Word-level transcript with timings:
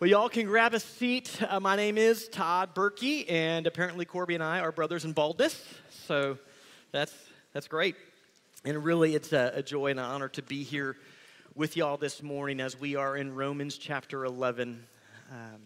Well, 0.00 0.08
y'all 0.08 0.28
can 0.28 0.46
grab 0.46 0.74
a 0.74 0.78
seat. 0.78 1.42
Uh, 1.42 1.58
my 1.58 1.74
name 1.74 1.98
is 1.98 2.28
Todd 2.28 2.72
Berkey, 2.72 3.28
and 3.28 3.66
apparently 3.66 4.04
Corby 4.04 4.34
and 4.34 4.44
I 4.44 4.60
are 4.60 4.70
brothers 4.70 5.04
in 5.04 5.12
baldness. 5.12 5.60
So 6.06 6.38
that's, 6.92 7.12
that's 7.52 7.66
great. 7.66 7.96
And 8.64 8.84
really, 8.84 9.16
it's 9.16 9.32
a, 9.32 9.50
a 9.56 9.62
joy 9.64 9.88
and 9.88 9.98
an 9.98 10.06
honor 10.06 10.28
to 10.28 10.42
be 10.42 10.62
here 10.62 10.96
with 11.56 11.76
y'all 11.76 11.96
this 11.96 12.22
morning 12.22 12.60
as 12.60 12.78
we 12.78 12.94
are 12.94 13.16
in 13.16 13.34
Romans 13.34 13.76
chapter 13.76 14.24
11. 14.24 14.84
Um, 15.32 15.62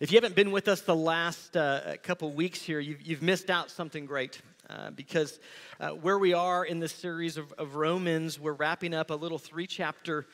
if 0.00 0.10
you 0.10 0.16
haven't 0.16 0.34
been 0.34 0.50
with 0.50 0.66
us 0.66 0.80
the 0.80 0.96
last 0.96 1.56
uh, 1.56 1.94
couple 2.02 2.32
weeks 2.32 2.60
here, 2.60 2.80
you've, 2.80 3.02
you've 3.02 3.22
missed 3.22 3.50
out 3.50 3.70
something 3.70 4.04
great. 4.04 4.42
Uh, 4.68 4.90
because 4.90 5.38
uh, 5.78 5.90
where 5.90 6.18
we 6.18 6.32
are 6.32 6.64
in 6.64 6.80
this 6.80 6.92
series 6.92 7.36
of, 7.36 7.52
of 7.52 7.76
Romans, 7.76 8.40
we're 8.40 8.52
wrapping 8.52 8.94
up 8.94 9.10
a 9.10 9.14
little 9.14 9.38
three 9.38 9.68
chapter 9.68 10.26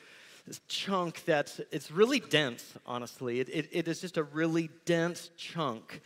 this 0.45 0.61
chunk 0.67 1.23
that's 1.25 1.59
it's 1.71 1.91
really 1.91 2.19
dense 2.19 2.73
honestly. 2.85 3.39
It, 3.39 3.49
it, 3.49 3.69
it 3.71 3.87
is 3.87 4.01
just 4.01 4.17
a 4.17 4.23
really 4.23 4.69
dense 4.85 5.29
chunk. 5.37 6.01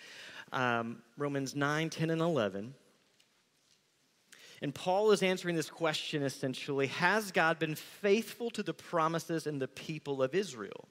Um, 0.51 1.01
romans 1.17 1.55
9 1.55 1.89
10 1.89 2.11
and 2.11 2.21
11 2.21 2.75
and 4.61 4.75
paul 4.75 5.11
is 5.11 5.23
answering 5.23 5.55
this 5.55 5.71
question 5.71 6.21
essentially 6.21 6.87
has 6.87 7.31
god 7.31 7.57
been 7.57 7.73
faithful 7.75 8.51
to 8.51 8.61
the 8.61 8.73
promises 8.73 9.47
and 9.47 9.59
the 9.59 9.67
people 9.67 10.21
of 10.21 10.35
israel? 10.35 10.87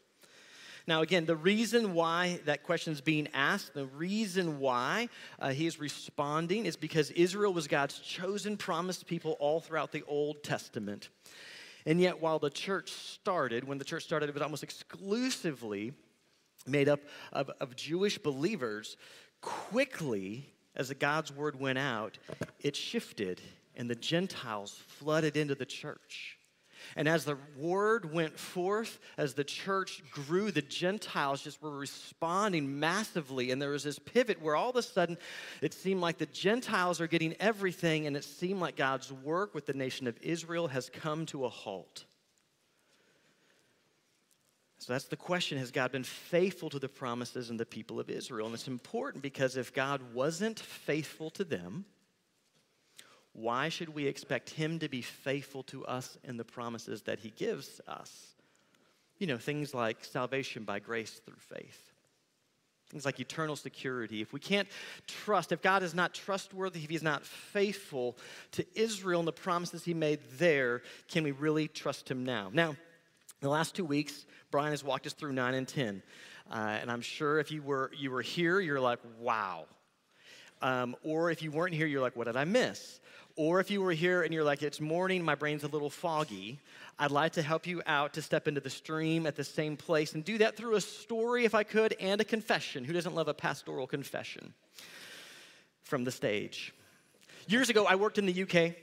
Now, 0.86 1.00
again, 1.00 1.24
the 1.24 1.36
reason 1.36 1.94
why 1.94 2.40
that 2.44 2.62
question 2.62 2.92
is 2.92 3.00
being 3.00 3.28
asked, 3.32 3.72
the 3.72 3.86
reason 3.86 4.58
why 4.58 5.08
uh, 5.38 5.50
he 5.50 5.66
is 5.66 5.80
responding 5.80 6.66
is 6.66 6.76
because 6.76 7.10
Israel 7.12 7.54
was 7.54 7.68
God's 7.68 7.98
chosen 8.00 8.58
promised 8.58 9.06
people 9.06 9.32
all 9.40 9.60
throughout 9.60 9.92
the 9.92 10.02
Old 10.06 10.42
Testament. 10.42 11.08
And 11.86 12.00
yet, 12.00 12.20
while 12.20 12.38
the 12.38 12.50
church 12.50 12.90
started, 12.90 13.64
when 13.64 13.78
the 13.78 13.84
church 13.84 14.04
started, 14.04 14.28
it 14.28 14.34
was 14.34 14.42
almost 14.42 14.62
exclusively 14.62 15.92
made 16.66 16.88
up 16.88 17.00
of, 17.32 17.50
of 17.60 17.76
Jewish 17.76 18.18
believers. 18.18 18.96
Quickly, 19.40 20.54
as 20.74 20.88
the 20.88 20.94
God's 20.94 21.30
word 21.32 21.58
went 21.58 21.78
out, 21.78 22.18
it 22.60 22.74
shifted 22.74 23.40
and 23.76 23.90
the 23.90 23.94
Gentiles 23.94 24.80
flooded 24.86 25.36
into 25.36 25.54
the 25.54 25.66
church. 25.66 26.38
And 26.96 27.08
as 27.08 27.24
the 27.24 27.36
word 27.56 28.12
went 28.12 28.38
forth, 28.38 28.98
as 29.16 29.34
the 29.34 29.44
church 29.44 30.02
grew, 30.10 30.50
the 30.50 30.62
Gentiles 30.62 31.42
just 31.42 31.60
were 31.62 31.76
responding 31.76 32.78
massively. 32.78 33.50
And 33.50 33.60
there 33.60 33.70
was 33.70 33.84
this 33.84 33.98
pivot 33.98 34.40
where 34.40 34.56
all 34.56 34.70
of 34.70 34.76
a 34.76 34.82
sudden 34.82 35.18
it 35.60 35.74
seemed 35.74 36.00
like 36.00 36.18
the 36.18 36.26
Gentiles 36.26 37.00
are 37.00 37.06
getting 37.06 37.34
everything, 37.40 38.06
and 38.06 38.16
it 38.16 38.24
seemed 38.24 38.60
like 38.60 38.76
God's 38.76 39.12
work 39.12 39.54
with 39.54 39.66
the 39.66 39.74
nation 39.74 40.06
of 40.06 40.18
Israel 40.22 40.68
has 40.68 40.90
come 40.90 41.26
to 41.26 41.44
a 41.44 41.48
halt. 41.48 42.04
So 44.84 44.92
that's 44.92 45.06
the 45.06 45.16
question 45.16 45.56
Has 45.56 45.70
God 45.70 45.92
been 45.92 46.04
faithful 46.04 46.68
to 46.68 46.78
the 46.78 46.90
promises 46.90 47.48
and 47.48 47.58
the 47.58 47.64
people 47.64 47.98
of 47.98 48.10
Israel? 48.10 48.46
And 48.46 48.54
it's 48.54 48.68
important 48.68 49.22
because 49.22 49.56
if 49.56 49.72
God 49.72 50.02
wasn't 50.12 50.60
faithful 50.60 51.30
to 51.30 51.44
them, 51.44 51.86
why 53.34 53.68
should 53.68 53.88
we 53.90 54.06
expect 54.06 54.50
him 54.50 54.78
to 54.78 54.88
be 54.88 55.02
faithful 55.02 55.64
to 55.64 55.84
us 55.86 56.16
in 56.24 56.36
the 56.36 56.44
promises 56.44 57.02
that 57.02 57.18
he 57.18 57.30
gives 57.30 57.80
us? 57.86 58.34
You 59.18 59.26
know, 59.26 59.38
things 59.38 59.74
like 59.74 60.04
salvation 60.04 60.64
by 60.64 60.78
grace 60.78 61.20
through 61.24 61.36
faith. 61.38 61.92
Things 62.90 63.04
like 63.04 63.18
eternal 63.18 63.56
security. 63.56 64.20
If 64.20 64.32
we 64.32 64.38
can't 64.38 64.68
trust, 65.08 65.50
if 65.50 65.62
God 65.62 65.82
is 65.82 65.94
not 65.94 66.14
trustworthy, 66.14 66.84
if 66.84 66.90
He's 66.90 67.02
not 67.02 67.24
faithful 67.24 68.16
to 68.52 68.64
Israel 68.78 69.20
and 69.20 69.26
the 69.26 69.32
promises 69.32 69.84
He 69.84 69.94
made 69.94 70.20
there, 70.38 70.82
can 71.08 71.24
we 71.24 71.32
really 71.32 71.66
trust 71.66 72.08
Him 72.08 72.24
now? 72.24 72.50
Now, 72.52 72.76
the 73.40 73.48
last 73.48 73.74
two 73.74 73.84
weeks, 73.84 74.26
Brian 74.50 74.70
has 74.70 74.84
walked 74.84 75.06
us 75.06 75.12
through 75.12 75.32
9 75.32 75.54
and 75.54 75.66
10. 75.66 76.02
Uh, 76.50 76.54
and 76.54 76.90
I'm 76.90 77.00
sure 77.00 77.40
if 77.40 77.50
you 77.50 77.62
were, 77.62 77.90
you 77.96 78.10
were 78.10 78.22
here, 78.22 78.60
you're 78.60 78.80
like, 78.80 79.00
wow. 79.18 79.64
Um, 80.62 80.94
or 81.02 81.30
if 81.30 81.42
you 81.42 81.50
weren't 81.50 81.74
here, 81.74 81.86
you're 81.86 82.00
like, 82.00 82.16
what 82.16 82.26
did 82.26 82.36
I 82.36 82.44
miss? 82.44 83.00
Or 83.36 83.58
if 83.58 83.70
you 83.70 83.82
were 83.82 83.92
here 83.92 84.22
and 84.22 84.32
you're 84.32 84.44
like, 84.44 84.62
it's 84.62 84.80
morning, 84.80 85.24
my 85.24 85.34
brain's 85.34 85.64
a 85.64 85.68
little 85.68 85.90
foggy, 85.90 86.60
I'd 86.98 87.10
like 87.10 87.32
to 87.32 87.42
help 87.42 87.66
you 87.66 87.82
out 87.84 88.14
to 88.14 88.22
step 88.22 88.46
into 88.46 88.60
the 88.60 88.70
stream 88.70 89.26
at 89.26 89.34
the 89.34 89.42
same 89.42 89.76
place 89.76 90.14
and 90.14 90.24
do 90.24 90.38
that 90.38 90.56
through 90.56 90.76
a 90.76 90.80
story, 90.80 91.44
if 91.44 91.54
I 91.54 91.64
could, 91.64 91.96
and 91.98 92.20
a 92.20 92.24
confession. 92.24 92.84
Who 92.84 92.92
doesn't 92.92 93.14
love 93.14 93.26
a 93.26 93.34
pastoral 93.34 93.88
confession 93.88 94.54
from 95.82 96.04
the 96.04 96.12
stage? 96.12 96.72
Years 97.48 97.70
ago, 97.70 97.86
I 97.86 97.96
worked 97.96 98.18
in 98.18 98.26
the 98.26 98.42
UK. 98.42 98.76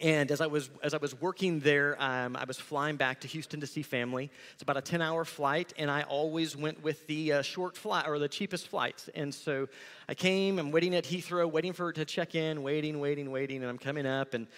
And 0.00 0.32
as 0.32 0.40
I 0.40 0.48
was, 0.48 0.70
as 0.82 0.92
I 0.92 0.96
was 0.96 1.18
working 1.20 1.60
there, 1.60 1.96
um, 2.02 2.34
I 2.34 2.44
was 2.44 2.58
flying 2.58 2.96
back 2.96 3.20
to 3.20 3.28
Houston 3.28 3.60
to 3.60 3.66
see 3.66 3.82
family. 3.82 4.28
It's 4.52 4.62
about 4.62 4.76
a 4.76 4.80
10 4.80 5.00
hour 5.00 5.24
flight, 5.24 5.72
and 5.78 5.88
I 5.88 6.02
always 6.02 6.56
went 6.56 6.82
with 6.82 7.06
the 7.06 7.34
uh, 7.34 7.42
short 7.42 7.76
flight 7.76 8.08
or 8.08 8.18
the 8.18 8.28
cheapest 8.28 8.66
flights. 8.66 9.08
And 9.14 9.32
so 9.32 9.68
I 10.08 10.14
came, 10.14 10.58
I'm 10.58 10.72
waiting 10.72 10.96
at 10.96 11.04
Heathrow, 11.04 11.50
waiting 11.50 11.72
for 11.72 11.90
it 11.90 11.94
to 11.94 12.04
check 12.04 12.34
in, 12.34 12.64
waiting, 12.64 12.98
waiting, 12.98 13.30
waiting, 13.30 13.58
and 13.58 13.70
I'm 13.70 13.78
coming 13.78 14.04
up, 14.04 14.34
and, 14.34 14.48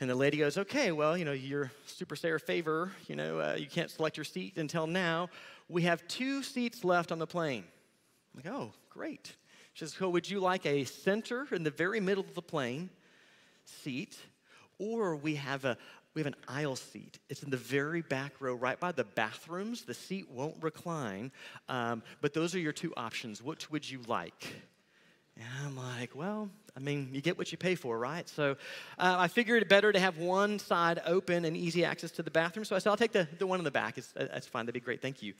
and 0.00 0.10
the 0.10 0.14
lady 0.14 0.36
goes, 0.36 0.58
Okay, 0.58 0.92
well, 0.92 1.16
you 1.16 1.24
know, 1.24 1.32
you're 1.32 1.70
super 1.86 2.14
Sarah 2.14 2.38
favor, 2.38 2.92
you 3.08 3.16
know, 3.16 3.40
uh, 3.40 3.56
you 3.58 3.66
can't 3.66 3.90
select 3.90 4.18
your 4.18 4.24
seat 4.24 4.58
until 4.58 4.86
now. 4.86 5.30
We 5.70 5.82
have 5.82 6.06
two 6.08 6.42
seats 6.42 6.84
left 6.84 7.10
on 7.10 7.18
the 7.18 7.26
plane. 7.26 7.64
I'm 8.34 8.42
like, 8.44 8.54
Oh, 8.54 8.72
great. 8.90 9.34
She 9.72 9.86
says, 9.86 9.94
So 9.94 10.10
would 10.10 10.28
you 10.28 10.40
like 10.40 10.66
a 10.66 10.84
center 10.84 11.48
in 11.52 11.62
the 11.62 11.70
very 11.70 12.00
middle 12.00 12.24
of 12.24 12.34
the 12.34 12.42
plane 12.42 12.90
seat? 13.64 14.18
Or 14.78 15.16
we 15.16 15.36
have 15.36 15.64
a 15.64 15.76
we 16.14 16.20
have 16.20 16.28
an 16.28 16.36
aisle 16.46 16.76
seat. 16.76 17.18
It's 17.28 17.42
in 17.42 17.50
the 17.50 17.56
very 17.56 18.00
back 18.00 18.40
row, 18.40 18.54
right 18.54 18.78
by 18.78 18.92
the 18.92 19.02
bathrooms. 19.02 19.82
The 19.82 19.94
seat 19.94 20.30
won't 20.30 20.56
recline, 20.62 21.32
um, 21.68 22.04
but 22.20 22.34
those 22.34 22.54
are 22.54 22.60
your 22.60 22.72
two 22.72 22.92
options. 22.96 23.42
Which 23.42 23.68
would 23.70 23.88
you 23.88 24.00
like? 24.06 24.54
And 25.36 25.46
I'm 25.64 25.76
like, 25.76 26.14
well, 26.14 26.48
I 26.76 26.80
mean, 26.80 27.08
you 27.12 27.20
get 27.20 27.36
what 27.36 27.50
you 27.50 27.58
pay 27.58 27.74
for, 27.74 27.98
right? 27.98 28.28
So 28.28 28.52
uh, 28.98 29.16
I 29.18 29.26
figured 29.26 29.62
it 29.62 29.68
better 29.68 29.92
to 29.92 29.98
have 29.98 30.18
one 30.18 30.60
side 30.60 31.02
open 31.04 31.44
and 31.44 31.56
easy 31.56 31.84
access 31.84 32.12
to 32.12 32.22
the 32.22 32.30
bathroom. 32.30 32.64
So 32.64 32.76
I 32.76 32.78
said, 32.78 32.90
I'll 32.90 32.96
take 32.96 33.10
the, 33.10 33.26
the 33.38 33.46
one 33.46 33.58
in 33.58 33.64
the 33.64 33.70
back. 33.72 33.98
It's, 33.98 34.12
uh, 34.16 34.28
that's 34.32 34.46
fine. 34.46 34.66
That'd 34.66 34.74
be 34.74 34.84
great. 34.84 35.02
Thank 35.02 35.22
you. 35.22 35.34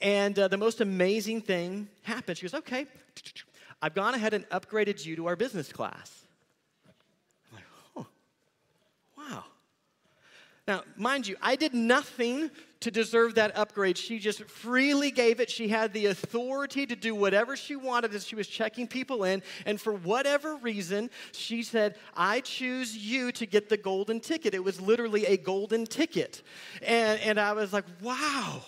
And 0.00 0.38
uh, 0.38 0.46
the 0.46 0.56
most 0.56 0.80
amazing 0.80 1.40
thing 1.40 1.88
happened. 2.02 2.38
She 2.38 2.42
goes, 2.42 2.54
okay, 2.54 2.86
I've 3.80 3.94
gone 3.94 4.14
ahead 4.14 4.32
and 4.32 4.48
upgraded 4.50 5.04
you 5.04 5.16
to 5.16 5.26
our 5.26 5.34
business 5.34 5.72
class. 5.72 6.22
Wow. 9.16 9.44
Now, 10.68 10.84
mind 10.96 11.26
you, 11.26 11.36
I 11.42 11.56
did 11.56 11.74
nothing 11.74 12.50
to 12.80 12.90
deserve 12.90 13.34
that 13.34 13.56
upgrade. 13.56 13.98
She 13.98 14.18
just 14.18 14.44
freely 14.44 15.10
gave 15.10 15.40
it. 15.40 15.50
She 15.50 15.68
had 15.68 15.92
the 15.92 16.06
authority 16.06 16.86
to 16.86 16.94
do 16.94 17.14
whatever 17.14 17.56
she 17.56 17.74
wanted 17.74 18.14
as 18.14 18.26
she 18.26 18.36
was 18.36 18.46
checking 18.46 18.86
people 18.86 19.24
in. 19.24 19.42
And 19.66 19.80
for 19.80 19.92
whatever 19.92 20.56
reason, 20.56 21.10
she 21.32 21.62
said, 21.62 21.96
I 22.16 22.40
choose 22.40 22.96
you 22.96 23.32
to 23.32 23.46
get 23.46 23.68
the 23.68 23.76
golden 23.76 24.20
ticket. 24.20 24.54
It 24.54 24.62
was 24.62 24.80
literally 24.80 25.26
a 25.26 25.36
golden 25.36 25.84
ticket. 25.84 26.42
And, 26.80 27.20
and 27.20 27.40
I 27.40 27.52
was 27.54 27.72
like, 27.72 27.84
wow. 28.00 28.62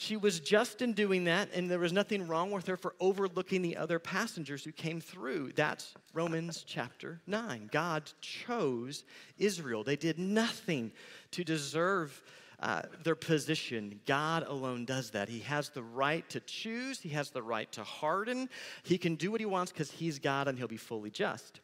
She 0.00 0.16
was 0.16 0.38
just 0.38 0.80
in 0.80 0.92
doing 0.92 1.24
that, 1.24 1.48
and 1.52 1.68
there 1.68 1.80
was 1.80 1.92
nothing 1.92 2.28
wrong 2.28 2.52
with 2.52 2.68
her 2.68 2.76
for 2.76 2.94
overlooking 3.00 3.62
the 3.62 3.76
other 3.76 3.98
passengers 3.98 4.62
who 4.62 4.70
came 4.70 5.00
through. 5.00 5.54
That's 5.56 5.92
Romans 6.14 6.62
chapter 6.64 7.20
9. 7.26 7.68
God 7.72 8.08
chose 8.20 9.02
Israel. 9.38 9.82
They 9.82 9.96
did 9.96 10.16
nothing 10.16 10.92
to 11.32 11.42
deserve 11.42 12.22
uh, 12.60 12.82
their 13.02 13.16
position. 13.16 13.98
God 14.06 14.44
alone 14.46 14.84
does 14.84 15.10
that. 15.10 15.28
He 15.28 15.40
has 15.40 15.70
the 15.70 15.82
right 15.82 16.26
to 16.30 16.38
choose, 16.38 17.00
He 17.00 17.08
has 17.08 17.30
the 17.30 17.42
right 17.42 17.70
to 17.72 17.82
harden. 17.82 18.48
He 18.84 18.98
can 18.98 19.16
do 19.16 19.32
what 19.32 19.40
He 19.40 19.46
wants 19.46 19.72
because 19.72 19.90
He's 19.90 20.20
God 20.20 20.46
and 20.46 20.56
He'll 20.56 20.68
be 20.68 20.76
fully 20.76 21.10
just 21.10 21.58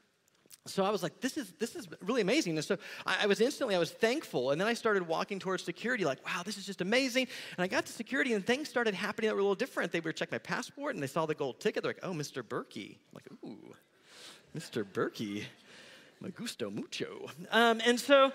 so 0.66 0.82
I 0.82 0.90
was 0.90 1.02
like, 1.02 1.20
this 1.20 1.36
is, 1.36 1.52
this 1.58 1.76
is 1.76 1.86
really 2.00 2.22
amazing. 2.22 2.56
And 2.56 2.64
so 2.64 2.78
I, 3.04 3.24
I, 3.24 3.26
was 3.26 3.40
instantly, 3.40 3.74
I 3.74 3.78
was 3.78 3.90
thankful. 3.90 4.50
And 4.50 4.60
then 4.60 4.66
I 4.66 4.72
started 4.72 5.06
walking 5.06 5.38
towards 5.38 5.62
security, 5.62 6.06
like, 6.06 6.24
wow, 6.24 6.42
this 6.42 6.56
is 6.56 6.64
just 6.64 6.80
amazing. 6.80 7.28
And 7.56 7.64
I 7.64 7.66
got 7.66 7.84
to 7.84 7.92
security 7.92 8.32
and 8.32 8.44
things 8.46 8.68
started 8.68 8.94
happening 8.94 9.28
that 9.28 9.34
were 9.34 9.40
a 9.40 9.42
little 9.42 9.54
different. 9.54 9.92
They 9.92 10.00
were 10.00 10.12
checking 10.12 10.34
my 10.34 10.38
passport 10.38 10.94
and 10.94 11.02
they 11.02 11.06
saw 11.06 11.26
the 11.26 11.34
gold 11.34 11.60
ticket. 11.60 11.82
They're 11.82 11.90
like, 11.90 12.02
oh, 12.02 12.12
Mr. 12.12 12.42
Berkey. 12.42 12.96
I'm 12.96 13.14
like, 13.14 13.26
ooh, 13.44 13.74
Mr. 14.56 14.84
Berkey. 14.84 15.44
Me 16.20 16.30
gusto 16.30 16.70
mucho. 16.70 17.28
Um, 17.50 17.82
and 17.84 18.00
so 18.00 18.32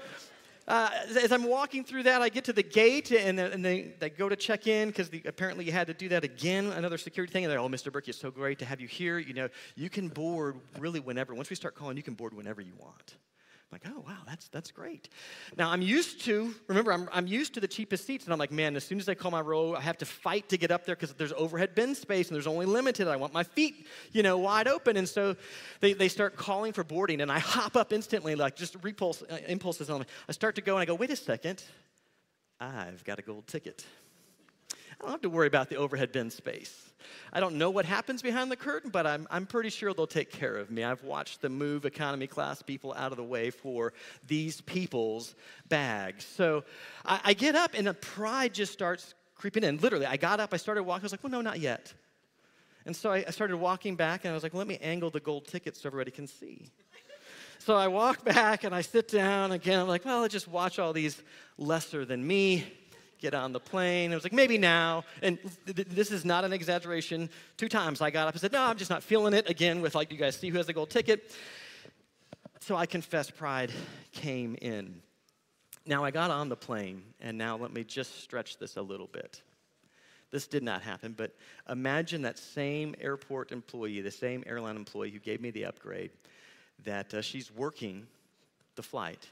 uh, 0.69 0.89
as 1.21 1.31
I'm 1.31 1.45
walking 1.45 1.83
through 1.83 2.03
that, 2.03 2.21
I 2.21 2.29
get 2.29 2.43
to 2.45 2.53
the 2.53 2.63
gate 2.63 3.11
and, 3.11 3.39
and 3.39 3.65
they, 3.65 3.95
they 3.99 4.11
go 4.11 4.29
to 4.29 4.35
check 4.35 4.67
in 4.67 4.89
because 4.89 5.09
apparently 5.25 5.65
you 5.65 5.71
had 5.71 5.87
to 5.87 5.95
do 5.95 6.07
that 6.09 6.23
again, 6.23 6.67
another 6.67 6.99
security 6.99 7.33
thing. 7.33 7.43
And 7.43 7.51
they're, 7.51 7.59
oh, 7.59 7.67
Mr. 7.67 7.91
Berkey, 7.91 8.09
it's 8.09 8.19
so 8.19 8.29
great 8.29 8.59
to 8.59 8.65
have 8.65 8.79
you 8.79 8.87
here. 8.87 9.17
You 9.17 9.33
know, 9.33 9.49
you 9.75 9.89
can 9.89 10.09
board 10.09 10.57
really 10.77 10.99
whenever. 10.99 11.33
Once 11.33 11.49
we 11.49 11.55
start 11.55 11.73
calling, 11.73 11.97
you 11.97 12.03
can 12.03 12.13
board 12.13 12.35
whenever 12.35 12.61
you 12.61 12.73
want. 12.79 13.15
I'm 13.71 13.79
like, 13.83 13.93
oh, 13.95 14.03
wow, 14.07 14.17
that's, 14.25 14.47
that's 14.47 14.71
great. 14.71 15.09
Now, 15.55 15.69
I'm 15.69 15.83
used 15.83 16.21
to, 16.21 16.55
remember, 16.67 16.91
I'm, 16.91 17.07
I'm 17.11 17.27
used 17.27 17.53
to 17.53 17.59
the 17.59 17.67
cheapest 17.67 18.03
seats, 18.03 18.23
and 18.23 18.33
I'm 18.33 18.39
like, 18.39 18.51
man, 18.51 18.75
as 18.75 18.83
soon 18.83 18.99
as 18.99 19.07
I 19.07 19.13
call 19.13 19.29
my 19.29 19.41
row, 19.41 19.75
I 19.75 19.81
have 19.81 19.97
to 19.99 20.07
fight 20.07 20.49
to 20.49 20.57
get 20.57 20.71
up 20.71 20.85
there 20.85 20.95
because 20.95 21.13
there's 21.13 21.33
overhead 21.33 21.75
bin 21.75 21.93
space 21.93 22.29
and 22.29 22.35
there's 22.35 22.47
only 22.47 22.65
limited. 22.65 23.07
I 23.07 23.15
want 23.15 23.31
my 23.31 23.43
feet, 23.43 23.85
you 24.11 24.23
know, 24.23 24.39
wide 24.39 24.67
open. 24.67 24.97
And 24.97 25.07
so 25.07 25.35
they, 25.81 25.93
they 25.93 26.07
start 26.07 26.35
calling 26.35 26.73
for 26.73 26.83
boarding, 26.83 27.21
and 27.21 27.31
I 27.31 27.37
hop 27.39 27.75
up 27.75 27.93
instantly, 27.93 28.33
like 28.33 28.55
just 28.55 28.75
repulse, 28.81 29.21
uh, 29.29 29.37
impulses 29.47 29.91
on 29.91 29.99
me. 29.99 30.05
I 30.27 30.31
start 30.31 30.55
to 30.55 30.61
go, 30.61 30.75
and 30.75 30.81
I 30.81 30.85
go, 30.85 30.95
wait 30.95 31.11
a 31.11 31.15
second, 31.15 31.63
I've 32.59 33.03
got 33.03 33.19
a 33.19 33.21
gold 33.21 33.45
ticket. 33.45 33.85
I 34.99 35.03
don't 35.03 35.11
have 35.11 35.21
to 35.21 35.29
worry 35.29 35.47
about 35.47 35.69
the 35.69 35.77
overhead 35.77 36.11
bin 36.11 36.29
space. 36.29 36.91
I 37.31 37.39
don't 37.39 37.55
know 37.55 37.69
what 37.69 37.85
happens 37.85 38.21
behind 38.21 38.51
the 38.51 38.57
curtain, 38.57 38.89
but 38.89 39.07
I'm, 39.07 39.27
I'm 39.31 39.45
pretty 39.45 39.69
sure 39.69 39.93
they'll 39.93 40.07
take 40.07 40.31
care 40.31 40.57
of 40.57 40.69
me. 40.69 40.83
I've 40.83 41.03
watched 41.03 41.41
them 41.41 41.57
move 41.57 41.85
economy 41.85 42.27
class 42.27 42.61
people 42.61 42.93
out 42.95 43.11
of 43.11 43.17
the 43.17 43.23
way 43.23 43.49
for 43.49 43.93
these 44.27 44.61
people's 44.61 45.35
bags. 45.69 46.25
So 46.25 46.63
I, 47.05 47.21
I 47.25 47.33
get 47.33 47.55
up 47.55 47.71
and 47.75 47.87
the 47.87 47.93
pride 47.93 48.53
just 48.53 48.73
starts 48.73 49.13
creeping 49.35 49.63
in. 49.63 49.77
Literally, 49.77 50.05
I 50.05 50.17
got 50.17 50.39
up, 50.39 50.53
I 50.53 50.57
started 50.57 50.83
walking. 50.83 51.03
I 51.03 51.05
was 51.05 51.13
like, 51.13 51.23
well, 51.23 51.31
no, 51.31 51.41
not 51.41 51.59
yet. 51.59 51.93
And 52.85 52.95
so 52.95 53.11
I, 53.11 53.23
I 53.25 53.31
started 53.31 53.55
walking 53.55 53.95
back 53.95 54.25
and 54.25 54.31
I 54.31 54.33
was 54.33 54.43
like, 54.43 54.53
well, 54.53 54.59
let 54.59 54.67
me 54.67 54.79
angle 54.81 55.09
the 55.09 55.19
gold 55.19 55.47
ticket 55.47 55.77
so 55.77 55.87
everybody 55.87 56.11
can 56.11 56.27
see. 56.27 56.69
So 57.59 57.75
I 57.75 57.87
walk 57.87 58.23
back 58.23 58.63
and 58.63 58.73
I 58.73 58.81
sit 58.81 59.09
down 59.09 59.51
again. 59.51 59.79
I'm 59.79 59.87
like, 59.87 60.05
well, 60.05 60.23
I'll 60.23 60.27
just 60.27 60.47
watch 60.47 60.79
all 60.79 60.93
these 60.93 61.21
lesser 61.57 62.05
than 62.05 62.25
me 62.25 62.65
get 63.19 63.33
on 63.33 63.51
the 63.51 63.59
plane. 63.59 64.11
I 64.11 64.15
was 64.15 64.23
like, 64.23 64.33
maybe 64.33 64.57
now. 64.57 65.03
And 65.21 65.37
th- 65.65 65.87
this 65.89 66.11
is 66.11 66.25
not 66.25 66.43
an 66.43 66.53
exaggeration. 66.53 67.29
Two 67.57 67.69
times 67.69 68.01
I 68.01 68.09
got 68.09 68.27
up 68.27 68.33
and 68.33 68.41
said, 68.41 68.51
no, 68.51 68.61
I'm 68.63 68.77
just 68.77 68.89
not 68.89 69.03
feeling 69.03 69.33
it. 69.33 69.49
Again, 69.49 69.81
with 69.81 69.95
like, 69.95 70.11
you 70.11 70.17
guys 70.17 70.35
see 70.35 70.49
who 70.49 70.57
has 70.57 70.67
the 70.67 70.73
gold 70.73 70.89
ticket. 70.89 71.31
So 72.61 72.75
I 72.75 72.85
confess 72.85 73.29
pride 73.29 73.71
came 74.11 74.55
in. 74.61 75.01
Now 75.85 76.03
I 76.03 76.11
got 76.11 76.29
on 76.29 76.49
the 76.49 76.55
plane, 76.55 77.03
and 77.19 77.37
now 77.37 77.57
let 77.57 77.73
me 77.73 77.83
just 77.83 78.21
stretch 78.21 78.57
this 78.57 78.77
a 78.77 78.81
little 78.81 79.07
bit. 79.07 79.41
This 80.31 80.45
did 80.45 80.61
not 80.61 80.83
happen, 80.83 81.15
but 81.17 81.35
imagine 81.67 82.21
that 82.21 82.37
same 82.37 82.93
airport 83.01 83.51
employee, 83.51 84.01
the 84.01 84.11
same 84.11 84.43
airline 84.45 84.75
employee 84.75 85.09
who 85.09 85.19
gave 85.19 85.41
me 85.41 85.49
the 85.49 85.65
upgrade, 85.65 86.11
that 86.83 87.13
uh, 87.13 87.21
she's 87.21 87.51
working 87.51 88.05
the 88.75 88.83
flight 88.83 89.27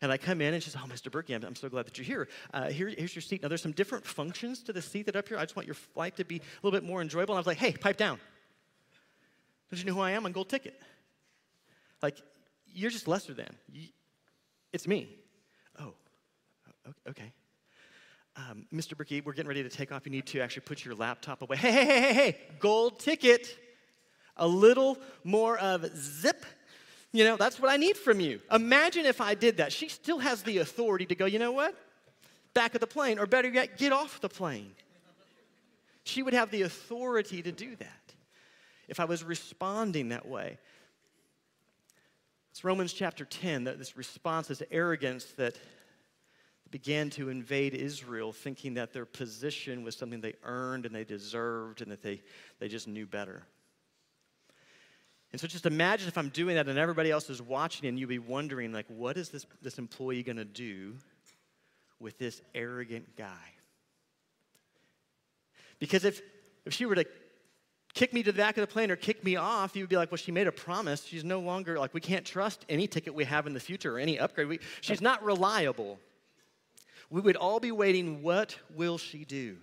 and 0.00 0.10
I 0.10 0.16
come 0.16 0.40
in 0.40 0.54
and 0.54 0.62
she 0.62 0.70
says, 0.70 0.80
Oh, 0.82 0.88
Mr. 0.88 1.10
Berkey, 1.10 1.34
I'm, 1.34 1.44
I'm 1.44 1.54
so 1.54 1.68
glad 1.68 1.86
that 1.86 1.98
you're 1.98 2.04
here. 2.04 2.28
Uh, 2.52 2.68
here. 2.68 2.88
Here's 2.88 3.14
your 3.14 3.22
seat. 3.22 3.42
Now, 3.42 3.48
there's 3.48 3.62
some 3.62 3.72
different 3.72 4.04
functions 4.04 4.62
to 4.64 4.72
the 4.72 4.82
seat 4.82 5.06
that 5.06 5.16
up 5.16 5.28
here. 5.28 5.38
I 5.38 5.42
just 5.42 5.56
want 5.56 5.66
your 5.66 5.74
flight 5.74 6.16
to 6.16 6.24
be 6.24 6.36
a 6.36 6.40
little 6.62 6.78
bit 6.78 6.86
more 6.86 7.00
enjoyable. 7.00 7.34
And 7.34 7.38
I 7.38 7.40
was 7.40 7.46
like, 7.46 7.58
Hey, 7.58 7.72
pipe 7.72 7.96
down. 7.96 8.18
Don't 9.70 9.78
you 9.78 9.86
know 9.86 9.94
who 9.94 10.00
I 10.00 10.12
am? 10.12 10.26
I'm 10.26 10.32
gold 10.32 10.48
ticket. 10.48 10.80
Like, 12.02 12.20
you're 12.72 12.90
just 12.90 13.08
lesser 13.08 13.34
than. 13.34 13.54
It's 14.72 14.86
me. 14.86 15.08
Oh, 15.80 15.94
okay. 17.08 17.32
Um, 18.36 18.66
Mr. 18.72 18.94
Berkey, 18.94 19.24
we're 19.24 19.32
getting 19.32 19.48
ready 19.48 19.62
to 19.62 19.68
take 19.68 19.92
off. 19.92 20.02
You 20.04 20.10
need 20.10 20.26
to 20.26 20.40
actually 20.40 20.62
put 20.62 20.84
your 20.84 20.94
laptop 20.94 21.42
away. 21.42 21.56
Hey, 21.56 21.70
hey, 21.70 21.84
hey, 21.84 22.00
hey, 22.00 22.12
hey, 22.14 22.36
gold 22.58 22.98
ticket. 22.98 23.56
A 24.36 24.46
little 24.46 24.98
more 25.22 25.56
of 25.58 25.86
zip 25.96 26.44
you 27.14 27.22
know, 27.22 27.36
that's 27.36 27.60
what 27.60 27.70
I 27.70 27.76
need 27.76 27.96
from 27.96 28.18
you. 28.18 28.40
Imagine 28.50 29.06
if 29.06 29.20
I 29.20 29.34
did 29.34 29.58
that. 29.58 29.72
She 29.72 29.88
still 29.88 30.18
has 30.18 30.42
the 30.42 30.58
authority 30.58 31.06
to 31.06 31.14
go, 31.14 31.26
you 31.26 31.38
know 31.38 31.52
what? 31.52 31.76
Back 32.54 32.74
of 32.74 32.80
the 32.80 32.88
plane, 32.88 33.20
or 33.20 33.26
better 33.26 33.48
yet, 33.48 33.78
get 33.78 33.92
off 33.92 34.20
the 34.20 34.28
plane. 34.28 34.72
She 36.02 36.24
would 36.24 36.34
have 36.34 36.50
the 36.50 36.62
authority 36.62 37.40
to 37.40 37.52
do 37.52 37.76
that 37.76 38.14
if 38.88 38.98
I 38.98 39.04
was 39.04 39.22
responding 39.22 40.08
that 40.08 40.26
way. 40.26 40.58
It's 42.50 42.64
Romans 42.64 42.92
chapter 42.92 43.24
10, 43.24 43.64
that 43.64 43.78
this 43.78 43.96
response, 43.96 44.48
this 44.48 44.62
arrogance 44.72 45.26
that 45.36 45.56
began 46.72 47.10
to 47.10 47.28
invade 47.28 47.74
Israel, 47.74 48.32
thinking 48.32 48.74
that 48.74 48.92
their 48.92 49.06
position 49.06 49.84
was 49.84 49.94
something 49.94 50.20
they 50.20 50.34
earned 50.42 50.84
and 50.84 50.92
they 50.92 51.04
deserved 51.04 51.80
and 51.80 51.92
that 51.92 52.02
they, 52.02 52.22
they 52.58 52.66
just 52.66 52.88
knew 52.88 53.06
better. 53.06 53.44
And 55.34 55.40
so 55.40 55.48
just 55.48 55.66
imagine 55.66 56.06
if 56.06 56.16
I'm 56.16 56.28
doing 56.28 56.54
that 56.54 56.68
and 56.68 56.78
everybody 56.78 57.10
else 57.10 57.28
is 57.28 57.42
watching 57.42 57.88
and 57.88 57.98
you'd 57.98 58.08
be 58.08 58.20
wondering, 58.20 58.72
like, 58.72 58.86
what 58.86 59.16
is 59.16 59.30
this, 59.30 59.44
this 59.62 59.78
employee 59.78 60.22
going 60.22 60.36
to 60.36 60.44
do 60.44 60.94
with 61.98 62.16
this 62.18 62.40
arrogant 62.54 63.16
guy? 63.16 63.50
Because 65.80 66.04
if, 66.04 66.22
if 66.64 66.72
she 66.72 66.86
were 66.86 66.94
to 66.94 67.04
kick 67.94 68.12
me 68.12 68.22
to 68.22 68.30
the 68.30 68.36
back 68.36 68.56
of 68.56 68.60
the 68.60 68.72
plane 68.72 68.92
or 68.92 68.96
kick 68.96 69.24
me 69.24 69.34
off, 69.34 69.74
you'd 69.74 69.88
be 69.88 69.96
like, 69.96 70.12
well, 70.12 70.18
she 70.18 70.30
made 70.30 70.46
a 70.46 70.52
promise. 70.52 71.02
She's 71.02 71.24
no 71.24 71.40
longer, 71.40 71.80
like, 71.80 71.92
we 71.92 72.00
can't 72.00 72.24
trust 72.24 72.64
any 72.68 72.86
ticket 72.86 73.12
we 73.12 73.24
have 73.24 73.48
in 73.48 73.54
the 73.54 73.58
future 73.58 73.96
or 73.96 73.98
any 73.98 74.20
upgrade. 74.20 74.46
We, 74.46 74.60
she's 74.82 75.00
not 75.00 75.20
reliable. 75.24 75.98
We 77.10 77.20
would 77.20 77.34
all 77.34 77.58
be 77.58 77.72
waiting, 77.72 78.22
what 78.22 78.56
will 78.72 78.98
she 78.98 79.24
do? 79.24 79.56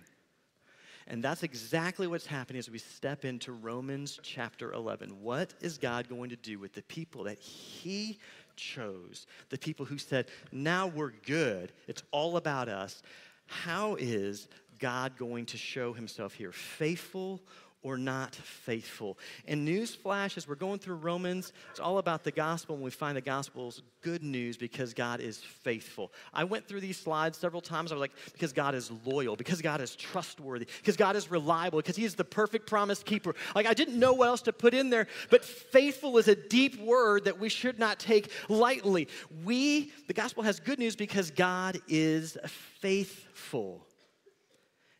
And 1.06 1.22
that's 1.22 1.42
exactly 1.42 2.06
what's 2.06 2.26
happening 2.26 2.58
as 2.58 2.70
we 2.70 2.78
step 2.78 3.24
into 3.24 3.52
Romans 3.52 4.18
chapter 4.22 4.72
11. 4.72 5.22
What 5.22 5.54
is 5.60 5.78
God 5.78 6.08
going 6.08 6.30
to 6.30 6.36
do 6.36 6.58
with 6.58 6.72
the 6.72 6.82
people 6.82 7.24
that 7.24 7.38
He 7.38 8.18
chose? 8.56 9.26
The 9.50 9.58
people 9.58 9.84
who 9.84 9.98
said, 9.98 10.26
now 10.52 10.86
we're 10.86 11.12
good, 11.26 11.72
it's 11.88 12.02
all 12.10 12.36
about 12.36 12.68
us. 12.68 13.02
How 13.46 13.96
is 13.96 14.48
God 14.78 15.16
going 15.16 15.46
to 15.46 15.56
show 15.56 15.92
Himself 15.92 16.34
here? 16.34 16.52
Faithful 16.52 17.40
or 17.82 17.98
not 17.98 18.34
faithful. 18.34 19.18
And 19.46 19.66
newsflash, 19.66 20.36
as 20.36 20.46
we're 20.46 20.54
going 20.54 20.78
through 20.78 20.96
Romans, 20.96 21.52
it's 21.70 21.80
all 21.80 21.98
about 21.98 22.22
the 22.22 22.30
gospel, 22.30 22.76
and 22.76 22.84
we 22.84 22.90
find 22.90 23.16
the 23.16 23.20
gospel's 23.20 23.82
good 24.02 24.22
news 24.22 24.56
because 24.56 24.94
God 24.94 25.20
is 25.20 25.38
faithful. 25.38 26.12
I 26.32 26.44
went 26.44 26.66
through 26.66 26.80
these 26.80 26.96
slides 26.96 27.38
several 27.38 27.60
times. 27.60 27.90
I 27.90 27.96
was 27.96 28.00
like, 28.00 28.12
because 28.32 28.52
God 28.52 28.74
is 28.74 28.90
loyal, 29.04 29.36
because 29.36 29.60
God 29.60 29.80
is 29.80 29.96
trustworthy, 29.96 30.66
because 30.78 30.96
God 30.96 31.16
is 31.16 31.30
reliable, 31.30 31.78
because 31.78 31.96
He 31.96 32.04
is 32.04 32.14
the 32.14 32.24
perfect 32.24 32.68
promise 32.68 33.02
keeper. 33.02 33.34
Like, 33.54 33.66
I 33.66 33.74
didn't 33.74 33.98
know 33.98 34.12
what 34.12 34.28
else 34.28 34.42
to 34.42 34.52
put 34.52 34.74
in 34.74 34.90
there, 34.90 35.08
but 35.30 35.44
faithful 35.44 36.18
is 36.18 36.28
a 36.28 36.36
deep 36.36 36.80
word 36.80 37.24
that 37.24 37.40
we 37.40 37.48
should 37.48 37.78
not 37.78 37.98
take 37.98 38.30
lightly. 38.48 39.08
We, 39.44 39.92
the 40.06 40.14
gospel 40.14 40.44
has 40.44 40.60
good 40.60 40.78
news 40.78 40.94
because 40.94 41.30
God 41.30 41.80
is 41.88 42.38
faithful. 42.80 43.86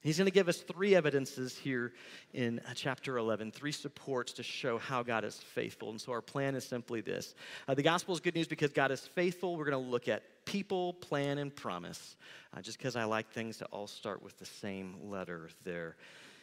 He's 0.03 0.19
going 0.19 0.27
to 0.27 0.33
give 0.33 0.49
us 0.49 0.59
three 0.59 0.97
evidences 0.97 1.57
here 1.57 1.93
in 2.35 2.59
uh, 2.61 2.73
chapter 2.75 3.19
11, 3.19 3.53
three 3.53 3.71
supports 3.71 4.33
to 4.35 4.43
show 4.43 4.77
how 4.77 5.05
God 5.05 5.25
is 5.25 5.37
faithful. 5.37 5.91
And 5.91 6.01
so 6.01 6.11
our 6.11 6.21
plan 6.21 6.57
is 6.57 6.65
simply 6.65 7.01
this 7.01 7.37
uh, 7.69 7.75
The 7.75 7.85
gospel 7.85 8.13
is 8.13 8.21
good 8.21 8.35
news 8.35 8.49
because 8.49 8.73
God 8.73 8.91
is 8.91 9.01
faithful. 9.01 9.57
We're 9.57 9.71
going 9.71 9.85
to 9.85 9.91
look 9.91 10.09
at 10.09 10.25
people, 10.45 10.95
plan, 10.95 11.39
and 11.39 11.55
promise, 11.55 12.17
uh, 12.57 12.61
just 12.61 12.79
because 12.79 12.97
I 12.97 13.05
like 13.05 13.31
things 13.31 13.59
to 13.59 13.67
all 13.67 13.87
start 13.87 14.25
with 14.25 14.37
the 14.39 14.47
same 14.47 14.97
letter 15.05 15.51
there. 15.63 15.95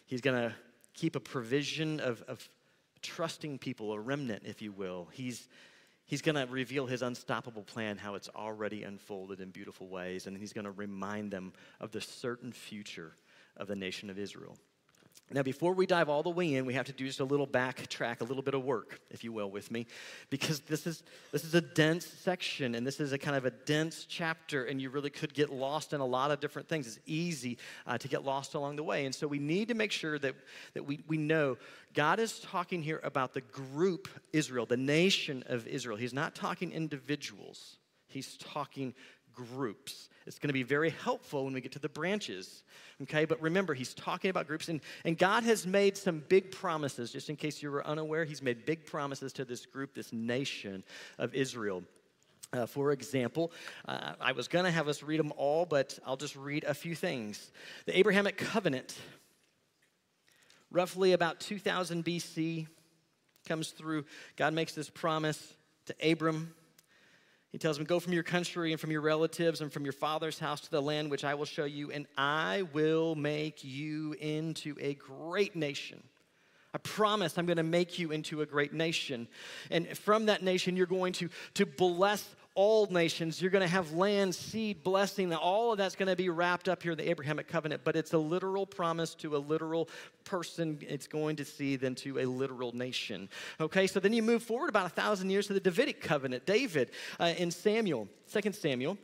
He's 0.05 0.21
going 0.21 0.41
to 0.41 0.55
keep 0.94 1.17
a 1.17 1.19
provision 1.19 2.00
of, 2.00 2.21
of 2.29 2.47
trusting 3.01 3.59
people, 3.59 3.91
a 3.91 4.00
remnant, 4.00 4.44
if 4.45 4.62
you 4.62 4.71
will. 4.71 5.09
He's 5.12 5.50
He's 6.05 6.23
going 6.23 6.33
to 6.33 6.51
reveal 6.51 6.88
his 6.88 7.03
unstoppable 7.03 7.62
plan, 7.62 7.97
how 7.97 8.15
it's 8.15 8.29
already 8.35 8.81
unfolded 8.81 9.41
in 9.41 9.51
beautiful 9.51 9.88
ways, 9.88 10.25
and 10.25 10.35
he's 10.35 10.53
going 10.53 10.65
to 10.65 10.71
remind 10.71 11.29
them 11.29 11.53
of 11.79 11.91
the 11.91 12.01
certain 12.01 12.51
future 12.51 13.13
of 13.59 13.67
the 13.67 13.75
nation 13.75 14.09
of 14.09 14.17
Israel. 14.17 14.57
Now, 15.31 15.43
before 15.43 15.74
we 15.74 15.86
dive 15.86 16.10
all 16.10 16.24
the 16.24 16.31
way 16.31 16.55
in, 16.55 16.65
we 16.65 16.74
have 16.74 16.88
to 16.88 16.91
do 16.91 17.05
just 17.05 17.19
a 17.19 17.24
little 17.24 17.45
backtrack, 17.45 18.22
a 18.22 18.24
little 18.24 18.41
bit 18.41 18.55
of 18.55 18.63
work, 18.63 19.00
if 19.12 19.24
you 19.24 19.31
will, 19.31 19.51
with 19.51 19.69
me, 19.69 19.86
because 20.31 20.62
this 20.62 20.88
is 20.88 21.03
this 21.31 21.43
is 21.43 21.53
a 21.53 21.62
dense 21.62 22.07
section 22.07 22.74
and 22.74 22.86
this 22.86 23.00
is 23.00 23.13
a 23.13 23.17
kind 23.19 23.38
of 23.38 23.45
a 23.45 23.51
dense 23.51 24.05
chapter, 24.10 24.65
and 24.65 24.81
you 24.81 24.89
really 24.89 25.12
could 25.12 25.36
get 25.36 25.51
lost 25.51 25.93
in 25.93 26.01
a 26.01 26.05
lot 26.05 26.31
of 26.31 26.39
different 26.39 26.67
things. 26.67 26.88
It's 26.88 27.00
easy 27.05 27.60
uh, 27.86 28.00
to 28.00 28.07
get 28.07 28.25
lost 28.25 28.55
along 28.55 28.77
the 28.77 28.84
way, 28.84 29.05
and 29.05 29.13
so 29.13 29.27
we 29.27 29.38
need 29.38 29.67
to 29.67 29.75
make 29.75 29.91
sure 29.91 30.17
that 30.17 30.34
that 30.74 30.84
we 30.84 31.01
we 31.07 31.17
know 31.17 31.57
God 31.93 32.19
is 32.19 32.39
talking 32.39 32.81
here 32.81 33.00
about 33.03 33.36
the 33.36 33.41
group 33.41 34.07
Israel, 34.34 34.65
the 34.65 34.77
nation 34.77 35.43
of 35.45 35.67
Israel. 35.67 35.98
He's 35.98 36.13
not 36.13 36.34
talking 36.34 36.72
individuals. 36.72 37.77
He's 38.07 38.36
talking 38.38 38.95
groups. 39.53 40.10
It's 40.25 40.38
going 40.38 40.50
to 40.50 40.53
be 40.53 40.63
very 40.63 40.91
helpful 40.91 41.46
when 41.46 41.53
we 41.53 41.62
get 41.62 41.72
to 41.72 41.79
the 41.79 41.89
branches. 41.89 42.63
Okay, 43.01 43.25
but 43.25 43.41
remember, 43.41 43.74
he's 43.74 43.93
talking 43.93 44.29
about 44.29 44.48
groups, 44.48 44.69
and, 44.69 44.81
and 45.03 45.17
God 45.17 45.43
has 45.43 45.65
made 45.65 45.98
some 45.98 46.24
big 46.27 46.51
promises. 46.51 47.12
Just 47.12 47.29
in 47.29 47.36
case 47.36 47.63
you 47.63 47.72
were 47.72 47.86
unaware, 47.86 48.25
he's 48.25 48.41
made 48.41 48.65
big 48.65 48.86
promises 48.86 49.34
to 49.34 49.46
this 49.46 49.65
group, 49.65 49.96
this 49.96 50.13
nation 50.13 50.84
of 51.17 51.34
Israel. 51.34 51.84
Uh, 52.51 52.65
for 52.65 52.91
example, 52.91 53.51
uh, 53.88 54.13
I 54.19 54.31
was 54.31 54.48
going 54.48 54.65
to 54.65 54.72
have 54.72 54.88
us 54.88 55.03
read 55.03 55.19
them 55.19 55.31
all, 55.38 55.65
but 55.65 55.98
I'll 56.05 56.17
just 56.17 56.36
read 56.36 56.63
a 56.63 56.74
few 56.74 56.96
things. 56.96 57.51
The 57.86 57.98
Abrahamic 57.98 58.38
covenant, 58.38 58.98
roughly 60.72 61.13
about 61.13 61.39
2000 61.39 62.03
BC, 62.03 62.67
comes 63.48 63.69
through. 63.69 64.05
God 64.36 64.53
makes 64.53 64.74
this 64.74 64.89
promise 64.89 65.55
to 65.86 66.12
Abram 66.12 66.53
he 67.51 67.58
tells 67.58 67.77
him, 67.77 67.86
Go 67.86 68.00
from 68.00 68.13
your 68.13 68.24
country 68.24 68.72
and 68.72 68.79
from 68.79 68.91
your 68.91 69.01
relatives 69.01 69.62
and 69.62 69.72
from 69.72 69.84
your 69.84 69.94
father's 69.94 70.39
house 70.39 70.62
to 70.62 70.72
the 70.72 70.82
land 70.82 71.10
which 71.10 71.24
I 71.24 71.34
will 71.34 71.46
show 71.46 71.65
you, 71.65 71.91
and 71.91 72.06
I 72.18 72.63
will 72.74 73.15
make 73.15 73.63
you 73.63 74.13
into 74.20 74.75
a 74.79 74.94
great 74.94 75.56
nation. 75.56 76.03
I 76.74 76.77
promise 76.77 77.38
I'm 77.38 77.48
going 77.48 77.58
to 77.58 77.63
make 77.63 77.98
you 77.98 78.12
into 78.12 78.41
a 78.41 78.46
great 78.46 78.74
nation. 78.74 79.27
And 79.72 79.98
from 79.98 80.27
that 80.27 80.44
nation, 80.44 80.75
you're 80.75 80.86
going 80.86 81.13
to, 81.13 81.29
to 81.56 81.65
bless 81.65 82.24
all 82.56 82.88
nations. 82.88 83.41
You're 83.41 83.51
going 83.51 83.62
to 83.62 83.68
have 83.68 83.94
land, 83.94 84.36
seed, 84.36 84.84
blessing. 84.84 85.34
All 85.34 85.72
of 85.72 85.77
that's 85.77 85.96
going 85.96 86.10
to 86.10 86.15
be 86.15 86.29
wrapped 86.29 86.68
up 86.68 86.84
here 86.84 86.91
in 86.91 86.98
the 86.98 87.10
Abrahamic 87.10 87.48
covenant, 87.48 87.82
but 87.84 87.96
it's 87.96 88.13
a 88.13 88.18
literal 88.18 88.65
promise 88.65 89.15
to 89.15 89.36
a 89.36 89.39
literal 89.39 89.89
person 90.24 90.77
it's 90.82 91.08
going 91.08 91.36
to 91.38 91.46
see 91.46 91.75
than 91.75 91.96
to 91.96 92.20
a 92.20 92.25
literal 92.25 92.75
nation. 92.75 93.29
Okay, 93.60 93.88
so 93.88 94.00
then 94.00 94.13
you 94.13 94.24
move 94.24 94.44
forward 94.44 94.70
about 94.70 94.86
a 94.86 94.89
thousand 94.89 95.29
years 95.29 95.48
to 95.48 95.53
the 95.53 95.60
Davidic 95.60 96.01
covenant. 96.01 96.46
David 96.46 96.91
uh, 97.20 97.34
in 97.38 97.51
Samuel, 97.51 98.08
Second 98.25 98.53
Samuel, 98.53 98.98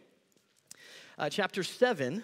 uh, 1.17 1.29
chapter 1.29 1.63
7 1.63 2.23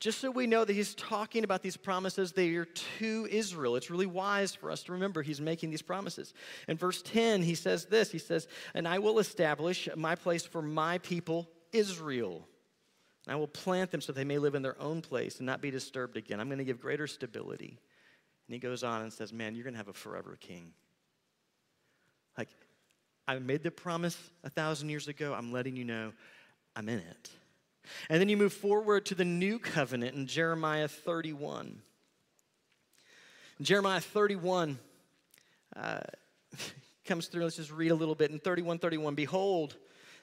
Just 0.00 0.20
so 0.20 0.30
we 0.30 0.46
know 0.46 0.64
that 0.64 0.72
he's 0.72 0.94
talking 0.94 1.44
about 1.44 1.62
these 1.62 1.76
promises, 1.76 2.32
they 2.32 2.50
are 2.56 2.64
to 2.64 3.28
Israel. 3.30 3.76
It's 3.76 3.90
really 3.90 4.06
wise 4.06 4.54
for 4.54 4.70
us 4.70 4.82
to 4.84 4.92
remember 4.92 5.22
he's 5.22 5.40
making 5.40 5.70
these 5.70 5.82
promises. 5.82 6.34
In 6.68 6.76
verse 6.76 7.00
10, 7.02 7.42
he 7.42 7.54
says 7.54 7.86
this 7.86 8.10
He 8.10 8.18
says, 8.18 8.48
And 8.74 8.86
I 8.86 8.98
will 8.98 9.18
establish 9.18 9.88
my 9.96 10.14
place 10.14 10.44
for 10.44 10.62
my 10.62 10.98
people, 10.98 11.48
Israel. 11.72 12.46
And 13.26 13.32
I 13.32 13.36
will 13.36 13.48
plant 13.48 13.90
them 13.90 14.00
so 14.00 14.12
they 14.12 14.24
may 14.24 14.38
live 14.38 14.54
in 14.54 14.62
their 14.62 14.80
own 14.80 15.00
place 15.00 15.38
and 15.38 15.46
not 15.46 15.62
be 15.62 15.70
disturbed 15.70 16.16
again. 16.16 16.40
I'm 16.40 16.48
going 16.48 16.58
to 16.58 16.64
give 16.64 16.80
greater 16.80 17.06
stability. 17.06 17.78
And 18.46 18.54
he 18.54 18.58
goes 18.58 18.82
on 18.82 19.02
and 19.02 19.12
says, 19.12 19.32
Man, 19.32 19.54
you're 19.54 19.64
going 19.64 19.74
to 19.74 19.78
have 19.78 19.88
a 19.88 19.94
forever 19.94 20.36
king. 20.38 20.72
Like, 22.36 22.48
I 23.26 23.38
made 23.38 23.62
the 23.62 23.70
promise 23.70 24.18
a 24.42 24.50
thousand 24.50 24.90
years 24.90 25.08
ago. 25.08 25.32
I'm 25.32 25.52
letting 25.52 25.76
you 25.76 25.84
know 25.84 26.12
I'm 26.76 26.88
in 26.88 26.98
it. 26.98 27.30
And 28.08 28.20
then 28.20 28.28
you 28.28 28.36
move 28.36 28.52
forward 28.52 29.06
to 29.06 29.14
the 29.14 29.24
new 29.24 29.58
covenant 29.58 30.16
in 30.16 30.26
Jeremiah 30.26 30.88
31. 30.88 31.82
Jeremiah 33.60 34.00
31 34.00 34.78
uh, 35.76 36.00
comes 37.04 37.26
through. 37.26 37.44
Let's 37.44 37.56
just 37.56 37.70
read 37.70 37.90
a 37.90 37.94
little 37.94 38.14
bit. 38.14 38.30
In 38.30 38.38
31 38.38 38.78
31, 38.78 39.14
behold, 39.14 39.76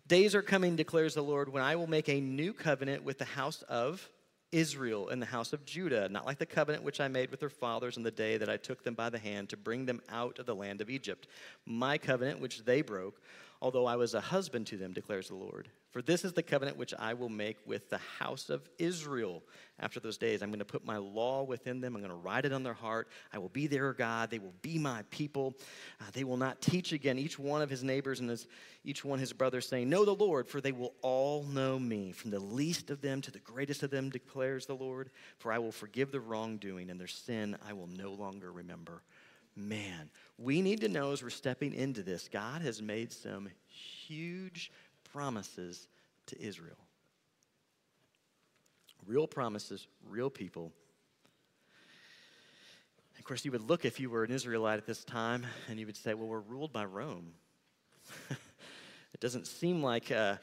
days 0.08 0.36
are 0.36 0.41
coming, 0.41 0.75
declares 0.75 1.13
the 1.13 1.24
Lord, 1.24 1.50
when 1.50 1.63
I 1.63 1.75
will 1.75 1.88
make 1.88 2.10
a 2.10 2.20
new 2.20 2.53
covenant 2.53 3.03
with 3.03 3.18
the 3.18 3.25
house 3.25 3.62
of 3.63 4.08
Israel 4.51 5.10
and 5.10 5.22
the 5.22 5.27
house 5.27 5.53
of 5.53 5.65
Judah, 5.65 6.10
not 6.10 6.25
like 6.25 6.38
the 6.38 6.46
covenant 6.46 6.84
which 6.84 7.00
I 7.00 7.08
made 7.08 7.32
with 7.32 7.39
their 7.39 7.50
fathers 7.50 7.96
in 7.96 8.03
the 8.03 8.12
day 8.12 8.38
that 8.38 8.50
I 8.50 8.58
took 8.58 8.84
them 8.84 8.96
by 8.96 9.10
the 9.10 9.20
hand 9.20 9.50
to 9.50 9.58
bring 9.58 9.86
them 9.86 10.01
out 10.10 10.39
of 10.39 10.46
the 10.46 10.56
land 10.56 10.82
of 10.82 10.89
Egypt. 10.89 11.27
My 11.65 11.98
covenant 11.98 12.41
which 12.41 12.65
they 12.65 12.82
broke, 12.82 13.22
although 13.62 13.86
I 13.86 13.96
was 13.96 14.13
a 14.13 14.22
husband 14.22 14.68
to 14.68 14.77
them, 14.77 14.91
declares 14.91 15.27
the 15.27 15.36
Lord. 15.36 15.70
For 15.91 16.01
this 16.01 16.24
is 16.24 16.32
the 16.32 16.41
covenant 16.41 16.77
which 16.77 16.94
I 16.98 17.13
will 17.13 17.30
make 17.30 17.58
with 17.65 17.89
the 17.89 18.00
house 18.18 18.50
of 18.50 18.68
Israel 18.80 19.44
after 19.77 20.00
those 20.00 20.18
days. 20.18 20.41
I'm 20.41 20.50
going 20.50 20.60
to 20.60 20.65
put 20.65 20.86
my 20.86 20.98
law 20.98 21.44
within 21.44 21.82
them. 21.82 21.96
I'm 21.96 22.01
going 22.01 22.13
to 22.13 22.18
write 22.18 22.46
it 22.46 22.53
on 22.53 22.63
their 22.63 22.74
heart. 22.74 23.10
I 23.34 23.39
will 23.39 23.50
be 23.50 23.68
their 23.68 23.91
God. 23.91 24.30
They 24.30 24.39
will 24.39 24.53
be 24.62 24.80
my 24.80 25.03
people. 25.10 25.53
Uh, 26.00 26.06
they 26.13 26.24
will 26.24 26.38
not 26.38 26.62
teach 26.62 26.94
again 26.94 27.20
each 27.20 27.38
one 27.38 27.62
of 27.62 27.70
his 27.70 27.84
neighbors 27.84 28.22
and 28.22 28.30
his, 28.30 28.48
each 28.86 29.03
one 29.03 29.20
his 29.20 29.34
brothers, 29.34 29.68
saying, 29.68 29.89
Know 29.89 30.06
the 30.06 30.15
Lord, 30.15 30.48
for 30.48 30.62
they 30.62 30.72
will 30.72 30.94
all 31.01 31.44
know 31.44 31.77
me. 31.77 32.13
From 32.13 32.32
the 32.32 32.39
least 32.39 32.89
of 32.89 33.01
them 33.01 33.20
to 33.22 33.32
the 33.32 33.39
greatest 33.39 33.84
of 33.84 33.91
them, 33.91 34.10
declares 34.10 34.65
the 34.65 34.75
Lord. 34.75 35.10
For 35.39 35.51
I 35.51 35.60
will 35.60 35.74
forgive 35.74 36.12
the 36.12 36.22
wrongdoing, 36.22 36.89
and 36.89 37.00
their 37.00 37.08
sin 37.08 37.58
I 37.68 37.74
will 37.74 37.88
no 37.88 38.13
longer 38.13 38.51
remember. 38.51 39.03
Man, 39.62 40.10
we 40.38 40.62
need 40.62 40.82
to 40.82 40.89
know 40.89 41.12
as 41.12 41.22
we're 41.22 41.30
stepping 41.30 41.74
into 41.74 42.01
this, 42.01 42.27
God 42.27 42.62
has 42.63 42.82
made 42.82 43.12
some 43.12 43.48
huge 43.68 44.72
promises 45.13 45.88
to 46.27 46.41
Israel. 46.41 46.77
Real 49.06 49.27
promises, 49.27 49.88
real 50.10 50.30
people. 50.30 50.72
Of 53.20 53.25
course, 53.25 53.46
you 53.46 53.51
would 53.51 53.62
look 53.62 53.86
if 53.86 54.00
you 54.00 54.10
were 54.10 54.24
an 54.24 54.32
Israelite 54.32 54.80
at 54.80 54.88
this 54.88 55.03
time 55.03 55.46
and 55.70 55.80
you 55.80 55.86
would 55.86 55.98
say, 55.98 56.15
well, 56.15 56.27
we're 56.27 56.39
ruled 56.39 56.74
by 56.74 56.86
Rome. 56.86 57.34
it 58.30 59.20
doesn't 59.20 59.46
seem 59.46 59.84
like 59.84 60.12
uh, 60.12 60.38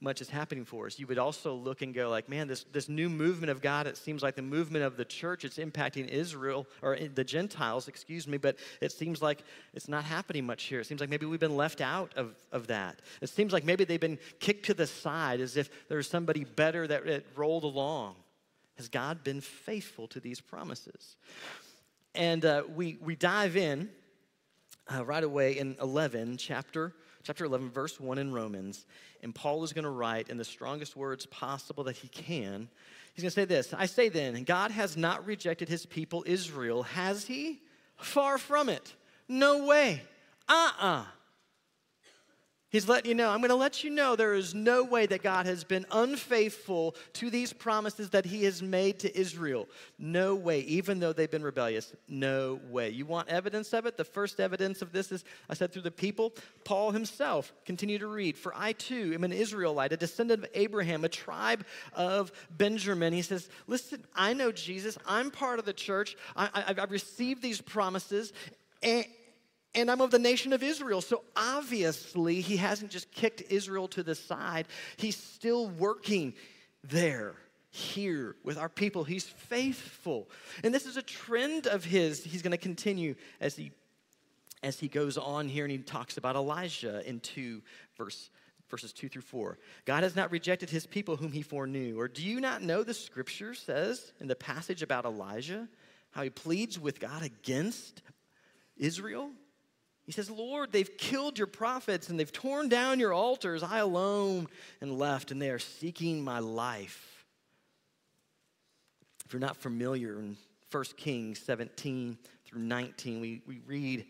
much 0.00 0.20
is 0.20 0.28
happening 0.28 0.64
for 0.64 0.86
us. 0.86 0.98
You 0.98 1.06
would 1.08 1.18
also 1.18 1.54
look 1.54 1.82
and 1.82 1.92
go 1.92 2.08
like, 2.08 2.28
man, 2.28 2.46
this, 2.46 2.64
this 2.72 2.88
new 2.88 3.08
movement 3.08 3.50
of 3.50 3.60
God, 3.60 3.86
it 3.86 3.96
seems 3.96 4.22
like 4.22 4.36
the 4.36 4.42
movement 4.42 4.84
of 4.84 4.96
the 4.96 5.04
church, 5.04 5.44
it's 5.44 5.58
impacting 5.58 6.08
Israel, 6.08 6.66
or 6.82 6.96
the 6.96 7.24
Gentiles, 7.24 7.88
excuse 7.88 8.26
me, 8.26 8.38
but 8.38 8.56
it 8.80 8.92
seems 8.92 9.20
like 9.20 9.42
it's 9.74 9.88
not 9.88 10.04
happening 10.04 10.46
much 10.46 10.64
here. 10.64 10.80
It 10.80 10.86
seems 10.86 11.00
like 11.00 11.10
maybe 11.10 11.26
we've 11.26 11.40
been 11.40 11.56
left 11.56 11.80
out 11.80 12.12
of, 12.16 12.34
of 12.52 12.68
that. 12.68 13.00
It 13.20 13.28
seems 13.28 13.52
like 13.52 13.64
maybe 13.64 13.84
they've 13.84 14.00
been 14.00 14.18
kicked 14.40 14.66
to 14.66 14.74
the 14.74 14.86
side 14.86 15.40
as 15.40 15.56
if 15.56 15.70
there's 15.88 16.08
somebody 16.08 16.44
better 16.44 16.86
that 16.86 17.06
it 17.06 17.26
rolled 17.34 17.64
along. 17.64 18.14
Has 18.76 18.88
God 18.88 19.24
been 19.24 19.40
faithful 19.40 20.06
to 20.08 20.20
these 20.20 20.40
promises? 20.40 21.16
And 22.14 22.44
uh, 22.44 22.62
we, 22.74 22.96
we 23.00 23.16
dive 23.16 23.56
in 23.56 23.90
uh, 24.92 25.04
right 25.04 25.24
away 25.24 25.58
in 25.58 25.76
11, 25.80 26.36
chapter 26.36 26.94
chapter 27.22 27.44
11, 27.44 27.70
verse 27.70 28.00
1 28.00 28.18
in 28.18 28.32
Romans. 28.32 28.86
And 29.22 29.34
Paul 29.34 29.64
is 29.64 29.72
going 29.72 29.84
to 29.84 29.90
write 29.90 30.28
in 30.28 30.36
the 30.36 30.44
strongest 30.44 30.96
words 30.96 31.26
possible 31.26 31.84
that 31.84 31.96
he 31.96 32.08
can. 32.08 32.68
He's 33.14 33.22
going 33.22 33.30
to 33.30 33.34
say 33.34 33.44
this 33.44 33.74
I 33.74 33.86
say 33.86 34.08
then, 34.08 34.44
God 34.44 34.70
has 34.70 34.96
not 34.96 35.26
rejected 35.26 35.68
his 35.68 35.86
people 35.86 36.24
Israel, 36.26 36.84
has 36.84 37.26
he? 37.26 37.60
Far 37.96 38.38
from 38.38 38.68
it. 38.68 38.94
No 39.28 39.66
way. 39.66 40.02
Uh 40.48 40.70
uh-uh. 40.80 40.86
uh 40.86 41.04
He's 42.70 42.86
letting 42.86 43.08
you 43.08 43.14
know, 43.14 43.30
I'm 43.30 43.38
going 43.38 43.48
to 43.48 43.54
let 43.54 43.82
you 43.82 43.88
know 43.88 44.14
there 44.14 44.34
is 44.34 44.54
no 44.54 44.84
way 44.84 45.06
that 45.06 45.22
God 45.22 45.46
has 45.46 45.64
been 45.64 45.86
unfaithful 45.90 46.96
to 47.14 47.30
these 47.30 47.50
promises 47.50 48.10
that 48.10 48.26
He 48.26 48.44
has 48.44 48.62
made 48.62 48.98
to 49.00 49.18
Israel. 49.18 49.66
No 49.98 50.34
way, 50.34 50.60
even 50.60 51.00
though 51.00 51.14
they've 51.14 51.30
been 51.30 51.42
rebellious. 51.42 51.94
No 52.08 52.60
way. 52.68 52.90
You 52.90 53.06
want 53.06 53.28
evidence 53.28 53.72
of 53.72 53.86
it? 53.86 53.96
The 53.96 54.04
first 54.04 54.38
evidence 54.38 54.82
of 54.82 54.92
this 54.92 55.10
is, 55.10 55.24
I 55.48 55.54
said, 55.54 55.72
through 55.72 55.82
the 55.82 55.90
people. 55.90 56.34
Paul 56.64 56.90
himself, 56.90 57.54
continue 57.64 57.98
to 58.00 58.06
read. 58.06 58.36
For 58.36 58.52
I 58.54 58.72
too 58.72 59.12
am 59.14 59.24
an 59.24 59.32
Israelite, 59.32 59.94
a 59.94 59.96
descendant 59.96 60.44
of 60.44 60.50
Abraham, 60.52 61.04
a 61.04 61.08
tribe 61.08 61.64
of 61.94 62.32
Benjamin. 62.50 63.14
He 63.14 63.22
says, 63.22 63.48
Listen, 63.66 64.04
I 64.14 64.34
know 64.34 64.52
Jesus. 64.52 64.98
I'm 65.06 65.30
part 65.30 65.58
of 65.58 65.64
the 65.64 65.72
church. 65.72 66.18
I, 66.36 66.74
have 66.76 66.90
received 66.90 67.40
these 67.40 67.62
promises. 67.62 68.34
And, 68.82 69.06
and 69.74 69.90
I'm 69.90 70.00
of 70.00 70.10
the 70.10 70.18
nation 70.18 70.52
of 70.52 70.62
Israel. 70.62 71.00
So 71.00 71.22
obviously, 71.36 72.40
he 72.40 72.56
hasn't 72.56 72.90
just 72.90 73.10
kicked 73.12 73.42
Israel 73.50 73.88
to 73.88 74.02
the 74.02 74.14
side, 74.14 74.66
he's 74.96 75.16
still 75.16 75.68
working 75.68 76.34
there. 76.84 77.34
Here 77.70 78.34
with 78.44 78.56
our 78.56 78.70
people, 78.70 79.04
he's 79.04 79.26
faithful. 79.26 80.30
And 80.64 80.74
this 80.74 80.86
is 80.86 80.96
a 80.96 81.02
trend 81.02 81.66
of 81.66 81.84
his. 81.84 82.24
He's 82.24 82.40
going 82.40 82.52
to 82.52 82.56
continue 82.56 83.14
as 83.40 83.56
he 83.56 83.72
as 84.62 84.80
he 84.80 84.88
goes 84.88 85.16
on 85.16 85.48
here 85.48 85.64
and 85.64 85.70
he 85.70 85.78
talks 85.78 86.16
about 86.16 86.34
Elijah 86.34 87.06
in 87.08 87.20
2 87.20 87.62
verse 87.96 88.30
verses 88.70 88.92
2 88.92 89.08
through 89.08 89.22
4. 89.22 89.58
God 89.84 90.02
has 90.02 90.14
not 90.14 90.30
rejected 90.30 90.68
his 90.70 90.86
people 90.86 91.16
whom 91.16 91.32
he 91.32 91.42
foreknew. 91.42 91.98
Or 91.98 92.06
do 92.06 92.22
you 92.22 92.40
not 92.40 92.62
know 92.62 92.82
the 92.82 92.94
scripture 92.94 93.54
says 93.54 94.12
in 94.20 94.28
the 94.28 94.36
passage 94.36 94.82
about 94.82 95.04
Elijah 95.04 95.68
how 96.10 96.22
he 96.22 96.30
pleads 96.30 96.78
with 96.78 97.00
God 97.00 97.22
against 97.22 98.02
Israel? 98.76 99.30
He 100.08 100.12
says, 100.12 100.30
Lord, 100.30 100.72
they've 100.72 100.96
killed 100.96 101.36
your 101.36 101.46
prophets 101.46 102.08
and 102.08 102.18
they've 102.18 102.32
torn 102.32 102.70
down 102.70 102.98
your 102.98 103.12
altars. 103.12 103.62
I 103.62 103.80
alone 103.80 104.46
am 104.80 104.98
left, 104.98 105.30
and 105.30 105.42
they 105.42 105.50
are 105.50 105.58
seeking 105.58 106.24
my 106.24 106.38
life. 106.38 107.26
If 109.26 109.34
you're 109.34 109.40
not 109.40 109.58
familiar, 109.58 110.18
in 110.18 110.38
1 110.70 110.84
Kings 110.96 111.40
17 111.40 112.16
through 112.46 112.62
19, 112.62 113.20
we, 113.20 113.42
we 113.46 113.60
read 113.66 114.06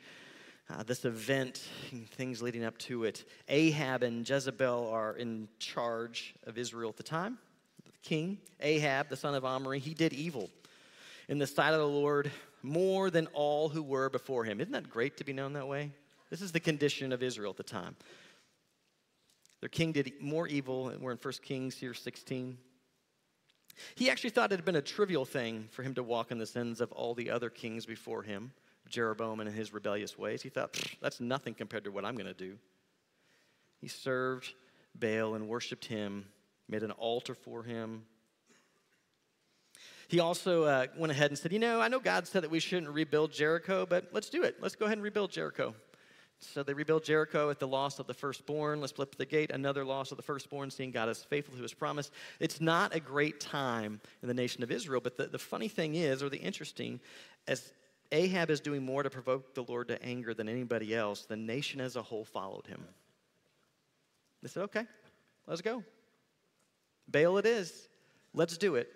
uh, 0.70 0.84
this 0.84 1.04
event 1.04 1.66
and 1.90 2.08
things 2.08 2.40
leading 2.42 2.64
up 2.64 2.78
to 2.78 3.02
it. 3.02 3.28
Ahab 3.48 4.04
and 4.04 4.28
Jezebel 4.28 4.88
are 4.92 5.16
in 5.16 5.48
charge 5.58 6.32
of 6.46 6.58
Israel 6.58 6.90
at 6.90 6.96
the 6.96 7.02
time. 7.02 7.38
The 7.84 7.90
king, 8.04 8.38
Ahab, 8.60 9.08
the 9.08 9.16
son 9.16 9.34
of 9.34 9.44
Omri, 9.44 9.80
he 9.80 9.94
did 9.94 10.12
evil 10.12 10.48
in 11.28 11.38
the 11.38 11.46
sight 11.48 11.74
of 11.74 11.80
the 11.80 11.88
Lord 11.88 12.30
more 12.62 13.10
than 13.10 13.26
all 13.28 13.68
who 13.68 13.82
were 13.82 14.08
before 14.08 14.44
him. 14.44 14.60
Isn't 14.60 14.72
that 14.72 14.90
great 14.90 15.16
to 15.18 15.24
be 15.24 15.32
known 15.32 15.52
that 15.54 15.68
way? 15.68 15.92
This 16.30 16.42
is 16.42 16.52
the 16.52 16.60
condition 16.60 17.12
of 17.12 17.22
Israel 17.22 17.50
at 17.50 17.56
the 17.56 17.62
time. 17.62 17.96
Their 19.60 19.68
king 19.68 19.92
did 19.92 20.12
more 20.20 20.46
evil, 20.46 20.88
and 20.88 21.00
we're 21.00 21.12
in 21.12 21.18
1 21.18 21.34
Kings 21.42 21.76
here 21.76 21.94
16. 21.94 22.58
He 23.94 24.10
actually 24.10 24.30
thought 24.30 24.52
it 24.52 24.56
had 24.56 24.64
been 24.64 24.76
a 24.76 24.82
trivial 24.82 25.24
thing 25.24 25.68
for 25.70 25.82
him 25.82 25.94
to 25.94 26.02
walk 26.02 26.30
in 26.30 26.38
the 26.38 26.46
sins 26.46 26.80
of 26.80 26.92
all 26.92 27.14
the 27.14 27.30
other 27.30 27.50
kings 27.50 27.86
before 27.86 28.22
him, 28.22 28.52
Jeroboam 28.88 29.40
and 29.40 29.50
his 29.50 29.72
rebellious 29.72 30.18
ways. 30.18 30.42
He 30.42 30.48
thought, 30.48 30.76
that's 31.00 31.20
nothing 31.20 31.54
compared 31.54 31.84
to 31.84 31.90
what 31.90 32.04
I'm 32.04 32.14
going 32.14 32.26
to 32.26 32.34
do. 32.34 32.56
He 33.80 33.88
served 33.88 34.54
Baal 34.94 35.34
and 35.34 35.48
worshiped 35.48 35.84
him, 35.84 36.26
made 36.68 36.82
an 36.82 36.90
altar 36.92 37.34
for 37.34 37.62
him, 37.62 38.04
he 40.08 40.20
also 40.20 40.64
uh, 40.64 40.86
went 40.96 41.10
ahead 41.10 41.30
and 41.30 41.38
said, 41.38 41.52
You 41.52 41.58
know, 41.58 41.80
I 41.80 41.88
know 41.88 42.00
God 42.00 42.26
said 42.26 42.42
that 42.42 42.50
we 42.50 42.60
shouldn't 42.60 42.92
rebuild 42.92 43.30
Jericho, 43.30 43.86
but 43.86 44.08
let's 44.12 44.30
do 44.30 44.42
it. 44.42 44.56
Let's 44.60 44.74
go 44.74 44.86
ahead 44.86 44.96
and 44.96 45.04
rebuild 45.04 45.30
Jericho. 45.30 45.74
So 46.40 46.62
they 46.62 46.72
rebuild 46.72 47.04
Jericho 47.04 47.50
at 47.50 47.58
the 47.58 47.66
loss 47.66 47.98
of 47.98 48.06
the 48.06 48.14
firstborn. 48.14 48.80
Let's 48.80 48.92
flip 48.92 49.16
the 49.16 49.26
gate. 49.26 49.50
Another 49.50 49.84
loss 49.84 50.10
of 50.10 50.16
the 50.16 50.22
firstborn, 50.22 50.70
seeing 50.70 50.92
God 50.92 51.08
is 51.08 51.22
faithful 51.24 51.56
to 51.56 51.62
his 51.62 51.74
promise. 51.74 52.10
It's 52.40 52.60
not 52.60 52.94
a 52.94 53.00
great 53.00 53.40
time 53.40 54.00
in 54.22 54.28
the 54.28 54.34
nation 54.34 54.62
of 54.62 54.70
Israel, 54.70 55.00
but 55.02 55.16
the, 55.16 55.26
the 55.26 55.38
funny 55.38 55.68
thing 55.68 55.96
is, 55.96 56.22
or 56.22 56.28
the 56.28 56.38
interesting, 56.38 57.00
as 57.48 57.72
Ahab 58.12 58.50
is 58.50 58.60
doing 58.60 58.84
more 58.84 59.02
to 59.02 59.10
provoke 59.10 59.54
the 59.54 59.64
Lord 59.64 59.88
to 59.88 60.02
anger 60.02 60.32
than 60.32 60.48
anybody 60.48 60.94
else, 60.94 61.26
the 61.26 61.36
nation 61.36 61.80
as 61.80 61.96
a 61.96 62.02
whole 62.02 62.24
followed 62.24 62.66
him. 62.66 62.82
They 64.42 64.48
said, 64.48 64.62
okay, 64.64 64.86
let's 65.46 65.60
go. 65.60 65.82
Baal 67.08 67.38
it 67.38 67.46
is. 67.46 67.88
Let's 68.32 68.56
do 68.56 68.76
it. 68.76 68.88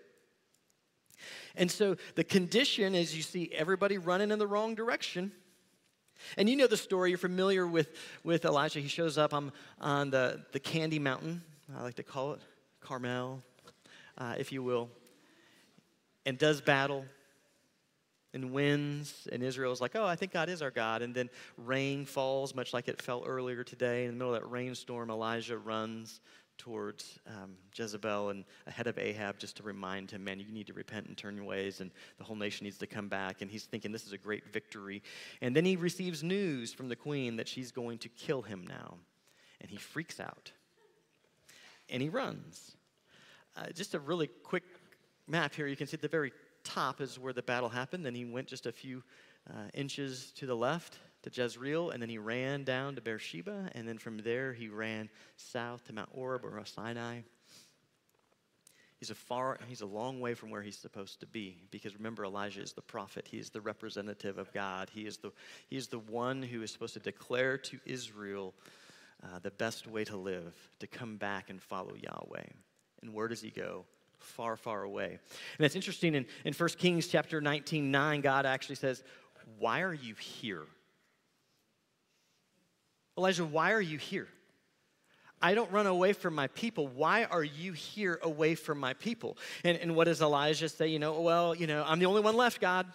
And 1.56 1.70
so 1.70 1.96
the 2.14 2.24
condition 2.24 2.94
is 2.94 3.16
you 3.16 3.22
see 3.22 3.50
everybody 3.52 3.98
running 3.98 4.30
in 4.30 4.38
the 4.38 4.46
wrong 4.46 4.74
direction. 4.74 5.32
And 6.36 6.48
you 6.48 6.56
know 6.56 6.68
the 6.68 6.76
story, 6.76 7.10
you're 7.10 7.18
familiar 7.18 7.66
with, 7.66 7.90
with 8.22 8.44
Elijah. 8.44 8.78
He 8.80 8.88
shows 8.88 9.18
up 9.18 9.34
on, 9.34 9.52
on 9.80 10.10
the, 10.10 10.44
the 10.52 10.60
Candy 10.60 10.98
Mountain, 10.98 11.42
I 11.76 11.82
like 11.82 11.94
to 11.94 12.02
call 12.02 12.34
it, 12.34 12.40
Carmel, 12.80 13.42
uh, 14.18 14.34
if 14.38 14.52
you 14.52 14.62
will. 14.62 14.88
and 16.26 16.38
does 16.38 16.60
battle 16.60 17.04
and 18.34 18.52
wins. 18.52 19.28
And 19.30 19.42
Israel's 19.42 19.80
like, 19.80 19.94
oh, 19.94 20.04
I 20.04 20.16
think 20.16 20.32
God 20.32 20.48
is 20.48 20.62
our 20.62 20.70
God. 20.70 21.02
And 21.02 21.14
then 21.14 21.28
rain 21.58 22.06
falls, 22.06 22.54
much 22.54 22.72
like 22.72 22.88
it 22.88 23.00
fell 23.02 23.24
earlier 23.26 23.64
today. 23.64 24.04
In 24.04 24.12
the 24.12 24.16
middle 24.16 24.34
of 24.34 24.40
that 24.40 24.48
rainstorm, 24.48 25.10
Elijah 25.10 25.58
runs 25.58 26.20
towards 26.58 27.18
um, 27.26 27.56
Jezebel 27.74 28.30
and 28.30 28.44
ahead 28.66 28.86
of 28.86 28.98
Ahab 28.98 29.38
just 29.38 29.56
to 29.56 29.62
remind 29.62 30.10
him, 30.10 30.24
man, 30.24 30.38
you 30.38 30.52
need 30.52 30.66
to 30.68 30.72
repent 30.72 31.06
and 31.06 31.16
turn 31.16 31.36
your 31.36 31.44
ways, 31.44 31.80
and 31.80 31.90
the 32.18 32.24
whole 32.24 32.36
nation 32.36 32.64
needs 32.64 32.78
to 32.78 32.86
come 32.86 33.08
back. 33.08 33.42
And 33.42 33.50
he's 33.50 33.64
thinking 33.64 33.92
this 33.92 34.06
is 34.06 34.12
a 34.12 34.18
great 34.18 34.52
victory. 34.52 35.02
And 35.40 35.56
then 35.56 35.64
he 35.64 35.76
receives 35.76 36.22
news 36.22 36.72
from 36.72 36.88
the 36.88 36.96
queen 36.96 37.36
that 37.36 37.48
she's 37.48 37.72
going 37.72 37.98
to 37.98 38.08
kill 38.08 38.42
him 38.42 38.66
now. 38.68 38.94
And 39.60 39.70
he 39.70 39.76
freaks 39.76 40.20
out 40.20 40.52
and 41.88 42.02
he 42.02 42.08
runs. 42.08 42.76
Uh, 43.56 43.66
just 43.74 43.94
a 43.94 43.98
really 43.98 44.26
quick 44.26 44.64
map 45.28 45.54
here. 45.54 45.66
You 45.66 45.76
can 45.76 45.86
see 45.86 45.94
at 45.94 46.02
the 46.02 46.08
very 46.08 46.32
top 46.64 47.00
is 47.00 47.18
where 47.18 47.32
the 47.32 47.42
battle 47.42 47.68
happened. 47.68 48.04
Then 48.04 48.14
he 48.14 48.24
went 48.24 48.48
just 48.48 48.66
a 48.66 48.72
few 48.72 49.02
uh, 49.48 49.68
inches 49.74 50.32
to 50.36 50.46
the 50.46 50.56
left 50.56 50.98
to 51.22 51.30
Jezreel, 51.32 51.90
and 51.90 52.02
then 52.02 52.08
he 52.08 52.18
ran 52.18 52.64
down 52.64 52.96
to 52.96 53.00
Beersheba, 53.00 53.70
and 53.74 53.86
then 53.86 53.98
from 53.98 54.18
there 54.18 54.52
he 54.52 54.68
ran 54.68 55.08
south 55.36 55.84
to 55.86 55.92
Mount 55.92 56.10
Horeb 56.12 56.44
or 56.44 56.60
Sinai. 56.64 57.20
He's 58.98 59.10
a 59.10 59.16
far, 59.16 59.58
he's 59.66 59.80
a 59.80 59.86
long 59.86 60.20
way 60.20 60.34
from 60.34 60.50
where 60.50 60.62
he's 60.62 60.78
supposed 60.78 61.18
to 61.20 61.26
be 61.26 61.56
because 61.72 61.96
remember, 61.96 62.24
Elijah 62.24 62.62
is 62.62 62.72
the 62.72 62.82
prophet. 62.82 63.26
He 63.28 63.38
is 63.38 63.50
the 63.50 63.60
representative 63.60 64.38
of 64.38 64.52
God. 64.52 64.90
He 64.94 65.06
is 65.06 65.16
the, 65.16 65.32
he 65.66 65.76
is 65.76 65.88
the 65.88 65.98
one 65.98 66.40
who 66.40 66.62
is 66.62 66.70
supposed 66.70 66.94
to 66.94 67.00
declare 67.00 67.58
to 67.58 67.80
Israel 67.84 68.54
uh, 69.24 69.40
the 69.40 69.50
best 69.50 69.88
way 69.88 70.04
to 70.04 70.16
live, 70.16 70.54
to 70.78 70.86
come 70.86 71.16
back 71.16 71.50
and 71.50 71.60
follow 71.60 71.94
Yahweh. 71.94 72.46
And 73.02 73.12
where 73.12 73.26
does 73.26 73.40
he 73.40 73.50
go? 73.50 73.86
Far, 74.18 74.56
far 74.56 74.84
away. 74.84 75.18
And 75.58 75.66
it's 75.66 75.74
interesting 75.74 76.14
in, 76.14 76.24
in 76.44 76.54
1 76.54 76.68
Kings 76.78 77.08
chapter 77.08 77.40
19, 77.40 77.90
9, 77.90 78.20
God 78.20 78.46
actually 78.46 78.76
says, 78.76 79.02
Why 79.58 79.80
are 79.80 79.94
you 79.94 80.14
here? 80.14 80.66
Elijah, 83.16 83.44
why 83.44 83.72
are 83.72 83.80
you 83.80 83.98
here? 83.98 84.28
I 85.40 85.54
don't 85.54 85.70
run 85.72 85.86
away 85.86 86.12
from 86.12 86.34
my 86.34 86.46
people. 86.48 86.86
Why 86.86 87.24
are 87.24 87.42
you 87.42 87.72
here 87.72 88.20
away 88.22 88.54
from 88.54 88.78
my 88.78 88.94
people? 88.94 89.36
And, 89.64 89.76
and 89.76 89.96
what 89.96 90.04
does 90.04 90.22
Elijah 90.22 90.68
say? 90.68 90.86
You 90.86 91.00
know, 91.00 91.20
well, 91.20 91.54
you 91.54 91.66
know, 91.66 91.84
I'm 91.86 91.98
the 91.98 92.06
only 92.06 92.20
one 92.20 92.36
left, 92.36 92.60
God. 92.60 92.86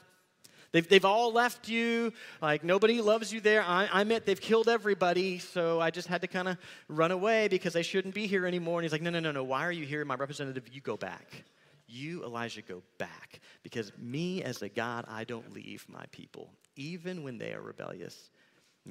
They've, 0.72 0.88
they've 0.88 1.06
all 1.06 1.34
left 1.34 1.68
you. 1.68 2.14
Like, 2.42 2.64
nobody 2.64 3.02
loves 3.02 3.34
you 3.34 3.42
there. 3.42 3.64
I, 3.64 3.90
I'm 3.92 4.12
it. 4.12 4.26
They've 4.26 4.40
killed 4.40 4.70
everybody. 4.70 5.40
So 5.40 5.82
I 5.82 5.92
just 5.92 6.08
had 6.08 6.22
to 6.22 6.28
kind 6.28 6.48
of 6.48 6.58
run 6.88 7.12
away 7.12 7.48
because 7.48 7.76
I 7.76 7.82
shouldn't 7.82 8.14
be 8.14 8.28
here 8.28 8.46
anymore. 8.46 8.80
And 8.80 8.84
he's 8.84 8.92
like, 8.92 9.02
no, 9.02 9.10
no, 9.10 9.20
no, 9.20 9.32
no. 9.32 9.44
Why 9.44 9.66
are 9.66 9.72
you 9.72 9.86
here? 9.86 10.04
My 10.06 10.16
representative, 10.16 10.64
you 10.72 10.82
go 10.82 10.98
back. 10.98 11.44
You, 11.88 12.24
Elijah, 12.24 12.62
go 12.62 12.82
back. 12.98 13.40
Because 13.64 13.92
me, 13.98 14.44
as 14.44 14.62
a 14.62 14.70
God, 14.70 15.06
I 15.08 15.24
don't 15.24 15.54
leave 15.54 15.86
my 15.90 16.06
people, 16.12 16.50
even 16.76 17.24
when 17.24 17.38
they 17.38 17.54
are 17.54 17.62
rebellious. 17.62 18.30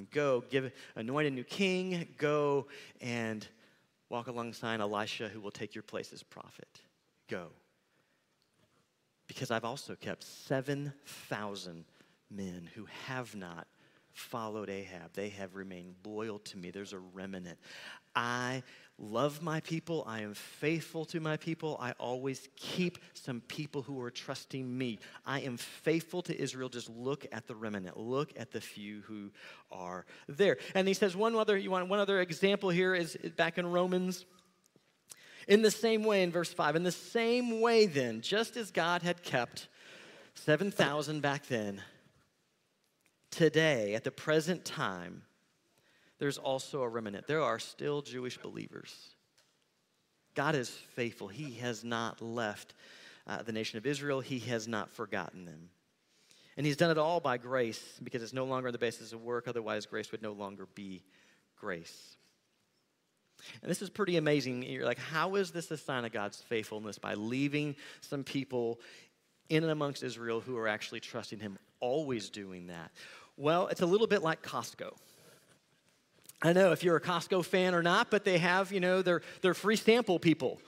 Go, 0.05 0.43
give, 0.49 0.71
anoint 0.95 1.27
a 1.27 1.31
new 1.31 1.43
king. 1.43 2.07
Go 2.17 2.67
and 3.01 3.47
walk 4.09 4.27
alongside 4.27 4.79
Elisha, 4.79 5.29
who 5.29 5.39
will 5.39 5.51
take 5.51 5.75
your 5.75 5.83
place 5.83 6.13
as 6.13 6.23
prophet. 6.23 6.81
Go. 7.27 7.47
Because 9.27 9.51
I've 9.51 9.65
also 9.65 9.95
kept 9.95 10.23
7,000 10.23 11.85
men 12.31 12.69
who 12.75 12.85
have 13.07 13.35
not 13.35 13.67
followed 14.13 14.69
Ahab. 14.69 15.13
They 15.13 15.29
have 15.29 15.55
remained 15.55 15.95
loyal 16.05 16.39
to 16.39 16.57
me. 16.57 16.71
There's 16.71 16.93
a 16.93 16.99
remnant. 16.99 17.59
I 18.15 18.63
love 18.99 19.41
my 19.41 19.59
people. 19.61 20.03
I 20.07 20.21
am 20.21 20.33
faithful 20.33 21.05
to 21.05 21.19
my 21.19 21.37
people. 21.37 21.77
I 21.79 21.91
always 21.99 22.49
keep 22.55 22.97
some 23.13 23.41
people 23.41 23.81
who 23.81 24.01
are 24.01 24.09
trusting 24.09 24.77
me. 24.77 24.99
I 25.25 25.41
am 25.41 25.57
faithful 25.57 26.21
to 26.23 26.39
Israel. 26.39 26.69
Just 26.69 26.89
look 26.89 27.25
at 27.31 27.47
the 27.47 27.55
remnant. 27.55 27.97
Look 27.97 28.33
at 28.37 28.51
the 28.51 28.61
few 28.61 29.01
who 29.01 29.31
are 29.71 30.05
there. 30.27 30.57
And 30.73 30.87
he 30.87 30.93
says 30.93 31.15
one 31.15 31.35
other, 31.35 31.57
you 31.57 31.71
want 31.71 31.87
one 31.89 31.99
other 31.99 32.21
example 32.21 32.69
here 32.69 32.95
is 32.95 33.17
back 33.35 33.57
in 33.57 33.67
Romans. 33.67 34.25
In 35.47 35.61
the 35.61 35.71
same 35.71 36.03
way, 36.03 36.23
in 36.23 36.31
verse 36.31 36.51
5, 36.51 36.75
in 36.75 36.83
the 36.83 36.91
same 36.91 37.61
way, 37.61 37.85
then, 37.85 38.19
just 38.21 38.57
as 38.57 38.69
God 38.69 39.01
had 39.01 39.23
kept 39.23 39.69
7,000 40.33 41.21
back 41.21 41.45
then, 41.47 41.81
today, 43.31 43.93
at 43.93 44.03
the 44.03 44.11
present 44.11 44.65
time, 44.65 45.21
there's 46.19 46.37
also 46.37 46.81
a 46.81 46.89
remnant. 46.89 47.27
There 47.27 47.43
are 47.43 47.59
still 47.59 48.01
Jewish 48.01 48.37
believers. 48.37 48.95
God 50.35 50.55
is 50.55 50.69
faithful. 50.69 51.27
He 51.27 51.55
has 51.55 51.83
not 51.83 52.21
left 52.21 52.73
uh, 53.25 53.41
the 53.41 53.51
nation 53.51 53.77
of 53.77 53.85
Israel, 53.85 54.21
He 54.21 54.39
has 54.39 54.67
not 54.67 54.89
forgotten 54.89 55.45
them. 55.45 55.69
And 56.55 56.65
He's 56.65 56.77
done 56.77 56.91
it 56.91 56.97
all 56.97 57.19
by 57.19 57.37
grace 57.37 57.81
because 58.01 58.23
it's 58.23 58.33
no 58.33 58.45
longer 58.45 58.67
on 58.67 58.71
the 58.71 58.79
basis 58.79 59.13
of 59.13 59.21
work, 59.21 59.47
otherwise, 59.47 59.85
grace 59.85 60.11
would 60.11 60.21
no 60.21 60.31
longer 60.31 60.67
be 60.75 61.03
grace. 61.59 62.15
And 63.61 63.69
this 63.69 63.81
is 63.81 63.89
pretty 63.89 64.17
amazing. 64.17 64.63
You're 64.63 64.85
like, 64.85 64.97
how 64.97 65.35
is 65.35 65.51
this 65.51 65.69
a 65.71 65.77
sign 65.77 66.05
of 66.05 66.11
God's 66.11 66.41
faithfulness? 66.41 66.97
By 66.97 67.13
leaving 67.13 67.75
some 68.01 68.23
people 68.23 68.79
in 69.49 69.63
and 69.63 69.71
amongst 69.71 70.03
Israel 70.03 70.39
who 70.39 70.57
are 70.57 70.67
actually 70.67 70.99
trusting 70.99 71.39
Him, 71.39 71.57
always 71.79 72.29
doing 72.29 72.67
that. 72.67 72.91
Well, 73.35 73.67
it's 73.67 73.81
a 73.81 73.85
little 73.85 74.07
bit 74.07 74.23
like 74.23 74.41
Costco. 74.41 74.93
I 76.41 76.53
know 76.53 76.71
if 76.71 76.83
you're 76.83 76.97
a 76.97 77.01
Costco 77.01 77.43
fan 77.43 77.73
or 77.73 77.81
not, 77.81 78.11
but 78.11 78.23
they 78.23 78.37
have, 78.37 78.71
you 78.71 78.79
know, 78.79 79.01
their, 79.01 79.21
their 79.41 79.53
free 79.53 79.75
sample 79.75 80.19
people. 80.19 80.61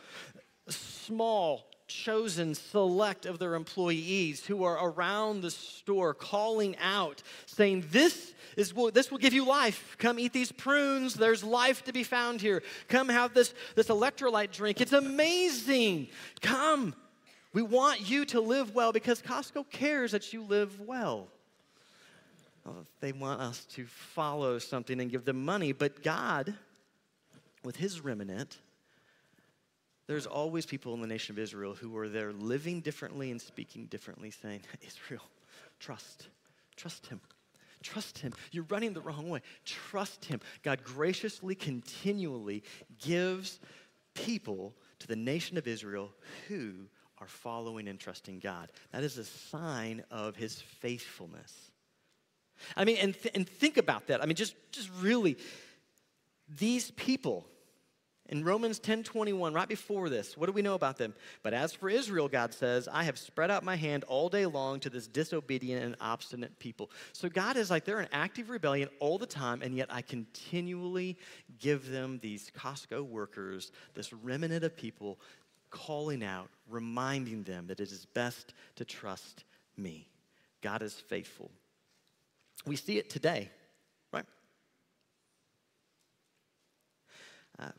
Small, 0.67 1.69
chosen, 1.87 2.55
select 2.55 3.25
of 3.25 3.37
their 3.37 3.53
employees 3.53 4.45
who 4.45 4.63
are 4.63 4.89
around 4.89 5.41
the 5.41 5.51
store 5.51 6.13
calling 6.13 6.75
out, 6.77 7.21
saying, 7.45 7.85
This 7.91 8.33
is 8.57 8.73
this 8.93 9.11
will 9.11 9.19
give 9.19 9.33
you 9.33 9.45
life. 9.45 9.95
Come 9.99 10.17
eat 10.17 10.33
these 10.33 10.51
prunes. 10.51 11.13
There's 11.13 11.43
life 11.43 11.83
to 11.83 11.93
be 11.93 12.03
found 12.03 12.41
here. 12.41 12.63
Come 12.87 13.09
have 13.09 13.33
this, 13.33 13.53
this 13.75 13.87
electrolyte 13.87 14.51
drink. 14.51 14.81
It's 14.81 14.93
amazing. 14.93 16.07
Come. 16.41 16.95
We 17.53 17.61
want 17.63 18.07
you 18.07 18.25
to 18.25 18.41
live 18.41 18.75
well 18.75 18.91
because 18.91 19.21
Costco 19.21 19.69
cares 19.69 20.11
that 20.11 20.33
you 20.33 20.43
live 20.43 20.79
well. 20.79 21.29
They 22.99 23.11
want 23.11 23.41
us 23.41 23.65
to 23.75 23.85
follow 23.85 24.59
something 24.59 24.99
and 24.99 25.11
give 25.11 25.25
them 25.25 25.43
money, 25.43 25.71
but 25.71 26.03
God, 26.03 26.53
with 27.63 27.75
His 27.75 28.01
remnant, 28.01 28.57
there's 30.07 30.25
always 30.25 30.65
people 30.65 30.93
in 30.95 31.01
the 31.01 31.07
nation 31.07 31.35
of 31.35 31.39
Israel 31.39 31.75
who 31.75 31.95
are 31.97 32.09
there 32.09 32.33
living 32.33 32.81
differently 32.81 33.29
and 33.29 33.39
speaking 33.39 33.85
differently, 33.85 34.31
saying, 34.31 34.61
Israel, 34.87 35.23
trust, 35.79 36.27
trust 36.75 37.07
Him. 37.07 37.21
Trust 37.83 38.17
Him. 38.17 38.33
You're 38.51 38.65
running 38.69 38.93
the 38.93 39.01
wrong 39.01 39.29
way. 39.29 39.41
Trust 39.65 40.25
Him. 40.25 40.41
God 40.63 40.83
graciously, 40.83 41.55
continually 41.55 42.63
gives 42.99 43.59
people 44.15 44.73
to 44.99 45.07
the 45.07 45.15
nation 45.15 45.57
of 45.57 45.67
Israel 45.67 46.11
who 46.47 46.73
are 47.19 47.27
following 47.27 47.87
and 47.87 47.99
trusting 47.99 48.39
God. 48.39 48.71
That 48.91 49.03
is 49.03 49.17
a 49.17 49.25
sign 49.25 50.03
of 50.11 50.35
His 50.35 50.59
faithfulness. 50.59 51.68
I 52.75 52.85
mean, 52.85 52.97
and, 52.97 53.13
th- 53.13 53.35
and 53.35 53.47
think 53.47 53.77
about 53.77 54.07
that. 54.07 54.21
I 54.21 54.25
mean, 54.25 54.35
just, 54.35 54.55
just 54.71 54.89
really, 55.01 55.37
these 56.57 56.91
people, 56.91 57.45
in 58.29 58.43
Romans 58.43 58.77
10 58.77 59.03
21, 59.03 59.53
right 59.53 59.67
before 59.67 60.07
this, 60.07 60.37
what 60.37 60.45
do 60.45 60.51
we 60.51 60.61
know 60.61 60.75
about 60.75 60.97
them? 60.97 61.15
But 61.41 61.53
as 61.53 61.73
for 61.73 61.89
Israel, 61.89 62.27
God 62.27 62.53
says, 62.53 62.87
I 62.87 63.03
have 63.03 63.17
spread 63.17 63.49
out 63.49 63.63
my 63.63 63.75
hand 63.75 64.03
all 64.03 64.29
day 64.29 64.45
long 64.45 64.79
to 64.81 64.89
this 64.89 65.07
disobedient 65.07 65.83
and 65.83 65.95
obstinate 65.99 66.59
people. 66.59 66.91
So 67.11 67.27
God 67.27 67.57
is 67.57 67.71
like, 67.71 67.85
they're 67.85 68.01
in 68.01 68.07
active 68.11 68.51
rebellion 68.51 68.89
all 68.99 69.17
the 69.17 69.25
time, 69.25 69.63
and 69.63 69.75
yet 69.75 69.87
I 69.89 70.03
continually 70.03 71.17
give 71.57 71.89
them 71.89 72.19
these 72.21 72.51
Costco 72.55 73.03
workers, 73.07 73.71
this 73.95 74.13
remnant 74.13 74.63
of 74.63 74.77
people 74.77 75.19
calling 75.71 76.23
out, 76.23 76.49
reminding 76.67 77.43
them 77.43 77.67
that 77.67 77.79
it 77.79 77.91
is 77.91 78.05
best 78.05 78.53
to 78.75 78.85
trust 78.85 79.43
me. 79.75 80.07
God 80.61 80.81
is 80.81 80.93
faithful. 80.93 81.51
We 82.65 82.75
see 82.75 82.97
it 82.97 83.09
today, 83.09 83.49
right? 84.11 84.25
Uh, 87.57 87.69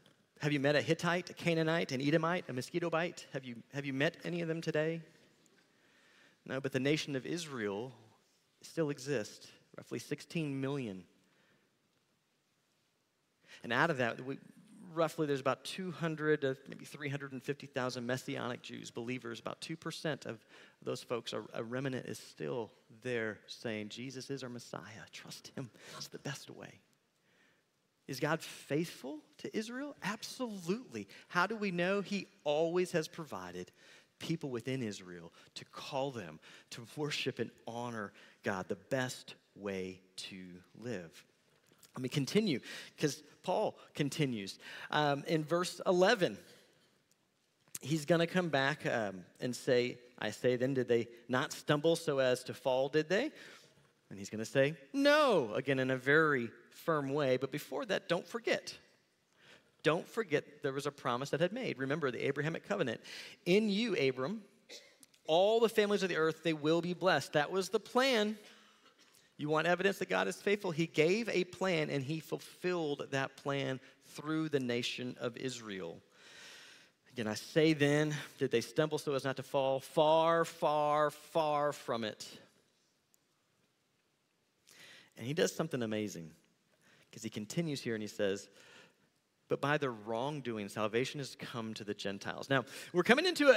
have 0.40 0.52
you 0.52 0.60
met 0.60 0.74
a 0.74 0.80
Hittite, 0.80 1.30
a 1.30 1.34
Canaanite, 1.34 1.92
an 1.92 2.00
Edomite, 2.00 2.44
a 2.48 2.52
mosquito 2.52 2.90
bite? 2.90 3.26
Have 3.32 3.44
you, 3.44 3.56
have 3.74 3.84
you 3.84 3.92
met 3.92 4.16
any 4.24 4.40
of 4.40 4.48
them 4.48 4.60
today? 4.60 5.02
No, 6.46 6.60
but 6.60 6.72
the 6.72 6.80
nation 6.80 7.14
of 7.14 7.26
Israel 7.26 7.92
still 8.62 8.90
exists, 8.90 9.48
roughly 9.76 9.98
16 9.98 10.60
million. 10.60 11.04
And 13.62 13.72
out 13.72 13.90
of 13.90 13.98
that, 13.98 14.24
we, 14.24 14.38
roughly 14.94 15.26
there's 15.26 15.40
about 15.40 15.64
200 15.64 16.42
to 16.42 16.56
maybe 16.68 16.84
350,000 16.84 18.06
Messianic 18.06 18.62
Jews, 18.62 18.90
believers. 18.90 19.40
About 19.40 19.60
2% 19.60 20.26
of 20.26 20.44
those 20.82 21.02
folks, 21.02 21.32
are, 21.32 21.44
a 21.54 21.62
remnant 21.62 22.06
is 22.06 22.18
still 22.18 22.70
there 23.02 23.38
saying, 23.46 23.88
Jesus 23.88 24.30
is 24.30 24.42
our 24.42 24.48
Messiah. 24.48 24.80
Trust 25.12 25.52
him. 25.56 25.70
It's 25.96 26.08
the 26.08 26.18
best 26.18 26.50
way. 26.50 26.80
Is 28.08 28.18
God 28.18 28.40
faithful 28.40 29.20
to 29.38 29.56
Israel? 29.56 29.94
Absolutely. 30.02 31.06
How 31.28 31.46
do 31.46 31.54
we 31.54 31.70
know? 31.70 32.00
He 32.00 32.26
always 32.42 32.90
has 32.92 33.06
provided 33.06 33.70
people 34.18 34.50
within 34.50 34.82
Israel 34.82 35.32
to 35.54 35.64
call 35.66 36.10
them 36.10 36.40
to 36.70 36.86
worship 36.96 37.38
and 37.38 37.50
honor 37.66 38.12
God, 38.42 38.68
the 38.68 38.76
best 38.76 39.34
way 39.54 40.00
to 40.16 40.44
live. 40.78 41.24
Let 41.96 42.02
me 42.02 42.08
continue 42.08 42.60
because 42.96 43.22
Paul 43.42 43.76
continues. 43.94 44.58
Um, 44.90 45.24
in 45.26 45.44
verse 45.44 45.80
11, 45.86 46.38
he's 47.80 48.04
going 48.04 48.20
to 48.20 48.26
come 48.26 48.48
back 48.48 48.86
um, 48.86 49.24
and 49.40 49.54
say, 49.54 49.98
I 50.18 50.30
say 50.30 50.56
then, 50.56 50.74
did 50.74 50.88
they 50.88 51.08
not 51.28 51.52
stumble 51.52 51.96
so 51.96 52.18
as 52.18 52.44
to 52.44 52.54
fall, 52.54 52.88
did 52.88 53.08
they? 53.08 53.30
And 54.10 54.18
he's 54.18 54.28
going 54.28 54.40
to 54.40 54.50
say, 54.50 54.74
no, 54.92 55.54
again, 55.54 55.78
in 55.78 55.90
a 55.90 55.96
very 55.96 56.50
firm 56.70 57.12
way. 57.12 57.36
But 57.36 57.52
before 57.52 57.84
that, 57.86 58.08
don't 58.08 58.26
forget. 58.26 58.76
Don't 59.82 60.06
forget 60.06 60.62
there 60.62 60.72
was 60.72 60.86
a 60.86 60.90
promise 60.90 61.30
that 61.30 61.40
had 61.40 61.52
made. 61.52 61.78
Remember 61.78 62.10
the 62.10 62.26
Abrahamic 62.26 62.68
covenant. 62.68 63.00
In 63.46 63.70
you, 63.70 63.94
Abram, 63.96 64.42
all 65.26 65.60
the 65.60 65.68
families 65.68 66.02
of 66.02 66.08
the 66.08 66.16
earth, 66.16 66.42
they 66.42 66.52
will 66.52 66.82
be 66.82 66.92
blessed. 66.92 67.34
That 67.34 67.50
was 67.50 67.68
the 67.68 67.80
plan. 67.80 68.36
You 69.40 69.48
want 69.48 69.66
evidence 69.66 69.96
that 70.00 70.10
God 70.10 70.28
is 70.28 70.36
faithful? 70.36 70.70
He 70.70 70.86
gave 70.86 71.26
a 71.30 71.44
plan 71.44 71.88
and 71.88 72.04
he 72.04 72.20
fulfilled 72.20 73.06
that 73.12 73.38
plan 73.38 73.80
through 74.08 74.50
the 74.50 74.60
nation 74.60 75.16
of 75.18 75.34
Israel. 75.38 75.96
Again, 77.14 77.26
I 77.26 77.32
say 77.36 77.72
then, 77.72 78.14
did 78.36 78.50
they 78.50 78.60
stumble 78.60 78.98
so 78.98 79.14
as 79.14 79.24
not 79.24 79.36
to 79.36 79.42
fall? 79.42 79.80
Far, 79.80 80.44
far, 80.44 81.10
far 81.10 81.72
from 81.72 82.04
it. 82.04 82.28
And 85.16 85.26
he 85.26 85.32
does 85.32 85.54
something 85.54 85.82
amazing 85.82 86.30
because 87.08 87.22
he 87.22 87.30
continues 87.30 87.80
here 87.80 87.94
and 87.94 88.02
he 88.02 88.08
says, 88.08 88.46
but 89.48 89.62
by 89.62 89.78
their 89.78 89.92
wrongdoing, 89.92 90.68
salvation 90.68 91.18
has 91.18 91.34
come 91.34 91.72
to 91.74 91.84
the 91.84 91.94
Gentiles. 91.94 92.50
Now, 92.50 92.66
we're 92.92 93.04
coming 93.04 93.24
into 93.24 93.48
a, 93.48 93.56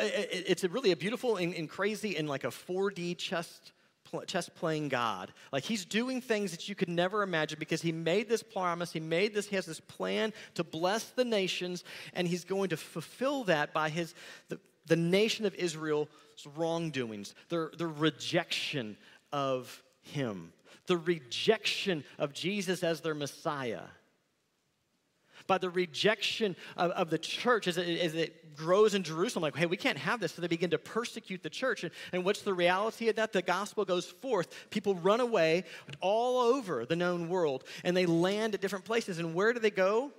it's 0.50 0.64
a 0.64 0.70
really 0.70 0.92
a 0.92 0.96
beautiful 0.96 1.36
and, 1.36 1.54
and 1.54 1.70
crazy 1.70 2.16
and 2.16 2.30
like 2.30 2.46
a 2.46 2.52
4D 2.52 3.18
chess, 3.18 3.60
chess 4.28 4.50
playing 4.50 4.90
God. 4.90 5.32
Like 5.52 5.64
he's 5.64 5.86
doing 5.86 6.22
things 6.22 6.52
that 6.52 6.70
you 6.70 6.76
could 6.76 6.90
never 6.90 7.24
imagine 7.24 7.60
because 7.60 7.82
he 7.82 7.92
made 7.92 8.30
this 8.30 8.44
promise, 8.44 8.92
he 8.92 9.00
made 9.00 9.34
this, 9.34 9.48
he 9.48 9.56
has 9.56 9.66
this 9.66 9.80
plan 9.80 10.34
to 10.56 10.64
bless 10.64 11.06
the 11.06 11.26
nations, 11.26 11.84
and 12.14 12.28
he's 12.28 12.46
going 12.46 12.70
to 12.70 12.78
fulfill 12.78 13.44
that 13.46 13.74
by 13.74 13.90
his, 13.90 14.14
the, 14.50 14.60
the 14.86 14.96
nation 14.96 15.46
of 15.46 15.56
Israel's 15.56 16.08
wrongdoings, 16.56 17.36
their, 17.50 17.72
their 17.78 17.88
rejection 17.88 18.98
of 19.32 19.82
him, 20.02 20.54
the 20.88 20.98
rejection 20.98 22.04
of 22.20 22.34
Jesus 22.34 22.84
as 22.84 23.02
their 23.02 23.16
Messiah 23.16 23.84
by 25.48 25.58
the 25.58 25.70
rejection 25.70 26.56
of, 26.78 26.92
of 26.92 27.10
the 27.10 27.18
church 27.18 27.68
as 27.68 27.78
it, 27.78 28.00
as 28.00 28.16
it, 28.16 28.43
grows 28.56 28.94
in 28.94 29.04
Jerusalem. 29.04 29.44
Like, 29.44 29.56
hey, 29.56 29.66
we 29.66 29.78
can't 29.78 29.98
have 29.98 30.20
this. 30.20 30.34
So 30.34 30.42
they 30.42 30.48
begin 30.48 30.72
to 30.72 30.78
persecute 30.78 31.44
the 31.44 31.50
church. 31.50 31.84
And, 31.84 31.92
and 32.12 32.24
what's 32.24 32.42
the 32.42 32.54
reality 32.54 33.10
of 33.10 33.16
that? 33.18 33.34
The 33.34 33.42
gospel 33.42 33.86
goes 33.86 34.06
forth. 34.06 34.70
People 34.70 34.96
run 34.96 35.20
away 35.20 35.66
all 36.02 36.54
over 36.54 36.86
the 36.86 36.96
known 36.96 37.30
world 37.30 37.64
and 37.84 37.96
they 37.96 38.06
land 38.06 38.54
at 38.54 38.62
different 38.62 38.86
places. 38.86 39.20
And 39.20 39.34
where 39.34 39.54
do 39.54 39.60
they 39.60 39.72
go? 39.72 40.12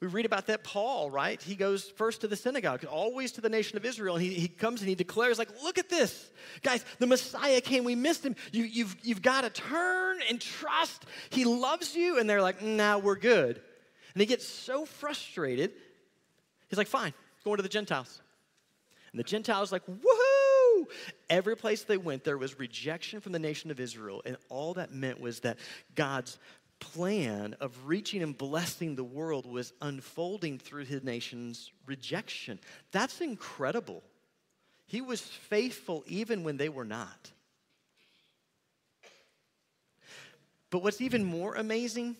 We 0.00 0.06
read 0.06 0.26
about 0.26 0.46
that 0.46 0.62
Paul, 0.62 1.10
right? 1.10 1.42
He 1.42 1.56
goes 1.56 1.90
first 1.90 2.20
to 2.20 2.28
the 2.28 2.36
synagogue, 2.36 2.84
always 2.84 3.32
to 3.32 3.40
the 3.40 3.48
nation 3.48 3.76
of 3.76 3.84
Israel, 3.84 4.14
and 4.14 4.24
he, 4.24 4.32
he 4.32 4.46
comes 4.46 4.80
and 4.80 4.88
he 4.88 4.94
declares, 4.94 5.40
like, 5.40 5.48
look 5.60 5.76
at 5.76 5.88
this. 5.88 6.30
Guys, 6.62 6.84
the 7.00 7.06
Messiah 7.08 7.60
came, 7.60 7.82
we 7.82 7.96
missed 7.96 8.24
him. 8.24 8.36
You, 8.52 8.62
you've, 8.62 8.96
you've 9.02 9.22
got 9.22 9.40
to 9.40 9.50
turn 9.50 10.20
and 10.30 10.40
trust. 10.40 11.04
He 11.30 11.44
loves 11.44 11.96
you. 11.96 12.20
And 12.20 12.30
they're 12.30 12.42
like, 12.42 12.62
now 12.62 12.98
nah, 12.98 13.04
we're 13.04 13.16
good. 13.16 13.60
And 14.14 14.20
he 14.20 14.26
gets 14.26 14.46
so 14.46 14.84
frustrated, 14.84 15.72
he's 16.68 16.78
like, 16.78 16.86
fine, 16.86 17.12
going 17.44 17.56
to 17.56 17.62
the 17.62 17.68
Gentiles. 17.68 18.20
And 19.12 19.18
the 19.18 19.24
Gentiles 19.24 19.72
like, 19.72 19.86
woohoo! 19.86 20.86
Every 21.30 21.56
place 21.56 21.82
they 21.82 21.96
went, 21.96 22.24
there 22.24 22.38
was 22.38 22.58
rejection 22.58 23.20
from 23.20 23.32
the 23.32 23.38
nation 23.38 23.70
of 23.70 23.80
Israel. 23.80 24.22
And 24.24 24.36
all 24.48 24.74
that 24.74 24.92
meant 24.92 25.20
was 25.20 25.40
that 25.40 25.58
God's 25.94 26.38
plan 26.80 27.56
of 27.60 27.74
reaching 27.86 28.22
and 28.22 28.36
blessing 28.36 28.94
the 28.94 29.04
world 29.04 29.46
was 29.46 29.72
unfolding 29.82 30.58
through 30.58 30.84
his 30.84 31.02
nation's 31.02 31.72
rejection. 31.86 32.58
That's 32.92 33.20
incredible. 33.20 34.02
He 34.86 35.00
was 35.00 35.20
faithful 35.20 36.04
even 36.06 36.44
when 36.44 36.56
they 36.56 36.68
were 36.68 36.84
not. 36.84 37.32
But 40.70 40.82
what's 40.82 41.00
even 41.00 41.24
more 41.24 41.54
amazing 41.54 42.16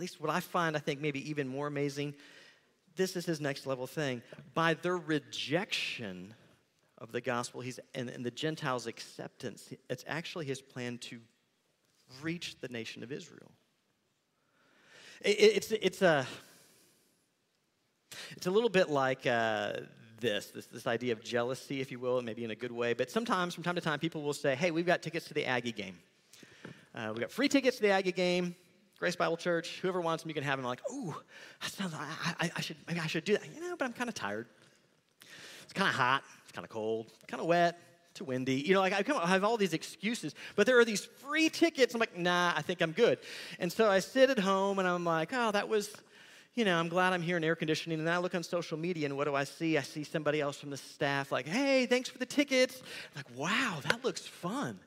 least 0.00 0.20
what 0.20 0.30
I 0.30 0.40
find, 0.40 0.76
I 0.76 0.80
think, 0.80 1.00
maybe 1.00 1.28
even 1.30 1.46
more 1.46 1.66
amazing, 1.66 2.14
this 2.96 3.16
is 3.16 3.24
his 3.26 3.40
next 3.40 3.66
level 3.66 3.86
thing. 3.86 4.22
By 4.54 4.74
their 4.74 4.96
rejection 4.96 6.34
of 6.98 7.12
the 7.12 7.20
gospel 7.20 7.60
he's, 7.60 7.78
and, 7.94 8.08
and 8.08 8.24
the 8.24 8.30
Gentiles' 8.30 8.86
acceptance, 8.86 9.72
it's 9.88 10.04
actually 10.06 10.46
his 10.46 10.60
plan 10.60 10.98
to 10.98 11.20
reach 12.22 12.58
the 12.60 12.68
nation 12.68 13.02
of 13.02 13.12
Israel. 13.12 13.50
It, 15.22 15.38
it's, 15.38 15.72
it's, 15.72 16.02
a, 16.02 16.26
it's 18.36 18.46
a 18.46 18.50
little 18.50 18.68
bit 18.68 18.90
like 18.90 19.26
uh, 19.26 19.74
this, 20.20 20.46
this, 20.46 20.66
this 20.66 20.86
idea 20.86 21.12
of 21.12 21.22
jealousy, 21.22 21.80
if 21.80 21.90
you 21.90 21.98
will, 21.98 22.20
maybe 22.22 22.44
in 22.44 22.50
a 22.50 22.56
good 22.56 22.72
way. 22.72 22.92
But 22.92 23.10
sometimes, 23.10 23.54
from 23.54 23.64
time 23.64 23.76
to 23.76 23.80
time, 23.80 23.98
people 23.98 24.22
will 24.22 24.34
say, 24.34 24.54
hey, 24.54 24.70
we've 24.70 24.86
got 24.86 25.02
tickets 25.02 25.26
to 25.28 25.34
the 25.34 25.46
Aggie 25.46 25.72
game. 25.72 25.98
Uh, 26.94 27.08
we've 27.12 27.20
got 27.20 27.30
free 27.30 27.48
tickets 27.48 27.76
to 27.76 27.82
the 27.82 27.90
Aggie 27.90 28.12
game. 28.12 28.54
Grace 29.00 29.16
Bible 29.16 29.38
Church, 29.38 29.80
whoever 29.80 30.00
wants 30.02 30.22
them, 30.22 30.28
you 30.28 30.34
can 30.34 30.44
have 30.44 30.58
them. 30.58 30.66
I'm 30.66 30.70
like, 30.70 30.82
ooh, 30.92 31.14
that 31.62 31.72
sounds, 31.72 31.94
I, 31.94 32.34
I, 32.38 32.50
I, 32.54 32.60
should, 32.60 32.76
maybe 32.86 33.00
I 33.00 33.06
should 33.06 33.24
do 33.24 33.32
that. 33.32 33.42
You 33.54 33.62
know, 33.62 33.74
but 33.74 33.86
I'm 33.86 33.94
kind 33.94 34.10
of 34.10 34.14
tired. 34.14 34.46
It's 35.64 35.72
kind 35.72 35.88
of 35.88 35.94
hot. 35.94 36.22
It's 36.42 36.52
kind 36.52 36.66
of 36.66 36.70
cold. 36.70 37.10
Kind 37.26 37.40
of 37.40 37.46
wet. 37.46 37.80
Too 38.12 38.24
windy. 38.24 38.56
You 38.56 38.74
know, 38.74 38.80
like 38.80 38.92
I, 38.92 39.02
come, 39.02 39.18
I 39.22 39.28
have 39.28 39.42
all 39.42 39.56
these 39.56 39.72
excuses, 39.72 40.34
but 40.54 40.66
there 40.66 40.78
are 40.78 40.84
these 40.84 41.06
free 41.06 41.48
tickets. 41.48 41.94
I'm 41.94 42.00
like, 42.00 42.18
nah, 42.18 42.52
I 42.54 42.60
think 42.60 42.82
I'm 42.82 42.92
good. 42.92 43.18
And 43.58 43.72
so 43.72 43.88
I 43.88 44.00
sit 44.00 44.28
at 44.28 44.38
home 44.38 44.78
and 44.78 44.86
I'm 44.86 45.04
like, 45.04 45.30
oh, 45.32 45.50
that 45.52 45.68
was, 45.68 45.94
you 46.54 46.66
know, 46.66 46.76
I'm 46.76 46.88
glad 46.88 47.14
I'm 47.14 47.22
here 47.22 47.38
in 47.38 47.44
air 47.44 47.56
conditioning. 47.56 48.00
And 48.00 48.06
then 48.06 48.12
I 48.12 48.18
look 48.18 48.34
on 48.34 48.42
social 48.42 48.76
media 48.76 49.06
and 49.06 49.16
what 49.16 49.24
do 49.24 49.34
I 49.34 49.44
see? 49.44 49.78
I 49.78 49.82
see 49.82 50.04
somebody 50.04 50.42
else 50.42 50.58
from 50.58 50.68
the 50.68 50.76
staff 50.76 51.32
like, 51.32 51.46
hey, 51.46 51.86
thanks 51.86 52.10
for 52.10 52.18
the 52.18 52.26
tickets. 52.26 52.82
I'm 53.14 53.22
like, 53.24 53.38
wow, 53.38 53.78
that 53.88 54.04
looks 54.04 54.26
fun. 54.26 54.78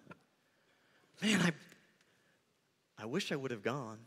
Man, 1.21 1.41
I, 1.41 1.52
I 2.97 3.06
wish 3.06 3.32
I 3.32 3.36
would 3.36 3.51
have 3.51 3.63
gone. 3.63 3.99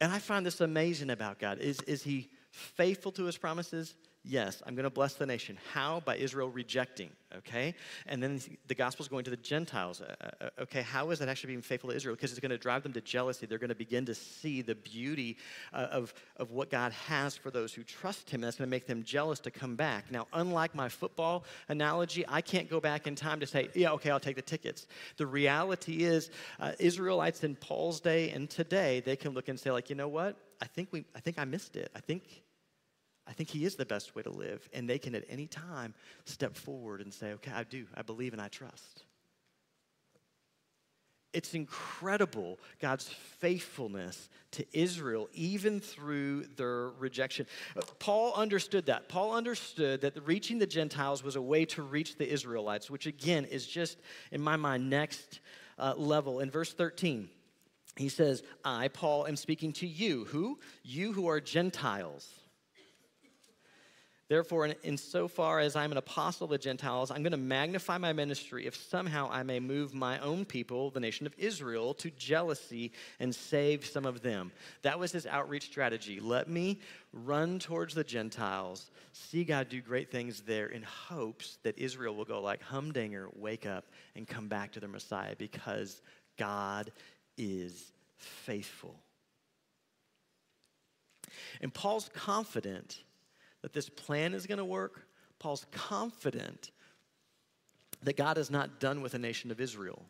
And 0.00 0.10
I 0.10 0.18
find 0.18 0.44
this 0.44 0.60
amazing 0.60 1.10
about 1.10 1.38
God. 1.38 1.58
Is, 1.58 1.80
is 1.82 2.02
he 2.02 2.30
faithful 2.50 3.12
to 3.12 3.24
his 3.24 3.38
promises? 3.38 3.94
Yes, 4.24 4.62
I'm 4.64 4.76
going 4.76 4.84
to 4.84 4.90
bless 4.90 5.14
the 5.14 5.26
nation. 5.26 5.58
How? 5.72 5.98
By 5.98 6.16
Israel 6.16 6.48
rejecting, 6.48 7.10
okay? 7.38 7.74
And 8.06 8.22
then 8.22 8.40
the 8.68 8.74
gospel 8.74 9.02
is 9.02 9.08
going 9.08 9.24
to 9.24 9.32
the 9.32 9.36
Gentiles. 9.36 10.00
Uh, 10.00 10.14
uh, 10.20 10.28
uh, 10.40 10.62
okay, 10.62 10.82
how 10.82 11.10
is 11.10 11.18
that 11.18 11.28
actually 11.28 11.48
being 11.48 11.62
faithful 11.62 11.90
to 11.90 11.96
Israel? 11.96 12.14
Because 12.14 12.30
it's 12.30 12.38
going 12.38 12.50
to 12.50 12.58
drive 12.58 12.84
them 12.84 12.92
to 12.92 13.00
jealousy. 13.00 13.46
They're 13.46 13.58
going 13.58 13.70
to 13.70 13.74
begin 13.74 14.06
to 14.06 14.14
see 14.14 14.62
the 14.62 14.76
beauty 14.76 15.38
uh, 15.72 15.88
of, 15.90 16.14
of 16.36 16.52
what 16.52 16.70
God 16.70 16.92
has 16.92 17.36
for 17.36 17.50
those 17.50 17.74
who 17.74 17.82
trust 17.82 18.30
Him. 18.30 18.42
And 18.42 18.44
that's 18.44 18.58
going 18.58 18.68
to 18.68 18.70
make 18.70 18.86
them 18.86 19.02
jealous 19.02 19.40
to 19.40 19.50
come 19.50 19.74
back. 19.74 20.12
Now, 20.12 20.28
unlike 20.32 20.72
my 20.72 20.88
football 20.88 21.44
analogy, 21.68 22.24
I 22.28 22.42
can't 22.42 22.70
go 22.70 22.78
back 22.78 23.08
in 23.08 23.16
time 23.16 23.40
to 23.40 23.46
say, 23.46 23.70
yeah, 23.74 23.90
okay, 23.92 24.10
I'll 24.10 24.20
take 24.20 24.36
the 24.36 24.42
tickets. 24.42 24.86
The 25.16 25.26
reality 25.26 26.04
is, 26.04 26.30
uh, 26.60 26.72
Israelites 26.78 27.42
in 27.42 27.56
Paul's 27.56 28.00
day 28.00 28.30
and 28.30 28.48
today, 28.48 29.00
they 29.00 29.16
can 29.16 29.32
look 29.32 29.48
and 29.48 29.58
say, 29.58 29.72
like, 29.72 29.90
you 29.90 29.96
know 29.96 30.08
what? 30.08 30.36
I 30.60 30.66
think, 30.66 30.90
we, 30.92 31.04
I 31.16 31.18
think 31.18 31.40
I 31.40 31.44
missed 31.44 31.74
it. 31.74 31.90
I 31.96 31.98
think 31.98 32.22
I 33.26 33.32
think 33.32 33.48
He 33.48 33.64
is 33.64 33.76
the 33.76 33.86
best 33.86 34.14
way 34.14 34.22
to 34.22 34.30
live. 34.30 34.68
And 34.72 34.88
they 34.88 34.98
can 34.98 35.14
at 35.14 35.24
any 35.28 35.46
time 35.46 35.94
step 36.24 36.56
forward 36.56 37.00
and 37.00 37.12
say, 37.12 37.32
okay, 37.32 37.52
I 37.54 37.64
do. 37.64 37.86
I 37.94 38.02
believe 38.02 38.32
and 38.32 38.42
I 38.42 38.48
trust. 38.48 39.04
It's 41.32 41.54
incredible 41.54 42.58
God's 42.78 43.08
faithfulness 43.08 44.28
to 44.52 44.66
Israel, 44.78 45.30
even 45.32 45.80
through 45.80 46.44
their 46.56 46.90
rejection. 46.98 47.46
Paul 47.98 48.34
understood 48.34 48.86
that. 48.86 49.08
Paul 49.08 49.34
understood 49.34 50.02
that 50.02 50.14
reaching 50.26 50.58
the 50.58 50.66
Gentiles 50.66 51.24
was 51.24 51.36
a 51.36 51.42
way 51.42 51.64
to 51.66 51.82
reach 51.82 52.18
the 52.18 52.30
Israelites, 52.30 52.90
which 52.90 53.06
again 53.06 53.46
is 53.46 53.66
just, 53.66 53.98
in 54.30 54.42
my 54.42 54.56
mind, 54.56 54.90
next 54.90 55.40
uh, 55.78 55.94
level. 55.96 56.40
In 56.40 56.50
verse 56.50 56.74
13, 56.74 57.30
he 57.96 58.10
says, 58.10 58.42
I, 58.62 58.88
Paul, 58.88 59.26
am 59.26 59.36
speaking 59.36 59.72
to 59.74 59.86
you. 59.86 60.26
Who? 60.26 60.58
You 60.82 61.14
who 61.14 61.28
are 61.28 61.40
Gentiles. 61.40 62.28
Therefore, 64.32 64.64
in, 64.64 64.74
insofar 64.82 65.60
as 65.60 65.76
I'm 65.76 65.92
an 65.92 65.98
apostle 65.98 66.46
of 66.46 66.50
the 66.52 66.56
Gentiles, 66.56 67.10
I'm 67.10 67.22
going 67.22 67.32
to 67.32 67.36
magnify 67.36 67.98
my 67.98 68.14
ministry 68.14 68.66
if 68.66 68.74
somehow 68.74 69.28
I 69.30 69.42
may 69.42 69.60
move 69.60 69.92
my 69.92 70.18
own 70.20 70.46
people, 70.46 70.88
the 70.88 71.00
nation 71.00 71.26
of 71.26 71.34
Israel, 71.36 71.92
to 71.92 72.10
jealousy 72.12 72.92
and 73.20 73.34
save 73.34 73.84
some 73.84 74.06
of 74.06 74.22
them. 74.22 74.50
That 74.80 74.98
was 74.98 75.12
his 75.12 75.26
outreach 75.26 75.64
strategy. 75.64 76.18
Let 76.18 76.48
me 76.48 76.80
run 77.12 77.58
towards 77.58 77.94
the 77.94 78.04
Gentiles, 78.04 78.90
see 79.12 79.44
God 79.44 79.68
do 79.68 79.82
great 79.82 80.10
things 80.10 80.40
there 80.40 80.68
in 80.68 80.82
hopes 80.82 81.58
that 81.62 81.76
Israel 81.76 82.16
will 82.16 82.24
go 82.24 82.40
like 82.40 82.62
humdinger, 82.62 83.28
wake 83.36 83.66
up, 83.66 83.84
and 84.16 84.26
come 84.26 84.48
back 84.48 84.72
to 84.72 84.80
their 84.80 84.88
Messiah 84.88 85.36
because 85.36 86.00
God 86.38 86.90
is 87.36 87.92
faithful. 88.16 88.98
And 91.60 91.74
Paul's 91.74 92.08
confident 92.14 93.02
that 93.62 93.72
this 93.72 93.88
plan 93.88 94.34
is 94.34 94.46
going 94.46 94.58
to 94.58 94.64
work. 94.64 95.06
Paul's 95.38 95.66
confident 95.70 96.70
that 98.02 98.16
God 98.16 98.38
is 98.38 98.50
not 98.50 98.80
done 98.80 99.00
with 99.02 99.12
the 99.12 99.18
nation 99.18 99.50
of 99.50 99.60
Israel. 99.60 100.04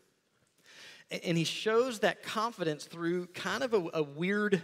And 1.23 1.37
he 1.37 1.43
shows 1.43 1.99
that 1.99 2.23
confidence 2.23 2.85
through 2.85 3.27
kind 3.27 3.63
of 3.63 3.73
a, 3.73 3.89
a 3.93 4.03
weird, 4.03 4.61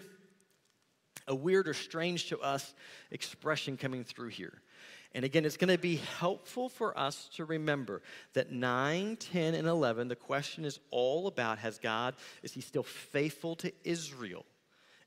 a 1.27 1.35
weird 1.35 1.67
or 1.67 1.73
strange 1.73 2.29
to 2.29 2.39
us 2.39 2.73
expression 3.11 3.77
coming 3.77 4.03
through 4.03 4.29
here. 4.29 4.61
And 5.13 5.25
again, 5.25 5.43
it's 5.43 5.57
going 5.57 5.73
to 5.73 5.77
be 5.77 5.95
helpful 6.19 6.69
for 6.69 6.97
us 6.97 7.29
to 7.35 7.45
remember 7.45 8.01
that 8.33 8.51
9, 8.51 9.15
10, 9.17 9.53
and 9.55 9.67
11, 9.67 10.07
the 10.07 10.15
question 10.15 10.65
is 10.65 10.79
all 10.91 11.27
about 11.27 11.57
has 11.59 11.79
God, 11.79 12.15
is 12.43 12.53
he 12.53 12.61
still 12.61 12.83
faithful 12.83 13.55
to 13.57 13.71
Israel? 13.83 14.45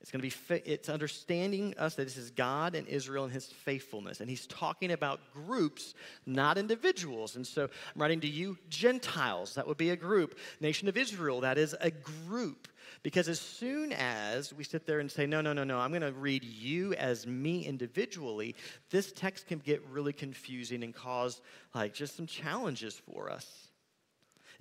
It's 0.02 0.10
going 0.10 0.28
to 0.28 0.36
be, 0.48 0.62
it's 0.68 0.88
understanding 0.88 1.74
us 1.78 1.94
that 1.94 2.04
this 2.04 2.16
is 2.16 2.32
God 2.32 2.74
and 2.74 2.88
Israel 2.88 3.22
and 3.22 3.32
his 3.32 3.46
faithfulness. 3.46 4.20
And 4.20 4.28
he's 4.28 4.46
talking 4.48 4.90
about 4.90 5.20
groups, 5.32 5.94
not 6.26 6.58
individuals. 6.58 7.36
And 7.36 7.46
so 7.46 7.62
I'm 7.62 8.02
writing 8.02 8.20
to 8.20 8.28
you, 8.28 8.58
Gentiles, 8.68 9.54
that 9.54 9.66
would 9.66 9.76
be 9.76 9.90
a 9.90 9.96
group. 9.96 10.36
Nation 10.60 10.88
of 10.88 10.96
Israel, 10.96 11.42
that 11.42 11.56
is 11.56 11.76
a 11.80 11.92
group. 11.92 12.66
Because 13.04 13.28
as 13.28 13.38
soon 13.38 13.92
as 13.92 14.52
we 14.52 14.64
sit 14.64 14.86
there 14.86 14.98
and 14.98 15.10
say, 15.10 15.24
no, 15.24 15.40
no, 15.40 15.52
no, 15.52 15.62
no, 15.62 15.78
I'm 15.78 15.90
going 15.90 16.02
to 16.02 16.12
read 16.12 16.42
you 16.42 16.94
as 16.94 17.24
me 17.24 17.64
individually, 17.64 18.56
this 18.90 19.12
text 19.12 19.46
can 19.46 19.60
get 19.60 19.84
really 19.88 20.12
confusing 20.12 20.82
and 20.82 20.92
cause 20.92 21.40
like 21.76 21.94
just 21.94 22.16
some 22.16 22.26
challenges 22.26 23.00
for 23.12 23.30
us. 23.30 23.61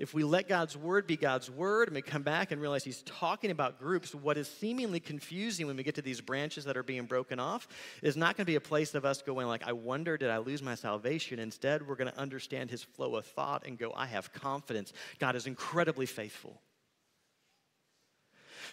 If 0.02 0.16
we 0.16 0.24
let 0.24 0.50
God's 0.50 0.76
word 0.76 1.06
be 1.06 1.16
God's 1.16 1.48
word 1.48 1.88
and 1.88 1.94
we 1.94 2.02
come 2.02 2.24
back 2.24 2.52
and 2.52 2.60
realize 2.60 2.84
he's 2.84 3.04
talking 3.04 3.52
about 3.52 3.78
groups, 3.78 4.16
what 4.16 4.36
is 4.36 4.48
seemingly 4.48 5.00
confusing 5.00 5.68
when 5.68 5.78
we 5.78 5.84
get 5.84 5.94
to 5.94 6.02
these 6.02 6.20
branches 6.20 6.66
that 6.66 6.76
are 6.76 6.82
being 6.82 7.06
broken 7.06 7.40
off 7.40 7.68
is 8.02 8.18
not 8.18 8.36
going 8.36 8.44
to 8.44 8.52
be 8.52 8.56
a 8.56 8.62
place 8.62 8.96
of 8.96 9.06
us 9.06 9.22
going 9.22 9.46
like, 9.46 9.62
I 9.64 9.74
wonder, 9.74 10.18
did 10.18 10.32
I 10.32 10.40
lose 10.40 10.64
my 10.64 10.74
salvation? 10.74 11.38
Instead, 11.38 11.88
we're 11.88 11.96
going 11.96 12.12
to 12.12 12.18
understand 12.18 12.72
his 12.72 12.82
flow 12.82 13.16
of 13.16 13.28
thought 13.28 13.68
and 13.68 13.78
go, 13.78 13.94
I 13.96 14.08
have 14.08 14.34
confidence. 14.34 14.92
God 15.20 15.36
is 15.36 15.46
incredibly 15.46 16.08
faithful. 16.08 16.60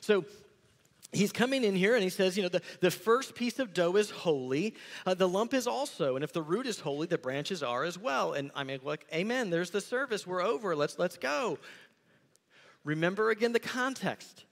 So 0.00 0.24
he's 1.12 1.32
coming 1.32 1.64
in 1.64 1.74
here 1.74 1.94
and 1.94 2.02
he 2.02 2.10
says, 2.10 2.36
you 2.36 2.42
know, 2.42 2.48
the, 2.48 2.62
the 2.80 2.90
first 2.90 3.34
piece 3.34 3.58
of 3.58 3.72
dough 3.72 3.96
is 3.96 4.10
holy. 4.10 4.74
Uh, 5.06 5.14
the 5.14 5.28
lump 5.28 5.54
is 5.54 5.66
also. 5.66 6.16
And 6.16 6.24
if 6.24 6.32
the 6.32 6.42
root 6.42 6.66
is 6.66 6.80
holy, 6.80 7.06
the 7.06 7.18
branches 7.18 7.62
are 7.62 7.84
as 7.84 7.98
well. 7.98 8.34
And 8.34 8.50
I 8.54 8.64
mean, 8.64 8.80
like, 8.82 9.06
amen, 9.12 9.50
there's 9.50 9.70
the 9.70 9.80
service. 9.80 10.26
We're 10.26 10.42
over. 10.42 10.76
Let's, 10.76 10.98
let's 10.98 11.16
go. 11.16 11.58
Remember 12.84 13.30
again 13.30 13.52
the 13.52 13.60
context. 13.60 14.44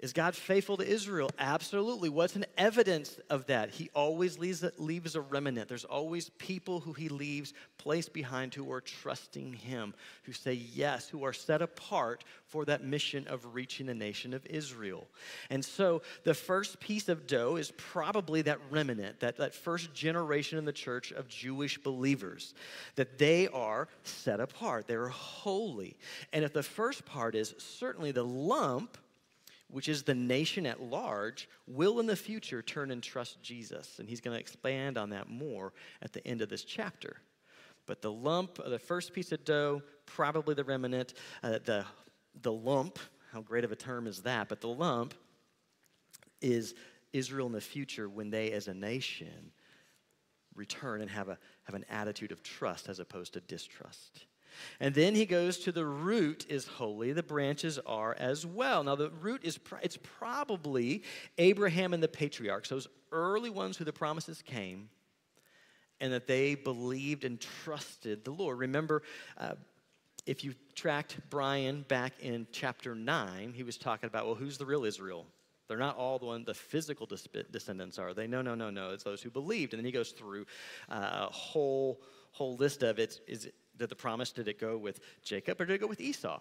Is 0.00 0.12
God 0.12 0.34
faithful 0.34 0.76
to 0.78 0.86
Israel? 0.86 1.30
Absolutely. 1.38 2.08
What's 2.08 2.36
an 2.36 2.44
evidence 2.58 3.18
of 3.30 3.46
that? 3.46 3.70
He 3.70 3.90
always 3.94 4.38
leaves 4.38 4.62
a, 4.62 4.72
leaves 4.76 5.14
a 5.14 5.20
remnant. 5.20 5.68
There's 5.68 5.84
always 5.84 6.30
people 6.30 6.80
who 6.80 6.92
he 6.92 7.08
leaves 7.08 7.54
placed 7.78 8.12
behind 8.12 8.54
who 8.54 8.70
are 8.72 8.80
trusting 8.80 9.54
him, 9.54 9.94
who 10.24 10.32
say 10.32 10.54
yes, 10.54 11.08
who 11.08 11.24
are 11.24 11.32
set 11.32 11.62
apart 11.62 12.24
for 12.46 12.64
that 12.64 12.82
mission 12.82 13.26
of 13.28 13.54
reaching 13.54 13.86
the 13.86 13.94
nation 13.94 14.34
of 14.34 14.44
Israel. 14.46 15.06
And 15.48 15.64
so 15.64 16.02
the 16.24 16.34
first 16.34 16.80
piece 16.80 17.08
of 17.08 17.26
dough 17.26 17.56
is 17.56 17.72
probably 17.76 18.42
that 18.42 18.58
remnant, 18.70 19.20
that, 19.20 19.36
that 19.38 19.54
first 19.54 19.94
generation 19.94 20.58
in 20.58 20.64
the 20.64 20.72
church 20.72 21.12
of 21.12 21.28
Jewish 21.28 21.78
believers, 21.78 22.54
that 22.96 23.16
they 23.16 23.48
are 23.48 23.88
set 24.02 24.40
apart, 24.40 24.86
they're 24.88 25.08
holy. 25.08 25.96
And 26.32 26.44
if 26.44 26.52
the 26.52 26.64
first 26.64 27.06
part 27.06 27.34
is 27.34 27.54
certainly 27.58 28.10
the 28.10 28.24
lump, 28.24 28.98
which 29.74 29.88
is 29.88 30.04
the 30.04 30.14
nation 30.14 30.66
at 30.66 30.80
large, 30.80 31.48
will 31.66 31.98
in 31.98 32.06
the 32.06 32.14
future 32.14 32.62
turn 32.62 32.92
and 32.92 33.02
trust 33.02 33.42
Jesus. 33.42 33.98
And 33.98 34.08
he's 34.08 34.20
going 34.20 34.36
to 34.36 34.40
expand 34.40 34.96
on 34.96 35.10
that 35.10 35.28
more 35.28 35.72
at 36.00 36.12
the 36.12 36.24
end 36.24 36.42
of 36.42 36.48
this 36.48 36.62
chapter. 36.62 37.16
But 37.84 38.00
the 38.00 38.12
lump, 38.12 38.60
the 38.64 38.78
first 38.78 39.12
piece 39.12 39.32
of 39.32 39.44
dough, 39.44 39.82
probably 40.06 40.54
the 40.54 40.62
remnant, 40.62 41.14
uh, 41.42 41.58
the, 41.64 41.84
the 42.40 42.52
lump, 42.52 43.00
how 43.32 43.40
great 43.40 43.64
of 43.64 43.72
a 43.72 43.76
term 43.76 44.06
is 44.06 44.20
that? 44.22 44.48
But 44.48 44.60
the 44.60 44.68
lump 44.68 45.12
is 46.40 46.76
Israel 47.12 47.48
in 47.48 47.52
the 47.52 47.60
future 47.60 48.08
when 48.08 48.30
they, 48.30 48.52
as 48.52 48.68
a 48.68 48.74
nation, 48.74 49.50
return 50.54 51.00
and 51.00 51.10
have, 51.10 51.28
a, 51.28 51.36
have 51.64 51.74
an 51.74 51.84
attitude 51.90 52.30
of 52.30 52.44
trust 52.44 52.88
as 52.88 53.00
opposed 53.00 53.32
to 53.32 53.40
distrust. 53.40 54.26
And 54.80 54.94
then 54.94 55.14
he 55.14 55.26
goes 55.26 55.58
to 55.60 55.72
the 55.72 55.84
root 55.84 56.46
is 56.48 56.66
holy, 56.66 57.12
the 57.12 57.22
branches 57.22 57.78
are 57.86 58.14
as 58.18 58.44
well. 58.46 58.84
Now, 58.84 58.94
the 58.94 59.10
root 59.10 59.42
is, 59.44 59.58
it's 59.82 59.98
probably 60.18 61.02
Abraham 61.38 61.94
and 61.94 62.02
the 62.02 62.08
patriarchs, 62.08 62.68
those 62.68 62.88
early 63.12 63.50
ones 63.50 63.76
who 63.76 63.84
the 63.84 63.92
promises 63.92 64.42
came, 64.42 64.88
and 66.00 66.12
that 66.12 66.26
they 66.26 66.54
believed 66.54 67.24
and 67.24 67.40
trusted 67.40 68.24
the 68.24 68.32
Lord. 68.32 68.58
Remember, 68.58 69.02
uh, 69.38 69.54
if 70.26 70.42
you 70.42 70.54
tracked 70.74 71.18
Brian 71.30 71.84
back 71.88 72.14
in 72.20 72.46
chapter 72.50 72.94
9, 72.94 73.52
he 73.54 73.62
was 73.62 73.76
talking 73.76 74.06
about, 74.06 74.26
well, 74.26 74.34
who's 74.34 74.58
the 74.58 74.66
real 74.66 74.84
Israel? 74.84 75.26
They're 75.68 75.78
not 75.78 75.96
all 75.96 76.18
the 76.18 76.26
one 76.26 76.44
the 76.44 76.54
physical 76.54 77.06
descendants 77.06 77.98
are. 77.98 78.12
They 78.12 78.26
no 78.26 78.42
no 78.42 78.54
no 78.54 78.70
no. 78.70 78.90
It's 78.90 79.04
those 79.04 79.22
who 79.22 79.30
believed. 79.30 79.72
And 79.72 79.80
then 79.80 79.86
he 79.86 79.92
goes 79.92 80.10
through 80.10 80.46
uh, 80.90 81.26
a 81.28 81.32
whole 81.32 82.02
whole 82.32 82.56
list 82.56 82.82
of 82.82 82.98
it. 82.98 83.20
Is 83.26 83.48
did 83.76 83.88
the 83.88 83.96
promise, 83.96 84.32
did 84.32 84.48
it 84.48 84.60
go 84.60 84.76
with 84.76 85.00
Jacob 85.22 85.60
or 85.60 85.66
did 85.66 85.74
it 85.74 85.80
go 85.80 85.86
with 85.86 86.00
Esau? 86.00 86.40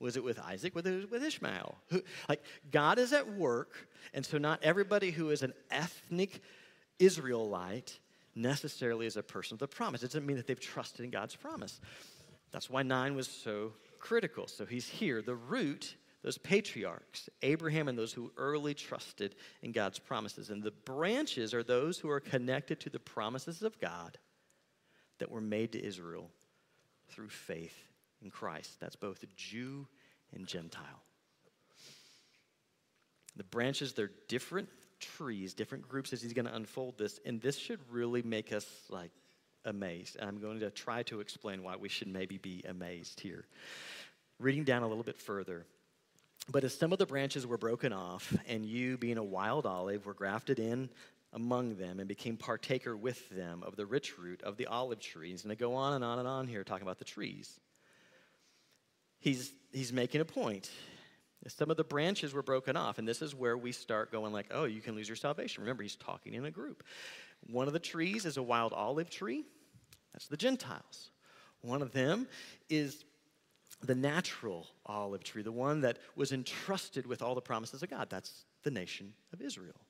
Was 0.00 0.16
it 0.16 0.24
with 0.24 0.38
Isaac? 0.38 0.74
Was 0.74 0.84
it 0.86 1.10
with 1.10 1.22
Ishmael? 1.22 1.78
Who, 1.90 2.02
like, 2.28 2.42
God 2.70 2.98
is 2.98 3.12
at 3.12 3.32
work, 3.32 3.88
and 4.12 4.26
so 4.26 4.38
not 4.38 4.62
everybody 4.62 5.10
who 5.10 5.30
is 5.30 5.42
an 5.42 5.54
ethnic 5.70 6.42
Israelite 6.98 7.98
necessarily 8.34 9.06
is 9.06 9.16
a 9.16 9.22
person 9.22 9.54
of 9.54 9.60
the 9.60 9.68
promise. 9.68 10.02
It 10.02 10.06
doesn't 10.06 10.26
mean 10.26 10.36
that 10.36 10.46
they've 10.46 10.58
trusted 10.58 11.04
in 11.04 11.10
God's 11.10 11.36
promise. 11.36 11.80
That's 12.50 12.68
why 12.68 12.82
nine 12.82 13.14
was 13.14 13.28
so 13.28 13.72
critical. 13.98 14.46
So 14.46 14.66
he's 14.66 14.88
here. 14.88 15.22
The 15.22 15.34
root, 15.36 15.96
those 16.22 16.38
patriarchs, 16.38 17.28
Abraham 17.42 17.88
and 17.88 17.96
those 17.96 18.12
who 18.12 18.32
early 18.36 18.74
trusted 18.74 19.36
in 19.62 19.72
God's 19.72 19.98
promises. 19.98 20.50
And 20.50 20.62
the 20.62 20.70
branches 20.70 21.54
are 21.54 21.62
those 21.62 21.98
who 21.98 22.10
are 22.10 22.20
connected 22.20 22.80
to 22.80 22.90
the 22.90 22.98
promises 22.98 23.62
of 23.62 23.80
God 23.80 24.18
that 25.18 25.30
were 25.30 25.40
made 25.40 25.72
to 25.72 25.84
Israel 25.84 26.30
through 27.08 27.28
faith 27.28 27.76
in 28.22 28.30
Christ. 28.30 28.80
That's 28.80 28.96
both 28.96 29.24
Jew 29.36 29.86
and 30.34 30.46
Gentile. 30.46 31.02
The 33.36 33.44
branches, 33.44 33.92
they're 33.92 34.10
different 34.28 34.68
trees, 35.00 35.54
different 35.54 35.88
groups 35.88 36.12
as 36.12 36.22
he's 36.22 36.32
going 36.32 36.46
to 36.46 36.54
unfold 36.54 36.98
this, 36.98 37.18
and 37.26 37.40
this 37.40 37.58
should 37.58 37.80
really 37.90 38.22
make 38.22 38.52
us 38.52 38.66
like 38.88 39.10
amazed. 39.64 40.16
And 40.18 40.28
I'm 40.28 40.40
going 40.40 40.60
to 40.60 40.70
try 40.70 41.02
to 41.04 41.20
explain 41.20 41.62
why 41.62 41.76
we 41.76 41.88
should 41.88 42.08
maybe 42.08 42.38
be 42.38 42.62
amazed 42.68 43.20
here. 43.20 43.44
Reading 44.38 44.64
down 44.64 44.82
a 44.82 44.88
little 44.88 45.02
bit 45.02 45.18
further. 45.18 45.64
But 46.50 46.64
as 46.64 46.76
some 46.76 46.92
of 46.92 46.98
the 46.98 47.06
branches 47.06 47.46
were 47.46 47.56
broken 47.56 47.92
off, 47.92 48.36
and 48.46 48.66
you, 48.66 48.98
being 48.98 49.16
a 49.16 49.24
wild 49.24 49.64
olive, 49.64 50.04
were 50.04 50.14
grafted 50.14 50.58
in 50.58 50.90
among 51.34 51.76
them 51.76 51.98
and 51.98 52.08
became 52.08 52.36
partaker 52.36 52.96
with 52.96 53.28
them 53.30 53.62
of 53.64 53.76
the 53.76 53.84
rich 53.84 54.18
root 54.18 54.42
of 54.42 54.56
the 54.56 54.66
olive 54.66 55.00
trees. 55.00 55.42
And 55.42 55.52
I 55.52 55.56
go 55.56 55.74
on 55.74 55.92
and 55.92 56.04
on 56.04 56.18
and 56.18 56.28
on 56.28 56.46
here 56.46 56.64
talking 56.64 56.86
about 56.86 56.98
the 56.98 57.04
trees. 57.04 57.60
He's, 59.18 59.52
he's 59.72 59.92
making 59.92 60.20
a 60.20 60.24
point. 60.24 60.70
Some 61.48 61.70
of 61.70 61.76
the 61.76 61.84
branches 61.84 62.32
were 62.32 62.42
broken 62.42 62.76
off, 62.76 62.98
and 62.98 63.06
this 63.06 63.20
is 63.20 63.34
where 63.34 63.58
we 63.58 63.72
start 63.72 64.10
going 64.10 64.32
like, 64.32 64.46
oh, 64.50 64.64
you 64.64 64.80
can 64.80 64.94
lose 64.94 65.08
your 65.08 65.16
salvation. 65.16 65.62
Remember, 65.62 65.82
he's 65.82 65.96
talking 65.96 66.32
in 66.32 66.46
a 66.46 66.50
group. 66.50 66.82
One 67.50 67.66
of 67.66 67.74
the 67.74 67.78
trees 67.78 68.24
is 68.24 68.38
a 68.38 68.42
wild 68.42 68.72
olive 68.72 69.10
tree. 69.10 69.44
That's 70.12 70.28
the 70.28 70.36
Gentiles. 70.36 71.10
One 71.60 71.82
of 71.82 71.92
them 71.92 72.28
is 72.70 73.04
the 73.82 73.94
natural 73.94 74.66
olive 74.86 75.24
tree, 75.24 75.42
the 75.42 75.52
one 75.52 75.82
that 75.82 75.98
was 76.16 76.32
entrusted 76.32 77.06
with 77.06 77.20
all 77.20 77.34
the 77.34 77.42
promises 77.42 77.82
of 77.82 77.90
God. 77.90 78.08
That's 78.08 78.44
the 78.62 78.70
nation 78.70 79.12
of 79.32 79.42
Israel. 79.42 79.83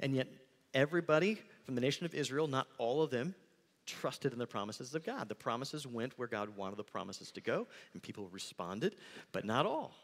And 0.00 0.14
yet, 0.14 0.28
everybody 0.74 1.38
from 1.64 1.74
the 1.74 1.80
nation 1.80 2.06
of 2.06 2.14
Israel, 2.14 2.46
not 2.46 2.66
all 2.78 3.02
of 3.02 3.10
them, 3.10 3.34
trusted 3.86 4.32
in 4.32 4.38
the 4.38 4.46
promises 4.46 4.94
of 4.94 5.04
God. 5.04 5.28
The 5.28 5.34
promises 5.34 5.86
went 5.86 6.18
where 6.18 6.28
God 6.28 6.56
wanted 6.56 6.76
the 6.76 6.84
promises 6.84 7.30
to 7.32 7.40
go, 7.40 7.66
and 7.92 8.02
people 8.02 8.28
responded, 8.30 8.96
but 9.32 9.44
not 9.44 9.66
all. 9.66 9.94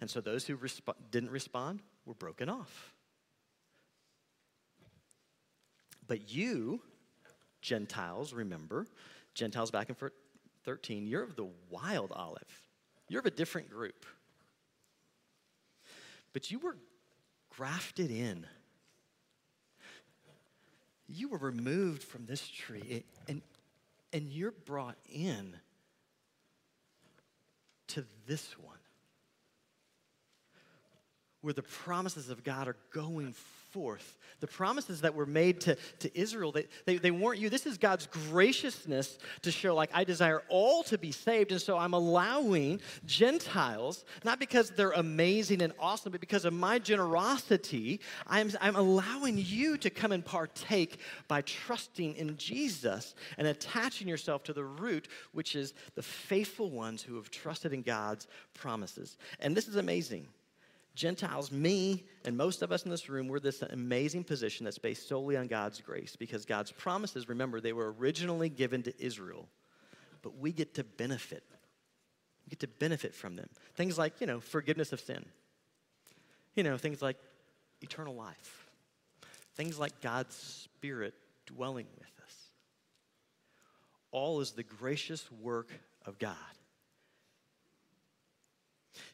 And 0.00 0.10
so 0.10 0.20
those 0.20 0.46
who 0.46 0.56
resp- 0.56 0.94
didn't 1.10 1.30
respond 1.30 1.80
were 2.04 2.14
broken 2.14 2.48
off. 2.48 2.92
But 6.06 6.30
you, 6.30 6.80
Gentiles, 7.62 8.32
remember, 8.32 8.86
Gentiles 9.34 9.70
back 9.70 9.88
in 9.88 9.96
13, 10.64 11.06
you're 11.06 11.22
of 11.22 11.36
the 11.36 11.48
wild 11.70 12.12
olive. 12.12 12.62
You're 13.08 13.20
of 13.20 13.26
a 13.26 13.30
different 13.30 13.70
group. 13.70 14.04
But 16.32 16.50
you 16.50 16.58
were 16.58 16.76
grafted 17.50 18.10
in 18.10 18.46
you 21.08 21.28
were 21.28 21.38
removed 21.38 22.02
from 22.02 22.26
this 22.26 22.46
tree 22.48 23.04
and, 23.28 23.42
and 24.12 24.32
you're 24.32 24.50
brought 24.50 24.96
in 25.12 25.56
to 27.88 28.04
this 28.26 28.58
one. 28.58 28.75
Where 31.46 31.54
the 31.54 31.62
promises 31.62 32.28
of 32.28 32.42
God 32.42 32.66
are 32.66 32.74
going 32.92 33.32
forth. 33.70 34.18
The 34.40 34.48
promises 34.48 35.02
that 35.02 35.14
were 35.14 35.26
made 35.26 35.60
to, 35.60 35.76
to 36.00 36.18
Israel, 36.18 36.50
they, 36.50 36.66
they, 36.86 36.96
they 36.96 37.12
weren't 37.12 37.38
you. 37.38 37.48
This 37.48 37.66
is 37.66 37.78
God's 37.78 38.08
graciousness 38.08 39.16
to 39.42 39.52
show, 39.52 39.72
like, 39.72 39.90
I 39.94 40.02
desire 40.02 40.42
all 40.48 40.82
to 40.84 40.98
be 40.98 41.12
saved. 41.12 41.52
And 41.52 41.62
so 41.62 41.78
I'm 41.78 41.94
allowing 41.94 42.80
Gentiles, 43.04 44.04
not 44.24 44.40
because 44.40 44.70
they're 44.70 44.90
amazing 44.90 45.62
and 45.62 45.72
awesome, 45.78 46.10
but 46.10 46.20
because 46.20 46.44
of 46.44 46.52
my 46.52 46.80
generosity, 46.80 48.00
I'm, 48.26 48.50
I'm 48.60 48.74
allowing 48.74 49.38
you 49.38 49.78
to 49.78 49.88
come 49.88 50.10
and 50.10 50.24
partake 50.24 50.98
by 51.28 51.42
trusting 51.42 52.16
in 52.16 52.36
Jesus 52.36 53.14
and 53.38 53.46
attaching 53.46 54.08
yourself 54.08 54.42
to 54.44 54.52
the 54.52 54.64
root, 54.64 55.06
which 55.30 55.54
is 55.54 55.74
the 55.94 56.02
faithful 56.02 56.70
ones 56.70 57.02
who 57.02 57.14
have 57.14 57.30
trusted 57.30 57.72
in 57.72 57.82
God's 57.82 58.26
promises. 58.52 59.16
And 59.38 59.56
this 59.56 59.68
is 59.68 59.76
amazing 59.76 60.26
Gentiles, 60.96 61.52
me, 61.52 62.04
and 62.24 62.36
most 62.36 62.62
of 62.62 62.72
us 62.72 62.84
in 62.84 62.90
this 62.90 63.08
room, 63.08 63.28
we're 63.28 63.38
this 63.38 63.62
amazing 63.62 64.24
position 64.24 64.64
that's 64.64 64.78
based 64.78 65.08
solely 65.08 65.36
on 65.36 65.46
God's 65.46 65.80
grace 65.80 66.16
because 66.16 66.46
God's 66.46 66.72
promises, 66.72 67.28
remember, 67.28 67.60
they 67.60 67.74
were 67.74 67.92
originally 67.92 68.48
given 68.48 68.82
to 68.84 68.94
Israel, 68.98 69.46
but 70.22 70.38
we 70.38 70.52
get 70.52 70.74
to 70.74 70.84
benefit. 70.84 71.44
We 72.46 72.50
get 72.50 72.60
to 72.60 72.68
benefit 72.68 73.14
from 73.14 73.36
them. 73.36 73.48
Things 73.74 73.98
like, 73.98 74.20
you 74.20 74.26
know, 74.26 74.40
forgiveness 74.40 74.92
of 74.92 75.00
sin, 75.00 75.24
you 76.54 76.62
know, 76.62 76.78
things 76.78 77.02
like 77.02 77.18
eternal 77.82 78.14
life, 78.14 78.66
things 79.54 79.78
like 79.78 80.00
God's 80.00 80.34
Spirit 80.34 81.12
dwelling 81.44 81.86
with 81.98 82.08
us. 82.24 82.34
All 84.12 84.40
is 84.40 84.52
the 84.52 84.62
gracious 84.62 85.30
work 85.42 85.68
of 86.06 86.18
God. 86.18 86.34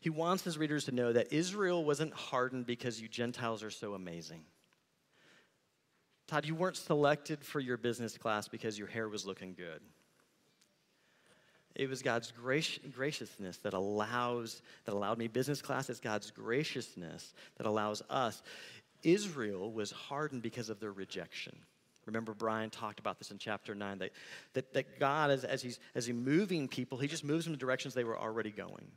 He 0.01 0.11
wants 0.11 0.45
his 0.45 0.59
readers 0.59 0.85
to 0.87 0.93
know 0.93 1.13
that 1.13 1.33
Israel 1.33 1.85
wasn't 1.85 2.13
hardened 2.13 2.67
because 2.67 3.01
you 3.01 3.09
Gentiles 3.09 3.63
are 3.63 3.71
so 3.71 3.95
amazing. 3.95 4.43
Todd, 6.27 6.47
you 6.47 6.55
weren't 6.55 6.77
selected 6.77 7.45
for 7.45 7.61
your 7.61 7.77
business 7.77 8.17
class 8.17 8.49
because 8.49 8.79
your 8.79 8.89
hair 8.89 9.09
was 9.09 9.27
looking 9.27 9.55
good. 9.55 9.81
It 11.75 11.89
was 11.89 12.03
God's 12.03 12.33
graciousness 12.33 13.57
that 13.59 13.73
allows 13.73 14.61
that 14.85 14.95
allowed 14.95 15.19
me 15.19 15.29
business 15.29 15.63
class. 15.63 15.89
It's 15.89 16.01
God's 16.01 16.31
graciousness 16.31 17.35
that 17.57 17.67
allows 17.67 18.03
us. 18.11 18.43
Israel 19.03 19.73
was 19.73 19.91
hardened 19.91 20.43
because 20.43 20.69
of 20.69 20.81
their 20.81 20.93
rejection. 20.93 21.57
Remember, 22.07 22.35
Brian 22.35 22.71
talked 22.71 22.99
about 22.99 23.19
this 23.19 23.31
in 23.31 23.39
chapter 23.39 23.75
9 23.75 23.99
that, 23.99 24.11
that, 24.55 24.73
that 24.75 24.99
God, 24.99 25.31
as, 25.31 25.45
as, 25.45 25.63
he's, 25.63 25.79
as 25.95 26.07
he's 26.07 26.17
moving 26.17 26.67
people, 26.67 26.99
he 26.99 27.07
just 27.07 27.25
moves 27.25 27.45
them 27.45 27.55
in 27.55 27.59
directions 27.61 27.95
they 27.95 28.05
were 28.05 28.19
already 28.19 28.51
going. 28.51 28.91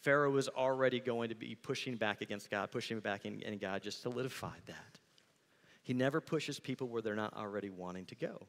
Pharaoh 0.00 0.30
was 0.30 0.48
already 0.48 0.98
going 0.98 1.28
to 1.28 1.34
be 1.34 1.54
pushing 1.54 1.96
back 1.96 2.22
against 2.22 2.50
God, 2.50 2.70
pushing 2.70 3.00
back, 3.00 3.24
and, 3.24 3.42
and 3.42 3.60
God 3.60 3.82
just 3.82 4.02
solidified 4.02 4.62
that. 4.66 4.98
He 5.82 5.92
never 5.92 6.20
pushes 6.20 6.58
people 6.58 6.88
where 6.88 7.02
they're 7.02 7.16
not 7.16 7.34
already 7.34 7.68
wanting 7.68 8.06
to 8.06 8.14
go. 8.14 8.40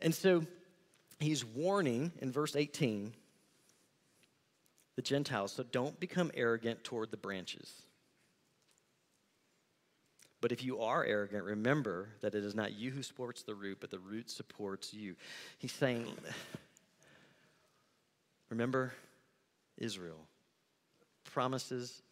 And 0.00 0.14
so 0.14 0.46
he's 1.18 1.44
warning 1.44 2.12
in 2.20 2.32
verse 2.32 2.56
18 2.56 3.12
the 4.96 5.02
Gentiles 5.02 5.52
so 5.52 5.62
don't 5.62 5.98
become 6.00 6.30
arrogant 6.34 6.82
toward 6.82 7.10
the 7.10 7.16
branches. 7.16 7.72
But 10.40 10.52
if 10.52 10.64
you 10.64 10.80
are 10.80 11.04
arrogant, 11.04 11.44
remember 11.44 12.10
that 12.20 12.34
it 12.34 12.44
is 12.44 12.54
not 12.54 12.72
you 12.72 12.90
who 12.90 13.02
supports 13.02 13.42
the 13.42 13.54
root, 13.54 13.78
but 13.80 13.90
the 13.90 13.98
root 13.98 14.30
supports 14.30 14.94
you. 14.94 15.16
He's 15.58 15.72
saying, 15.72 16.06
remember, 18.50 18.92
Israel. 19.78 20.28
Promises 21.24 22.02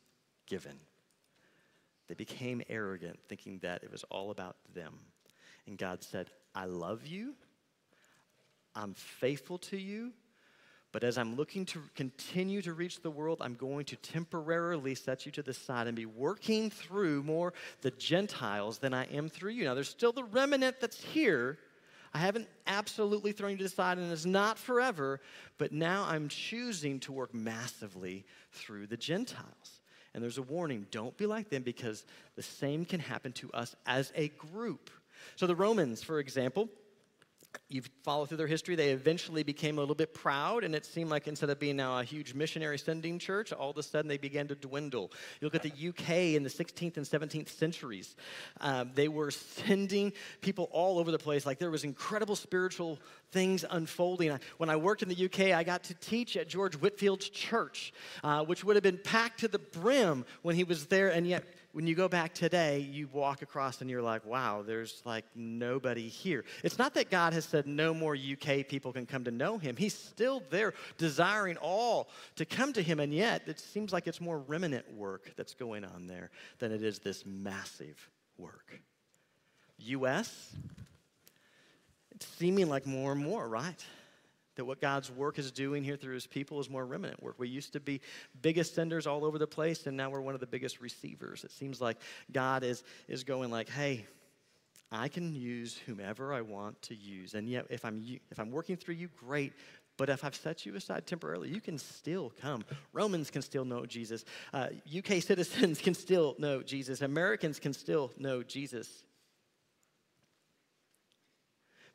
given. 0.47 0.79
They 2.09 2.15
became 2.15 2.63
arrogant, 2.69 3.19
thinking 3.29 3.59
that 3.59 3.83
it 3.83 3.91
was 3.91 4.05
all 4.05 4.31
about 4.31 4.57
them. 4.75 4.95
And 5.67 5.77
God 5.77 6.03
said, 6.03 6.31
I 6.55 6.67
love 6.67 7.07
you. 7.07 7.35
I'm 8.75 8.95
faithful 8.95 9.59
to 9.59 9.77
you. 9.77 10.13
But 10.93 11.05
as 11.05 11.19
I'm 11.19 11.37
looking 11.37 11.67
to 11.67 11.83
continue 11.95 12.63
to 12.63 12.73
reach 12.73 13.03
the 13.03 13.11
world, 13.11 13.43
I'm 13.43 13.55
going 13.55 13.85
to 13.87 13.97
temporarily 13.97 14.95
set 14.95 15.27
you 15.27 15.33
to 15.33 15.43
the 15.43 15.53
side 15.53 15.89
and 15.89 15.97
be 15.97 16.07
working 16.07 16.71
through 16.71 17.23
more 17.23 17.53
the 17.83 17.91
Gentiles 17.91 18.79
than 18.79 18.95
I 18.95 19.05
am 19.07 19.29
through 19.29 19.51
you. 19.51 19.65
Now, 19.65 19.75
there's 19.75 19.91
still 19.91 20.13
the 20.13 20.25
remnant 20.25 20.81
that's 20.81 21.03
here, 21.03 21.59
I 22.15 22.19
haven't 22.19 22.49
absolutely 22.67 23.33
thrown 23.33 23.53
you 23.53 23.57
to 23.59 23.65
the 23.65 23.69
side 23.69 23.99
and 23.99 24.11
it's 24.11 24.25
not 24.25 24.59
forever, 24.59 25.21
but 25.59 25.73
now 25.73 26.05
I'm 26.09 26.29
choosing 26.29 27.01
to 27.01 27.13
work 27.13 27.35
massively 27.35 28.25
through 28.53 28.87
the 28.87 28.97
Gentiles. 28.97 29.81
And 30.15 30.23
there's 30.23 30.39
a 30.39 30.43
warning 30.43 30.87
don't 30.91 31.17
be 31.17 31.27
like 31.27 31.51
them 31.51 31.63
because 31.63 32.05
the 32.37 32.43
same 32.43 32.85
can 32.85 33.01
happen 33.01 33.33
to 33.33 33.51
us 33.53 33.77
as 33.87 34.13
a 34.17 34.29
group. 34.29 34.91
So, 35.37 35.47
the 35.47 35.57
Romans, 35.57 36.03
for 36.03 36.21
example, 36.21 36.69
you 37.69 37.83
follow 38.05 38.27
through 38.27 38.37
their 38.37 38.47
history, 38.47 38.77
they 38.77 38.91
eventually 38.91 39.43
became 39.43 39.79
a 39.79 39.81
little 39.81 39.95
bit 39.95 40.15
proud, 40.15 40.65
and 40.65 40.75
it 40.75 40.87
seemed 40.87 41.11
like 41.11 41.27
instead 41.27 41.51
of 41.51 41.59
being 41.59 41.77
now 41.77 41.99
a 41.99 42.05
huge 42.05 42.35
missionary 42.35 42.79
sending 42.79 43.19
church, 43.19 43.53
all 43.53 43.71
of 43.71 43.77
a 43.77 43.83
sudden 43.83 44.09
they 44.09 44.19
began 44.19 44.47
to 44.49 44.55
dwindle. 44.55 45.13
You 45.41 45.47
look 45.47 45.55
at 45.55 45.63
the 45.63 45.89
UK 45.89 46.35
in 46.35 46.43
the 46.43 46.49
16th 46.49 46.97
and 46.97 47.07
17th 47.07 47.49
centuries, 47.49 48.17
um, 48.61 48.91
they 48.95 49.09
were 49.09 49.31
sending 49.31 50.13
people 50.41 50.69
all 50.71 50.99
over 50.99 51.11
the 51.11 51.19
place. 51.19 51.45
Like 51.45 51.59
there 51.59 51.71
was 51.71 51.85
incredible 51.85 52.37
spiritual 52.37 52.99
things 53.33 53.65
unfolding. 53.69 54.39
When 54.59 54.71
I 54.71 54.77
worked 54.77 55.03
in 55.03 55.09
the 55.09 55.25
UK, 55.25 55.57
I 55.57 55.65
got 55.65 55.85
to 55.85 55.95
teach 55.95 56.37
at 56.37 56.49
George 56.49 56.77
Whitefield's 56.77 57.29
church, 57.29 57.93
uh, 58.23 58.45
which 58.45 58.65
would 58.65 58.77
have 58.77 58.83
been 58.83 59.01
packed 59.03 59.41
to 59.41 59.49
the 59.49 59.59
brim 59.59 60.25
when 60.43 60.55
he 60.55 60.65
was 60.65 60.87
there, 60.87 61.09
and 61.09 61.27
yet 61.27 61.45
when 61.77 61.87
you 61.87 61.95
go 61.95 62.09
back 62.09 62.33
today, 62.33 62.79
you 62.91 63.07
walk 63.13 63.43
across 63.43 63.83
and 63.83 63.91
you're 63.91 64.01
like, 64.01 64.25
wow, 64.25 64.65
there's 64.67 65.03
like 65.05 65.27
nobody 65.35 66.09
here. 66.09 66.43
It's 66.65 66.79
not 66.79 66.95
that 66.95 67.11
God 67.11 67.35
has 67.35 67.45
said 67.45 67.67
no 67.67 67.93
more 67.93 68.17
UK 68.17 68.67
people 68.67 68.95
can 68.95 69.05
come 69.05 69.25
to 69.25 69.31
know 69.31 69.59
him. 69.59 69.77
He's 69.77 69.93
still 69.93 70.43
there, 70.49 70.73
desiring 70.97 71.59
all 71.59 72.09
to 72.37 72.47
come 72.47 72.73
to 72.73 72.83
him, 72.83 72.99
and 72.99 73.13
yet 73.13 73.43
it 73.45 73.61
seems 73.61 73.93
like 73.93 74.07
it's 74.07 74.23
more 74.23 74.39
remnant 74.39 74.91
work 74.95 75.31
that's 75.37 75.53
going 75.53 75.85
on 75.85 76.07
there 76.07 76.31
than 76.61 76.73
it 76.73 76.83
is 76.83 76.99
this 77.01 77.27
massive 77.27 78.09
work. 78.39 78.81
US, 79.81 80.57
it's 82.15 82.27
seeming 82.27 82.71
like 82.71 82.87
more 82.87 83.13
and 83.13 83.23
more, 83.23 83.47
right? 83.47 83.85
That 84.57 84.65
what 84.65 84.81
God's 84.81 85.11
work 85.11 85.39
is 85.39 85.51
doing 85.53 85.85
here 85.85 85.97
through 85.97 86.15
his 86.15 86.27
people 86.27 86.61
is 86.61 86.69
more 86.69 86.85
remnant 86.85 87.23
work. 87.23 87.37
We 87.39 87.49
used 87.49 87.73
to 87.75 87.81
be 87.81 88.01
biggest 88.43 88.75
senders 88.75 89.07
all 89.07 89.25
over 89.25 89.39
the 89.39 89.47
place, 89.47 89.87
and 89.87 89.97
now 89.97 90.11
we're 90.11 90.21
one 90.21 90.35
of 90.35 90.41
the 90.41 90.47
biggest 90.47 90.81
receivers. 90.81 91.45
It 91.45 91.53
seems 91.53 91.81
like 91.81 91.99
God 92.33 92.65
is, 92.65 92.83
is 93.09 93.25
going 93.25 93.51
like, 93.51 93.69
hey, 93.69 94.07
I 94.91 95.09
can 95.09 95.35
use 95.35 95.79
whomever 95.87 96.33
I 96.33 96.41
want 96.41 96.81
to 96.83 96.95
use. 96.95 97.35
And 97.35 97.49
yet, 97.49 97.67
if 97.71 97.85
I'm, 97.85 98.03
if 98.31 98.39
I'm 98.39 98.51
working 98.51 98.77
through 98.77 98.95
you, 98.95 99.09
great. 99.17 99.53
But 99.97 100.11
if 100.11 100.25
I've 100.25 100.35
set 100.35 100.67
you 100.67 100.75
aside 100.77 101.07
temporarily, 101.07 101.49
you 101.49 101.61
can 101.61 101.79
still 101.79 102.33
come. 102.41 102.65
Romans 102.93 103.31
can 103.31 103.43
still 103.43 103.65
know 103.65 103.87
Jesus. 103.87 104.25
Uh, 104.53 104.69
UK 104.97 105.23
citizens 105.23 105.81
can 105.83 105.95
still 105.95 106.37
know 106.39 106.63
Jesus. 106.63 107.01
Americans 107.01 107.59
can 107.59 107.73
still 107.73 108.13
know 108.19 108.43
Jesus. 108.43 109.05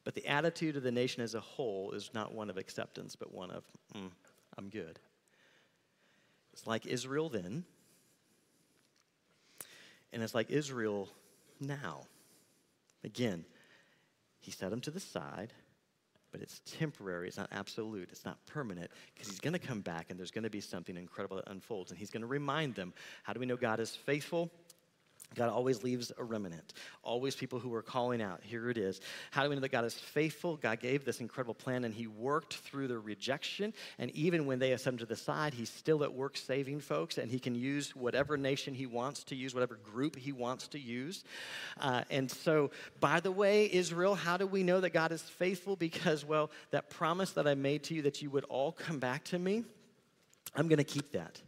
But 0.03 0.15
the 0.15 0.25
attitude 0.25 0.75
of 0.77 0.83
the 0.83 0.91
nation 0.91 1.21
as 1.21 1.35
a 1.35 1.39
whole 1.39 1.91
is 1.91 2.09
not 2.13 2.33
one 2.33 2.49
of 2.49 2.57
acceptance, 2.57 3.15
but 3.15 3.33
one 3.33 3.51
of, 3.51 3.63
mm, 3.95 4.09
I'm 4.57 4.69
good. 4.69 4.99
It's 6.53 6.65
like 6.65 6.85
Israel 6.85 7.29
then, 7.29 7.63
and 10.11 10.21
it's 10.23 10.35
like 10.35 10.49
Israel 10.49 11.09
now. 11.59 12.01
Again, 13.03 13.45
he 14.39 14.51
set 14.51 14.71
them 14.71 14.81
to 14.81 14.91
the 14.91 14.99
side, 14.99 15.53
but 16.31 16.41
it's 16.41 16.61
temporary, 16.65 17.27
it's 17.27 17.37
not 17.37 17.49
absolute, 17.51 18.09
it's 18.11 18.25
not 18.25 18.43
permanent, 18.47 18.89
because 19.13 19.29
he's 19.29 19.39
going 19.39 19.53
to 19.53 19.59
come 19.59 19.81
back 19.81 20.09
and 20.09 20.19
there's 20.19 20.31
going 20.31 20.43
to 20.43 20.49
be 20.49 20.61
something 20.61 20.97
incredible 20.97 21.37
that 21.37 21.49
unfolds. 21.49 21.91
And 21.91 21.99
he's 21.99 22.09
going 22.09 22.21
to 22.21 22.27
remind 22.27 22.75
them 22.75 22.93
how 23.23 23.33
do 23.33 23.39
we 23.39 23.45
know 23.45 23.57
God 23.57 23.79
is 23.79 23.95
faithful? 23.95 24.51
God 25.35 25.49
always 25.49 25.81
leaves 25.81 26.11
a 26.17 26.23
remnant, 26.23 26.73
always 27.03 27.35
people 27.35 27.57
who 27.57 27.73
are 27.73 27.81
calling 27.81 28.21
out. 28.21 28.41
Here 28.43 28.69
it 28.69 28.77
is. 28.77 28.99
How 29.31 29.43
do 29.43 29.49
we 29.49 29.55
know 29.55 29.61
that 29.61 29.71
God 29.71 29.85
is 29.85 29.93
faithful? 29.93 30.57
God 30.57 30.81
gave 30.81 31.05
this 31.05 31.21
incredible 31.21 31.53
plan 31.53 31.85
and 31.85 31.93
He 31.93 32.07
worked 32.07 32.55
through 32.55 32.89
the 32.89 32.99
rejection. 32.99 33.73
And 33.97 34.11
even 34.11 34.45
when 34.45 34.59
they 34.59 34.71
have 34.71 34.83
him 34.83 34.97
to 34.97 35.05
the 35.05 35.15
side, 35.15 35.53
He's 35.53 35.69
still 35.69 36.03
at 36.03 36.13
work 36.13 36.35
saving 36.35 36.81
folks 36.81 37.17
and 37.17 37.31
He 37.31 37.39
can 37.39 37.55
use 37.55 37.95
whatever 37.95 38.35
nation 38.35 38.73
He 38.73 38.85
wants 38.85 39.23
to 39.25 39.35
use, 39.35 39.53
whatever 39.53 39.75
group 39.75 40.17
He 40.17 40.33
wants 40.33 40.67
to 40.69 40.79
use. 40.79 41.23
Uh, 41.79 42.03
and 42.09 42.29
so, 42.29 42.71
by 42.99 43.21
the 43.21 43.31
way, 43.31 43.71
Israel, 43.71 44.15
how 44.15 44.35
do 44.35 44.45
we 44.45 44.63
know 44.63 44.81
that 44.81 44.89
God 44.89 45.13
is 45.13 45.21
faithful? 45.21 45.77
Because, 45.77 46.25
well, 46.25 46.51
that 46.71 46.89
promise 46.89 47.31
that 47.31 47.47
I 47.47 47.55
made 47.55 47.83
to 47.83 47.95
you 47.95 48.01
that 48.01 48.21
you 48.21 48.29
would 48.31 48.43
all 48.45 48.73
come 48.73 48.99
back 48.99 49.23
to 49.25 49.39
me, 49.39 49.63
I'm 50.55 50.67
going 50.67 50.77
to 50.77 50.83
keep 50.83 51.13
that. 51.13 51.41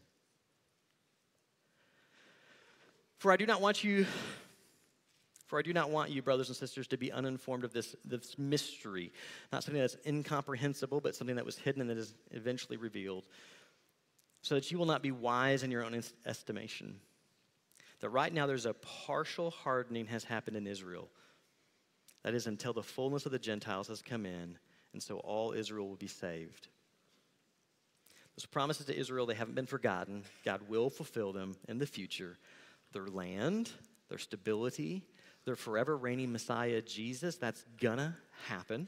For 3.24 3.32
I 3.32 3.38
do 3.38 3.46
not 3.46 3.62
want 3.62 3.86
you, 3.86 4.06
for 5.46 5.58
I 5.58 5.62
do 5.62 5.72
not 5.72 5.90
want 5.90 6.10
you, 6.10 6.22
brothers 6.22 6.50
and 6.50 6.58
sisters, 6.58 6.88
to 6.88 6.98
be 6.98 7.10
uninformed 7.10 7.64
of 7.64 7.72
this, 7.72 7.96
this 8.04 8.38
mystery. 8.38 9.14
Not 9.50 9.64
something 9.64 9.80
that's 9.80 9.96
incomprehensible, 10.06 11.00
but 11.00 11.16
something 11.16 11.38
that 11.38 11.46
was 11.46 11.58
hidden 11.58 11.80
and 11.80 11.90
that 11.90 11.98
is 11.98 12.14
eventually 12.32 12.76
revealed. 12.76 13.24
so 14.42 14.56
that 14.56 14.70
you 14.72 14.78
will 14.78 14.86
not 14.86 15.02
be 15.02 15.12
wise 15.12 15.64
in 15.64 15.72
your 15.72 15.86
own 15.86 16.04
estimation. 16.26 17.00
That 18.02 18.10
right 18.10 18.34
now 18.34 18.46
there's 18.46 18.66
a 18.66 18.74
partial 18.74 19.52
hardening 19.52 20.08
has 20.08 20.26
happened 20.26 20.58
in 20.58 20.68
Israel. 20.68 21.08
That 22.24 22.34
is 22.34 22.46
until 22.46 22.74
the 22.74 22.84
fullness 22.84 23.26
of 23.26 23.32
the 23.32 23.40
Gentiles 23.40 23.88
has 23.88 24.02
come 24.02 24.26
in, 24.26 24.58
and 24.92 25.02
so 25.02 25.20
all 25.20 25.54
Israel 25.54 25.88
will 25.88 25.96
be 25.96 26.08
saved. 26.08 26.68
Those 28.36 28.48
promises 28.48 28.86
to 28.88 29.00
Israel, 29.00 29.26
they 29.26 29.34
haven't 29.34 29.56
been 29.56 29.66
forgotten. 29.66 30.24
God 30.44 30.60
will 30.68 30.90
fulfill 30.90 31.32
them 31.32 31.56
in 31.70 31.78
the 31.78 31.88
future. 31.88 32.38
Their 32.94 33.08
land, 33.08 33.72
their 34.10 34.18
stability, 34.18 35.04
their 35.46 35.56
forever 35.56 35.98
reigning 35.98 36.32
Messiah, 36.32 36.82
Jesus, 36.82 37.36
that's 37.36 37.66
gonna 37.82 38.16
happen. 38.48 38.88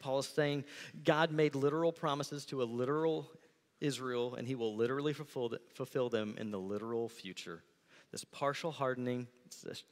Paul 0.00 0.18
is 0.18 0.26
saying 0.26 0.64
God 1.04 1.30
made 1.32 1.54
literal 1.54 1.92
promises 1.92 2.44
to 2.46 2.62
a 2.62 2.64
literal 2.64 3.30
Israel, 3.80 4.34
and 4.34 4.46
he 4.46 4.54
will 4.54 4.76
literally 4.76 5.12
fulfill, 5.12 6.08
them 6.08 6.34
in 6.38 6.50
the 6.50 6.58
literal 6.58 7.08
future. 7.08 7.62
This 8.10 8.24
partial 8.24 8.72
hardening, 8.72 9.28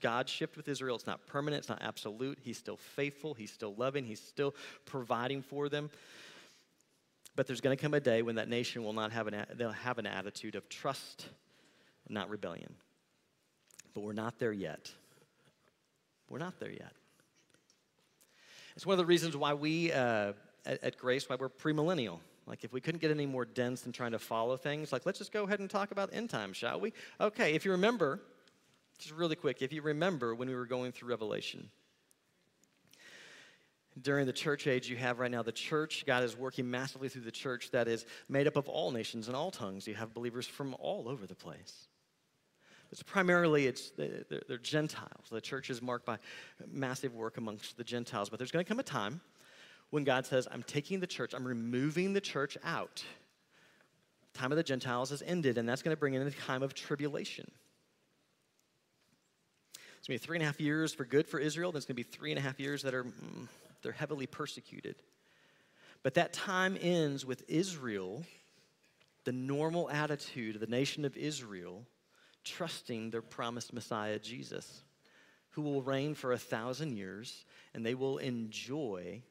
God 0.01 0.29
shift 0.29 0.57
with 0.57 0.69
Israel, 0.69 0.97
it's 0.97 1.07
not 1.07 1.27
permanent, 1.27 1.61
it's 1.61 1.69
not 1.69 1.83
absolute. 1.83 2.39
He's 2.43 2.59
still 2.59 2.77
faithful, 2.77 3.35
he's 3.35 3.53
still 3.53 3.75
loving, 3.77 4.05
he's 4.05 4.21
still 4.21 4.55
providing 4.87 5.43
for 5.43 5.69
them. 5.69 5.91
But 7.37 7.47
there's 7.47 7.61
going 7.61 7.77
to 7.77 7.81
come 7.81 7.95
a 7.95 8.01
day 8.01 8.23
when 8.23 8.37
that 8.37 8.49
nation 8.49 8.83
will 8.83 8.95
not 8.95 9.13
have 9.13 9.27
an, 9.27 9.45
they'll 9.55 9.71
have 9.71 9.99
an 9.99 10.07
attitude 10.07 10.55
of 10.55 10.69
trust, 10.69 11.29
not 12.09 12.31
rebellion. 12.31 12.75
But 13.95 14.03
we're 14.03 14.13
not 14.13 14.39
there 14.39 14.53
yet. 14.53 14.91
We're 16.29 16.39
not 16.39 16.59
there 16.61 16.71
yet. 16.71 16.93
It's 18.75 18.85
one 18.85 18.95
of 18.95 18.99
the 18.99 19.07
reasons 19.07 19.37
why 19.37 19.55
we 19.55 19.93
uh, 19.93 20.33
at, 20.67 20.83
at 20.83 20.99
Grace, 20.99 21.29
why 21.29 21.37
we're 21.37 21.49
premillennial. 21.49 22.19
Like, 22.47 22.63
if 22.63 22.73
we 22.73 22.81
couldn't 22.81 23.01
get 23.01 23.11
any 23.11 23.27
more 23.27 23.45
dense 23.45 23.81
than 23.81 23.93
trying 23.93 24.13
to 24.13 24.19
follow 24.19 24.57
things, 24.57 24.93
like, 24.93 25.05
let's 25.05 25.19
just 25.19 25.33
go 25.33 25.45
ahead 25.45 25.59
and 25.61 25.69
talk 25.69 25.91
about 25.91 26.11
end 26.13 26.31
times, 26.31 26.57
shall 26.57 26.79
we? 26.79 26.93
Okay, 27.21 27.55
if 27.55 27.65
you 27.65 27.73
remember, 27.73 28.21
just 28.99 29.15
really 29.15 29.35
quick, 29.35 29.63
if 29.63 29.73
you 29.73 29.83
remember 29.83 30.35
when 30.35 30.49
we 30.49 30.55
were 30.55 30.67
going 30.67 30.93
through 30.93 31.09
Revelation, 31.09 31.71
during 34.01 34.27
the 34.27 34.33
church 34.33 34.67
age 34.67 34.89
you 34.89 34.97
have 34.97 35.19
right 35.19 35.31
now, 35.31 35.43
the 35.43 35.51
church, 35.51 36.05
God 36.07 36.23
is 36.23 36.37
working 36.37 36.71
massively 36.71 37.09
through 37.09 37.23
the 37.23 37.33
church 37.33 37.71
that 37.73 37.89
is 37.89 38.05
made 38.29 38.47
up 38.47 38.57
of 38.57 38.69
all 38.69 38.91
nations 38.91 39.27
and 39.27 39.37
all 39.37 39.51
tongues. 39.51 39.89
You 39.89 39.95
have 39.95 40.15
believers 40.15 40.47
from 40.47 40.77
all 40.79 41.09
over 41.09 41.27
the 41.27 41.35
place. 41.35 41.89
It's 42.93 43.03
primarily 43.03 43.67
it's 43.67 43.91
they're, 43.91 44.59
Gentiles. 44.59 45.27
The 45.31 45.41
church 45.41 45.71
is 45.71 45.83
marked 45.83 46.07
by 46.07 46.19
massive 46.71 47.15
work 47.15 47.37
amongst 47.37 47.77
the 47.77 47.85
Gentiles. 47.85 48.29
But 48.31 48.39
there's 48.39 48.53
going 48.53 48.65
to 48.65 48.69
come 48.69 48.79
a 48.79 48.85
time 48.85 49.21
when 49.91 50.05
God 50.05 50.27
says, 50.27 50.47
"I'm 50.51 50.63
taking 50.63 51.01
the 51.01 51.07
church. 51.07 51.35
I'm 51.35 51.47
removing 51.47 52.13
the 52.13 52.21
church 52.21 52.57
out." 52.65 53.05
time 54.37 54.53
of 54.53 54.57
the 54.57 54.63
Gentiles 54.63 55.11
has 55.11 55.23
ended, 55.23 55.59
and 55.59 55.69
that's 55.69 55.83
going 55.83 55.95
to 55.95 55.99
bring 55.99 56.15
in 56.15 56.23
a 56.23 56.31
time 56.31 56.63
of 56.63 56.75
tribulation. 56.75 57.51
It's 59.99 60.07
going 60.07 60.19
to 60.19 60.23
be 60.23 60.27
three 60.27 60.37
and 60.37 60.43
a 60.43 60.47
half 60.47 60.61
years 60.61 60.95
for 60.95 61.05
good 61.05 61.27
for 61.27 61.41
Israel. 61.41 61.73
Then 61.73 61.79
it's 61.79 61.87
going 61.87 61.97
to 61.97 62.05
be 62.05 62.17
three 62.17 62.31
and 62.31 62.39
a 62.39 62.43
half 62.43 62.61
years 62.61 62.83
that 62.83 62.95
are 62.95 63.05
mm, 63.05 63.49
they're 63.83 63.93
heavily 63.93 64.27
persecuted. 64.27 64.97
But 66.03 66.15
that 66.15 66.33
time 66.33 66.77
ends 66.81 67.27
with 67.27 67.43
Israel, 67.49 68.25
the 69.25 69.33
normal 69.33 69.91
attitude 69.91 70.55
of 70.55 70.61
the 70.61 70.67
nation 70.69 71.05
of 71.05 71.17
Israel 71.17 71.85
trusting 72.47 73.11
their 73.11 73.23
promised 73.23 73.73
Messiah, 73.73 74.19
Jesus, 74.19 74.83
who 75.51 75.63
will 75.63 75.83
reign 75.83 76.15
for 76.15 76.33
a 76.33 76.39
thousand 76.39 76.97
years 76.97 77.45
and 77.75 77.85
they 77.85 77.95
will 77.95 78.19
enjoy 78.19 79.23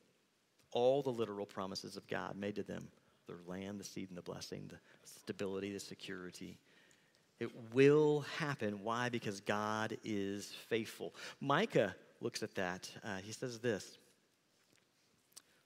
all 0.72 1.02
the 1.02 1.10
literal 1.10 1.46
promises 1.46 1.98
of 1.98 2.08
God 2.08 2.36
made 2.36 2.56
to 2.56 2.64
them 2.64 2.88
their 3.28 3.38
land, 3.48 3.80
the 3.80 3.84
seed, 3.84 4.10
and 4.10 4.18
the 4.18 4.22
blessing, 4.22 4.70
the 4.70 4.78
stability, 5.04 5.74
the 5.74 5.80
security. 5.80 6.60
It 7.40 7.50
will 7.74 8.22
happen. 8.38 8.84
Why? 8.84 9.10
Because 9.10 9.42
God 9.42 9.98
is 10.04 10.54
faithful. 10.68 11.16
Micah 11.42 11.96
looks 12.22 12.44
at 12.44 12.54
that. 12.56 12.90
Uh, 13.04 13.18
he 13.18 13.32
says 13.32 13.60
this 13.60 13.98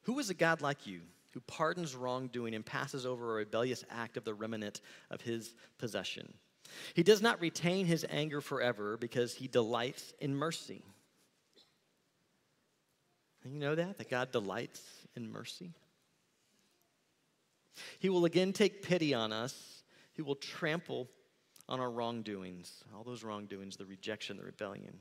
Who 0.03 0.19
is 0.19 0.29
a 0.29 0.33
God 0.33 0.61
like 0.61 0.87
you? 0.87 1.01
Who 1.33 1.41
pardons 1.41 1.95
wrongdoing 1.95 2.55
and 2.55 2.65
passes 2.65 3.05
over 3.05 3.31
a 3.31 3.35
rebellious 3.35 3.83
act 3.89 4.17
of 4.17 4.23
the 4.23 4.33
remnant 4.33 4.81
of 5.11 5.21
his 5.21 5.53
possession? 5.77 6.33
He 6.93 7.03
does 7.03 7.21
not 7.21 7.41
retain 7.41 7.85
his 7.85 8.05
anger 8.09 8.41
forever 8.41 8.97
because 8.97 9.33
he 9.33 9.47
delights 9.47 10.13
in 10.19 10.35
mercy. 10.35 10.83
And 13.43 13.53
you 13.53 13.59
know 13.59 13.75
that? 13.75 13.97
That 13.97 14.09
God 14.09 14.31
delights 14.31 14.81
in 15.15 15.31
mercy? 15.31 15.73
He 17.99 18.09
will 18.09 18.25
again 18.25 18.53
take 18.53 18.81
pity 18.81 19.13
on 19.13 19.31
us. 19.31 19.83
He 20.13 20.21
will 20.21 20.35
trample 20.35 21.07
on 21.67 21.79
our 21.79 21.89
wrongdoings, 21.89 22.83
all 22.95 23.03
those 23.03 23.23
wrongdoings, 23.23 23.77
the 23.77 23.85
rejection, 23.85 24.37
the 24.37 24.43
rebellion. 24.43 24.99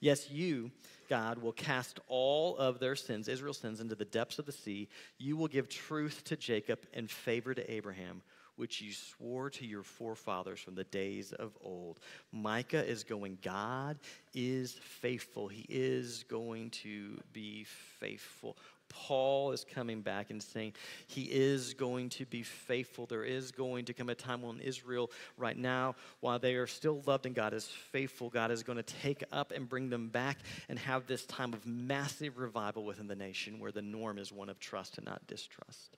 Yes, 0.00 0.30
you, 0.30 0.70
God, 1.08 1.38
will 1.38 1.52
cast 1.52 2.00
all 2.08 2.56
of 2.56 2.80
their 2.80 2.96
sins, 2.96 3.28
Israel's 3.28 3.58
sins, 3.58 3.80
into 3.80 3.94
the 3.94 4.04
depths 4.04 4.38
of 4.38 4.46
the 4.46 4.52
sea. 4.52 4.88
You 5.18 5.36
will 5.36 5.48
give 5.48 5.68
truth 5.68 6.24
to 6.24 6.36
Jacob 6.36 6.80
and 6.94 7.10
favor 7.10 7.54
to 7.54 7.70
Abraham 7.70 8.22
which 8.56 8.80
you 8.80 8.92
swore 8.92 9.50
to 9.50 9.66
your 9.66 9.82
forefathers 9.82 10.60
from 10.60 10.74
the 10.74 10.84
days 10.84 11.32
of 11.32 11.52
old. 11.62 12.00
Micah 12.32 12.84
is 12.84 13.04
going, 13.04 13.38
God 13.42 13.98
is 14.34 14.72
faithful. 14.72 15.48
He 15.48 15.66
is 15.68 16.24
going 16.28 16.70
to 16.70 17.18
be 17.32 17.64
faithful. 17.98 18.56
Paul 18.90 19.52
is 19.52 19.64
coming 19.64 20.02
back 20.02 20.30
and 20.30 20.42
saying 20.42 20.74
he 21.06 21.22
is 21.22 21.74
going 21.74 22.10
to 22.10 22.26
be 22.26 22.42
faithful. 22.42 23.06
There 23.06 23.24
is 23.24 23.52
going 23.52 23.86
to 23.86 23.94
come 23.94 24.10
a 24.10 24.14
time 24.14 24.42
when 24.42 24.60
Israel, 24.60 25.10
right 25.38 25.56
now, 25.56 25.94
while 26.20 26.38
they 26.38 26.56
are 26.56 26.66
still 26.66 27.02
loved 27.06 27.24
and 27.24 27.34
God 27.34 27.54
is 27.54 27.66
faithful, 27.66 28.28
God 28.28 28.50
is 28.50 28.62
going 28.62 28.76
to 28.76 28.82
take 28.82 29.24
up 29.32 29.52
and 29.52 29.68
bring 29.68 29.88
them 29.88 30.08
back 30.08 30.38
and 30.68 30.78
have 30.78 31.06
this 31.06 31.24
time 31.24 31.54
of 31.54 31.64
massive 31.64 32.38
revival 32.38 32.84
within 32.84 33.06
the 33.06 33.14
nation 33.14 33.58
where 33.60 33.72
the 33.72 33.82
norm 33.82 34.18
is 34.18 34.32
one 34.32 34.50
of 34.50 34.58
trust 34.58 34.98
and 34.98 35.06
not 35.06 35.26
distrust. 35.26 35.96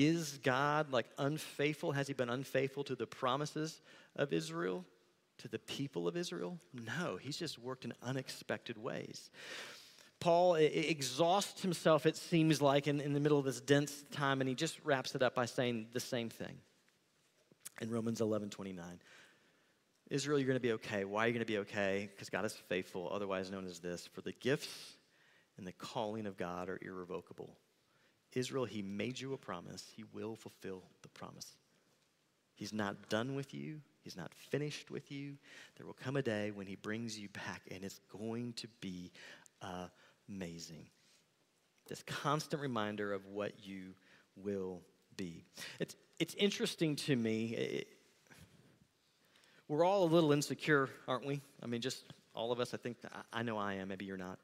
Is 0.00 0.38
God 0.44 0.92
like 0.92 1.06
unfaithful? 1.18 1.90
Has 1.90 2.06
he 2.06 2.12
been 2.12 2.28
unfaithful 2.28 2.84
to 2.84 2.94
the 2.94 3.04
promises 3.04 3.80
of 4.14 4.32
Israel, 4.32 4.84
to 5.38 5.48
the 5.48 5.58
people 5.58 6.06
of 6.06 6.16
Israel? 6.16 6.56
No, 6.72 7.16
he's 7.16 7.36
just 7.36 7.58
worked 7.58 7.84
in 7.84 7.92
unexpected 8.00 8.78
ways. 8.78 9.28
Paul 10.20 10.54
exhausts 10.54 11.62
himself, 11.62 12.06
it 12.06 12.16
seems 12.16 12.62
like, 12.62 12.86
in, 12.86 13.00
in 13.00 13.12
the 13.12 13.18
middle 13.18 13.40
of 13.40 13.44
this 13.44 13.60
dense 13.60 14.04
time, 14.12 14.40
and 14.40 14.48
he 14.48 14.54
just 14.54 14.78
wraps 14.84 15.16
it 15.16 15.22
up 15.24 15.34
by 15.34 15.46
saying 15.46 15.88
the 15.92 15.98
same 15.98 16.28
thing 16.28 16.58
in 17.80 17.90
Romans 17.90 18.20
11 18.20 18.50
29. 18.50 19.00
Israel, 20.10 20.38
you're 20.38 20.46
going 20.46 20.54
to 20.54 20.60
be 20.60 20.74
okay. 20.74 21.04
Why 21.06 21.24
are 21.24 21.26
you 21.26 21.32
going 21.32 21.44
to 21.44 21.52
be 21.52 21.58
okay? 21.58 22.08
Because 22.14 22.30
God 22.30 22.44
is 22.44 22.52
faithful, 22.68 23.10
otherwise 23.12 23.50
known 23.50 23.66
as 23.66 23.80
this. 23.80 24.06
For 24.06 24.20
the 24.20 24.32
gifts 24.32 24.94
and 25.56 25.66
the 25.66 25.72
calling 25.72 26.26
of 26.26 26.36
God 26.36 26.68
are 26.68 26.78
irrevocable. 26.80 27.56
Israel, 28.32 28.64
he 28.64 28.82
made 28.82 29.18
you 29.18 29.32
a 29.32 29.38
promise. 29.38 29.90
He 29.96 30.04
will 30.12 30.36
fulfill 30.36 30.82
the 31.02 31.08
promise. 31.08 31.56
He's 32.54 32.72
not 32.72 33.08
done 33.08 33.34
with 33.34 33.54
you. 33.54 33.80
He's 34.02 34.16
not 34.16 34.32
finished 34.34 34.90
with 34.90 35.12
you. 35.12 35.34
There 35.76 35.86
will 35.86 35.94
come 35.94 36.16
a 36.16 36.22
day 36.22 36.50
when 36.50 36.66
he 36.66 36.76
brings 36.76 37.18
you 37.18 37.28
back, 37.28 37.62
and 37.70 37.84
it's 37.84 38.00
going 38.10 38.54
to 38.54 38.68
be 38.80 39.12
amazing. 40.28 40.86
This 41.88 42.02
constant 42.02 42.60
reminder 42.60 43.12
of 43.12 43.26
what 43.26 43.52
you 43.66 43.94
will 44.36 44.82
be. 45.16 45.44
It's, 45.80 45.96
it's 46.18 46.34
interesting 46.34 46.96
to 46.96 47.16
me. 47.16 47.54
It, 47.54 47.88
we're 49.68 49.84
all 49.84 50.04
a 50.04 50.06
little 50.06 50.32
insecure, 50.32 50.88
aren't 51.06 51.26
we? 51.26 51.40
I 51.62 51.66
mean, 51.66 51.80
just 51.80 52.04
all 52.34 52.52
of 52.52 52.60
us. 52.60 52.72
I 52.74 52.76
think 52.76 52.96
I 53.32 53.42
know 53.42 53.58
I 53.58 53.74
am. 53.74 53.88
Maybe 53.88 54.04
you're 54.04 54.16
not. 54.16 54.38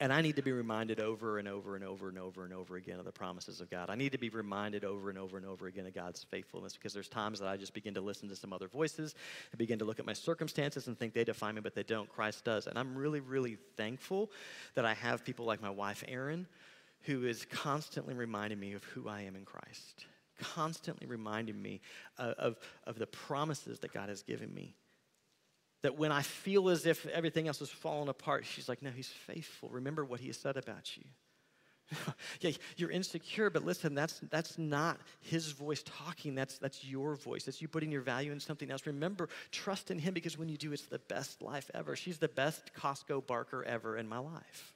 And 0.00 0.12
I 0.12 0.20
need 0.20 0.36
to 0.36 0.42
be 0.42 0.52
reminded 0.52 1.00
over 1.00 1.38
and 1.38 1.48
over 1.48 1.74
and 1.74 1.84
over 1.84 2.08
and 2.08 2.18
over 2.18 2.44
and 2.44 2.54
over 2.54 2.76
again 2.76 3.00
of 3.00 3.04
the 3.04 3.12
promises 3.12 3.60
of 3.60 3.68
God. 3.68 3.90
I 3.90 3.96
need 3.96 4.12
to 4.12 4.18
be 4.18 4.28
reminded 4.28 4.84
over 4.84 5.10
and 5.10 5.18
over 5.18 5.36
and 5.36 5.44
over 5.44 5.66
again 5.66 5.86
of 5.86 5.94
God's 5.94 6.22
faithfulness 6.22 6.74
because 6.74 6.92
there's 6.92 7.08
times 7.08 7.40
that 7.40 7.48
I 7.48 7.56
just 7.56 7.74
begin 7.74 7.94
to 7.94 8.00
listen 8.00 8.28
to 8.28 8.36
some 8.36 8.52
other 8.52 8.68
voices. 8.68 9.16
and 9.50 9.58
begin 9.58 9.80
to 9.80 9.84
look 9.84 9.98
at 9.98 10.06
my 10.06 10.12
circumstances 10.12 10.86
and 10.86 10.96
think 10.96 11.14
they 11.14 11.24
define 11.24 11.56
me, 11.56 11.62
but 11.62 11.74
they 11.74 11.82
don't. 11.82 12.08
Christ 12.08 12.44
does. 12.44 12.68
And 12.68 12.78
I'm 12.78 12.94
really, 12.94 13.18
really 13.18 13.58
thankful 13.76 14.30
that 14.76 14.84
I 14.84 14.94
have 14.94 15.24
people 15.24 15.46
like 15.46 15.60
my 15.60 15.70
wife, 15.70 16.04
Erin, 16.06 16.46
who 17.02 17.26
is 17.26 17.44
constantly 17.50 18.14
reminding 18.14 18.60
me 18.60 18.74
of 18.74 18.84
who 18.84 19.08
I 19.08 19.22
am 19.22 19.34
in 19.34 19.44
Christ, 19.44 20.06
constantly 20.38 21.08
reminding 21.08 21.60
me 21.60 21.80
of, 22.18 22.34
of, 22.34 22.58
of 22.86 22.98
the 23.00 23.06
promises 23.08 23.80
that 23.80 23.92
God 23.92 24.10
has 24.10 24.22
given 24.22 24.54
me 24.54 24.76
that 25.82 25.96
when 25.96 26.12
I 26.12 26.22
feel 26.22 26.68
as 26.68 26.86
if 26.86 27.06
everything 27.06 27.46
else 27.46 27.60
is 27.62 27.70
falling 27.70 28.08
apart, 28.08 28.44
she's 28.44 28.68
like, 28.68 28.82
No, 28.82 28.90
he's 28.90 29.08
faithful. 29.08 29.68
Remember 29.70 30.04
what 30.04 30.20
he 30.20 30.28
has 30.28 30.36
said 30.36 30.56
about 30.56 30.96
you. 30.96 31.04
yeah, 32.40 32.50
you're 32.76 32.90
insecure, 32.90 33.50
but 33.50 33.64
listen, 33.64 33.94
that's, 33.94 34.20
that's 34.30 34.58
not 34.58 35.00
his 35.20 35.52
voice 35.52 35.82
talking. 35.84 36.34
That's, 36.34 36.58
that's 36.58 36.84
your 36.84 37.16
voice. 37.16 37.44
That's 37.44 37.62
you 37.62 37.68
putting 37.68 37.90
your 37.90 38.02
value 38.02 38.32
in 38.32 38.40
something 38.40 38.70
else. 38.70 38.86
Remember, 38.86 39.28
trust 39.50 39.90
in 39.90 39.98
him 39.98 40.14
because 40.14 40.36
when 40.36 40.48
you 40.48 40.56
do, 40.56 40.72
it's 40.72 40.86
the 40.86 40.98
best 40.98 41.40
life 41.40 41.70
ever. 41.74 41.96
She's 41.96 42.18
the 42.18 42.28
best 42.28 42.72
Costco 42.74 43.26
Barker 43.26 43.64
ever 43.64 43.96
in 43.96 44.08
my 44.08 44.18
life. 44.18 44.74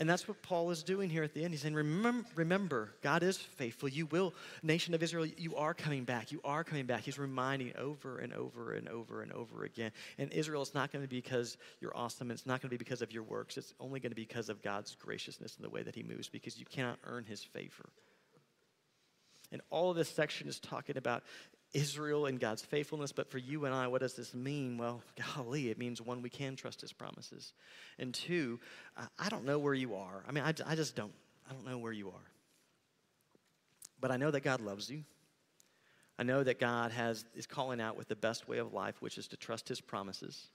And 0.00 0.08
that's 0.08 0.26
what 0.26 0.40
Paul 0.40 0.70
is 0.70 0.82
doing 0.82 1.10
here 1.10 1.22
at 1.22 1.34
the 1.34 1.44
end. 1.44 1.52
He's 1.52 1.60
saying, 1.60 1.74
remember, 1.74 2.26
remember, 2.34 2.94
God 3.02 3.22
is 3.22 3.36
faithful. 3.36 3.86
You 3.86 4.06
will, 4.06 4.32
nation 4.62 4.94
of 4.94 5.02
Israel, 5.02 5.26
you 5.26 5.56
are 5.56 5.74
coming 5.74 6.04
back. 6.04 6.32
You 6.32 6.40
are 6.42 6.64
coming 6.64 6.86
back. 6.86 7.02
He's 7.02 7.18
reminding 7.18 7.74
over 7.76 8.16
and 8.16 8.32
over 8.32 8.72
and 8.72 8.88
over 8.88 9.20
and 9.20 9.30
over 9.30 9.64
again. 9.64 9.92
And 10.16 10.32
Israel, 10.32 10.62
it's 10.62 10.72
not 10.72 10.90
going 10.90 11.04
to 11.04 11.08
be 11.08 11.18
because 11.18 11.58
you're 11.82 11.94
awesome. 11.94 12.30
It's 12.30 12.46
not 12.46 12.62
going 12.62 12.70
to 12.70 12.74
be 12.74 12.78
because 12.78 13.02
of 13.02 13.12
your 13.12 13.24
works. 13.24 13.58
It's 13.58 13.74
only 13.78 14.00
going 14.00 14.10
to 14.10 14.16
be 14.16 14.22
because 14.22 14.48
of 14.48 14.62
God's 14.62 14.94
graciousness 14.94 15.56
and 15.56 15.66
the 15.66 15.70
way 15.70 15.82
that 15.82 15.94
He 15.94 16.02
moves 16.02 16.30
because 16.30 16.58
you 16.58 16.64
cannot 16.64 16.98
earn 17.04 17.24
His 17.24 17.44
favor. 17.44 17.90
And 19.52 19.60
all 19.68 19.90
of 19.90 19.98
this 19.98 20.08
section 20.08 20.48
is 20.48 20.58
talking 20.58 20.96
about 20.96 21.24
Israel 21.72 22.26
and 22.26 22.40
God's 22.40 22.62
faithfulness, 22.62 23.12
but 23.12 23.30
for 23.30 23.38
you 23.38 23.64
and 23.64 23.74
I, 23.74 23.86
what 23.88 24.00
does 24.00 24.14
this 24.14 24.34
mean? 24.34 24.76
Well, 24.76 25.02
golly, 25.36 25.70
it 25.70 25.78
means 25.78 26.00
one, 26.00 26.22
we 26.22 26.30
can 26.30 26.56
trust 26.56 26.80
his 26.80 26.92
promises. 26.92 27.52
And 27.98 28.12
two, 28.12 28.58
I 29.18 29.28
don't 29.28 29.44
know 29.44 29.58
where 29.58 29.74
you 29.74 29.94
are. 29.94 30.24
I 30.28 30.32
mean, 30.32 30.44
I, 30.44 30.54
I 30.66 30.74
just 30.74 30.96
don't. 30.96 31.12
I 31.48 31.52
don't 31.52 31.66
know 31.66 31.78
where 31.78 31.92
you 31.92 32.08
are. 32.08 32.30
But 34.00 34.10
I 34.10 34.16
know 34.16 34.30
that 34.30 34.42
God 34.42 34.60
loves 34.60 34.88
you. 34.88 35.04
I 36.18 36.22
know 36.22 36.42
that 36.42 36.60
God 36.60 36.92
has, 36.92 37.24
is 37.34 37.46
calling 37.46 37.80
out 37.80 37.96
with 37.96 38.08
the 38.08 38.16
best 38.16 38.46
way 38.48 38.58
of 38.58 38.72
life, 38.72 39.00
which 39.00 39.18
is 39.18 39.26
to 39.28 39.36
trust 39.36 39.68
his 39.68 39.80
promises. 39.80 40.48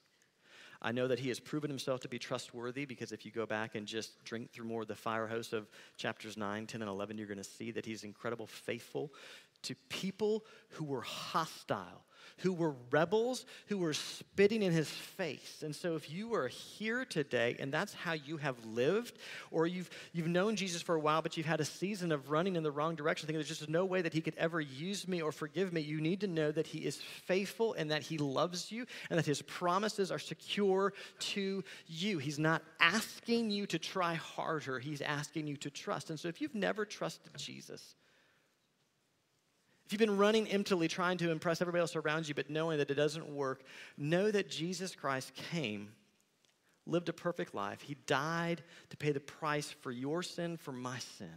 I 0.82 0.91
know 0.91 1.07
that 1.07 1.20
he 1.20 1.30
has 1.30 1.39
proven 1.39 1.70
himself 1.70 2.01
to 2.01 2.07
be 2.07 2.20
trustworthy 2.20 2.86
because 2.86 3.11
if 3.11 3.26
you 3.26 3.32
go 3.32 3.45
back 3.45 3.76
and 3.76 3.88
just 3.88 4.24
drink 4.24 4.51
through 4.51 4.66
more 4.66 4.84
of 4.84 4.88
the 4.88 4.95
fire 4.95 5.26
hose 5.26 5.53
of 5.53 5.68
chapters 5.97 6.38
9, 6.38 6.68
10, 6.68 6.82
and 6.82 6.89
11, 6.89 7.18
you're 7.18 7.28
going 7.28 7.38
to 7.38 7.43
see 7.43 7.72
that 7.72 7.86
he's 7.86 8.03
incredible 8.03 8.45
faithful 8.45 9.11
to 9.66 9.76
people 9.89 10.45
who 10.70 10.86
were 10.86 11.01
hostile, 11.01 12.05
who 12.39 12.51
were 12.51 12.76
rebels, 12.91 13.45
who 13.68 13.78
were 13.78 13.93
spitting 13.93 14.61
in 14.61 14.72
his 14.72 14.89
face. 14.89 15.63
And 15.63 15.76
so, 15.76 15.95
if 15.95 16.11
you 16.11 16.34
are 16.34 16.47
here 16.47 17.05
today 17.05 17.55
and 17.59 17.72
that's 17.72 17.93
how 17.93 18.13
you 18.13 18.38
have 18.38 18.63
lived, 18.66 19.18
or 19.51 19.68
you've, 19.68 19.89
you've 20.11 20.28
known 20.28 20.55
Jesus 20.55 20.82
for 20.82 20.95
a 20.95 20.99
while, 20.99 21.22
but 21.22 21.38
you've 21.38 21.45
had 21.45 21.61
a 21.61 21.66
season 21.66 22.11
of 22.11 22.30
running 22.30 22.55
in 22.55 22.63
the 22.63 22.72
wrong 22.72 22.95
direction, 22.95 23.28
thinking 23.28 23.39
there's 23.39 23.47
just 23.47 23.70
no 23.70 23.86
way 23.86 24.01
that 24.01 24.13
he 24.13 24.22
could 24.22 24.36
ever 24.38 24.59
use 24.59 25.07
me 25.07 25.22
or 25.22 25.32
forgive 25.32 25.72
me, 25.72 25.82
you 25.82 26.01
need 26.01 26.22
to 26.22 26.28
know 26.28 26.51
that 26.51 26.68
he 26.68 26.80
is 26.80 26.97
faithful 26.97 27.74
and 27.74 27.91
that 27.91 28.03
he 28.03 28.18
loves 28.18 28.72
you 28.72 28.86
and 29.09 29.18
that 29.18 29.26
his 29.26 29.41
promises 29.43 30.11
are 30.11 30.20
secure 30.20 30.93
to 31.20 31.63
you. 31.88 32.18
He's 32.18 32.39
not 32.39 32.63
asking 32.82 33.49
you 33.49 33.66
to 33.68 33.80
try 33.80 34.16
harder, 34.16 34.80
he's 34.80 35.01
asking 35.01 35.47
you 35.47 35.55
to 35.57 35.70
trust. 35.70 36.09
And 36.09 36.20
so, 36.20 36.28
if 36.28 36.41
you've 36.41 36.55
never 36.55 36.86
trusted 36.86 37.32
Jesus, 37.38 37.95
if 39.86 39.94
you've 39.94 40.00
been 40.00 40.18
running 40.18 40.48
emptily 40.48 40.88
trying 40.88 41.18
to 41.20 41.30
impress 41.30 41.62
everybody 41.62 41.82
else 41.82 41.96
around 41.96 42.28
you, 42.28 42.34
but 42.34 42.50
knowing 42.50 42.80
that 42.80 42.90
it 42.90 42.96
doesn't 42.96 43.30
work, 43.30 43.64
know 43.98 44.32
that 44.32 44.50
Jesus 44.50 44.96
Christ 44.96 45.34
came, 45.36 45.90
lived 46.88 47.08
a 47.08 47.14
perfect 47.14 47.54
life. 47.54 47.82
He 47.82 47.96
died 48.08 48.64
to 48.90 48.98
pay 48.98 49.12
the 49.12 49.20
price 49.20 49.70
for 49.70 49.92
your 49.92 50.24
sin, 50.24 50.58
for 50.58 50.72
my 50.72 50.98
sin, 50.98 51.36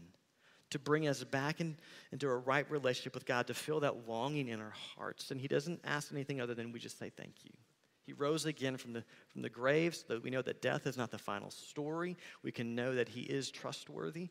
to 0.70 0.78
bring 0.78 1.07
us 1.09 1.22
back 1.24 1.61
in, 1.61 1.76
into 2.11 2.26
a 2.26 2.36
right 2.36 2.68
relationship 2.70 3.12
with 3.12 3.26
God, 3.26 3.46
to 3.49 3.55
fill 3.55 3.80
that 3.80 4.09
longing 4.09 4.49
in 4.49 4.61
our 4.61 4.74
hearts. 4.96 5.30
And 5.30 5.38
He 5.38 5.49
doesn't 5.49 5.80
ask 5.84 6.11
anything 6.11 6.40
other 6.40 6.55
than 6.55 6.72
we 6.72 6.78
just 6.78 6.99
say 6.99 7.11
thank 7.11 7.44
you. 7.44 7.51
He 8.07 8.14
rose 8.14 8.46
again 8.46 8.78
from 8.78 8.94
the, 8.94 9.05
from 9.30 9.42
the 9.42 9.51
grave 9.51 9.94
so 9.94 10.14
that 10.14 10.22
we 10.22 10.30
know 10.30 10.40
that 10.40 10.62
death 10.62 10.86
is 10.86 10.96
not 10.96 11.11
the 11.11 11.18
final 11.18 11.51
story. 11.51 12.16
We 12.42 12.51
can 12.51 12.74
know 12.74 12.94
that 12.94 13.11
He 13.11 13.20
is 13.20 13.51
trustworthy. 13.51 14.30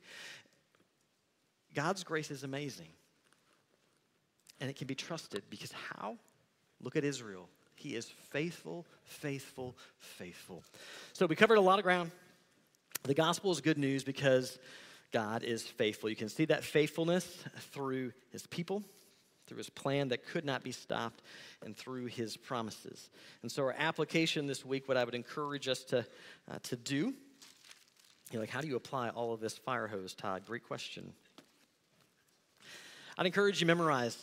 God's 1.76 2.04
grace 2.04 2.32
is 2.32 2.44
amazing 2.44 2.90
and 4.60 4.70
it 4.70 4.76
can 4.76 4.88
be 4.88 4.96
trusted 4.96 5.44
because 5.50 5.72
how? 5.72 6.18
Look 6.82 6.96
at 6.96 7.04
Israel. 7.04 7.50
He 7.76 7.96
is 7.96 8.10
faithful, 8.32 8.86
faithful, 9.04 9.78
faithful. 10.00 10.64
So 11.14 11.26
we 11.26 11.36
covered 11.36 11.58
a 11.58 11.62
lot 11.62 11.80
of 11.80 11.84
ground. 11.84 12.12
The 13.04 13.14
gospel 13.14 13.52
is 13.52 13.62
good 13.62 13.78
news 13.78 14.04
because 14.04 14.58
God 15.12 15.44
is 15.44 15.64
faithful. 15.64 16.10
You 16.10 16.16
can 16.16 16.30
see 16.30 16.46
that 16.46 16.64
faithfulness 16.64 17.44
through 17.72 18.14
his 18.32 18.48
people, 18.48 18.84
through 19.46 19.58
his 19.58 19.70
plan 19.70 20.10
that 20.10 20.26
could 20.26 20.44
not 20.44 20.64
be 20.64 20.72
stopped, 20.72 21.22
and 21.64 21.78
through 21.78 22.06
his 22.06 22.36
promises. 22.36 23.10
And 23.44 23.52
so, 23.52 23.64
our 23.64 23.76
application 23.78 24.48
this 24.48 24.66
week, 24.66 24.88
what 24.88 24.98
I 24.98 25.04
would 25.04 25.16
encourage 25.16 25.68
us 25.68 25.84
to, 25.86 26.06
uh, 26.52 26.58
to 26.64 26.76
do, 26.76 27.14
you're 28.32 28.42
like, 28.42 28.50
how 28.50 28.62
do 28.62 28.68
you 28.68 28.76
apply 28.76 29.10
all 29.10 29.34
of 29.34 29.40
this 29.40 29.58
fire 29.58 29.88
hose, 29.88 30.14
Todd? 30.14 30.44
Great 30.46 30.64
question. 30.64 31.14
I'd 33.18 33.26
encourage 33.26 33.62
you 33.62 33.68
memorize 33.68 34.18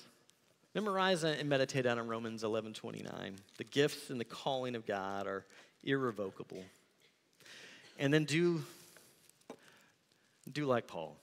Memorize 0.75 1.23
and 1.23 1.49
meditate 1.49 1.87
on 1.87 2.05
Romans 2.09 2.43
11 2.43 2.75
29. 2.75 3.37
The 3.59 3.65
gifts 3.65 4.11
and 4.11 4.21
the 4.21 4.25
calling 4.25 4.75
of 4.75 4.85
God 4.87 5.27
are 5.27 5.45
irrevocable. 5.85 6.65
And 7.99 8.13
then 8.13 8.25
do, 8.25 8.63
do 10.51 10.67
like 10.67 10.89
Paul. 10.89 11.17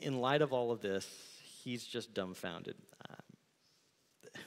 In 0.00 0.20
light 0.20 0.42
of 0.42 0.52
all 0.52 0.72
of 0.72 0.80
this, 0.80 1.08
he's 1.62 1.84
just 1.84 2.12
dumbfounded. 2.12 2.74
Uh, 3.08 4.38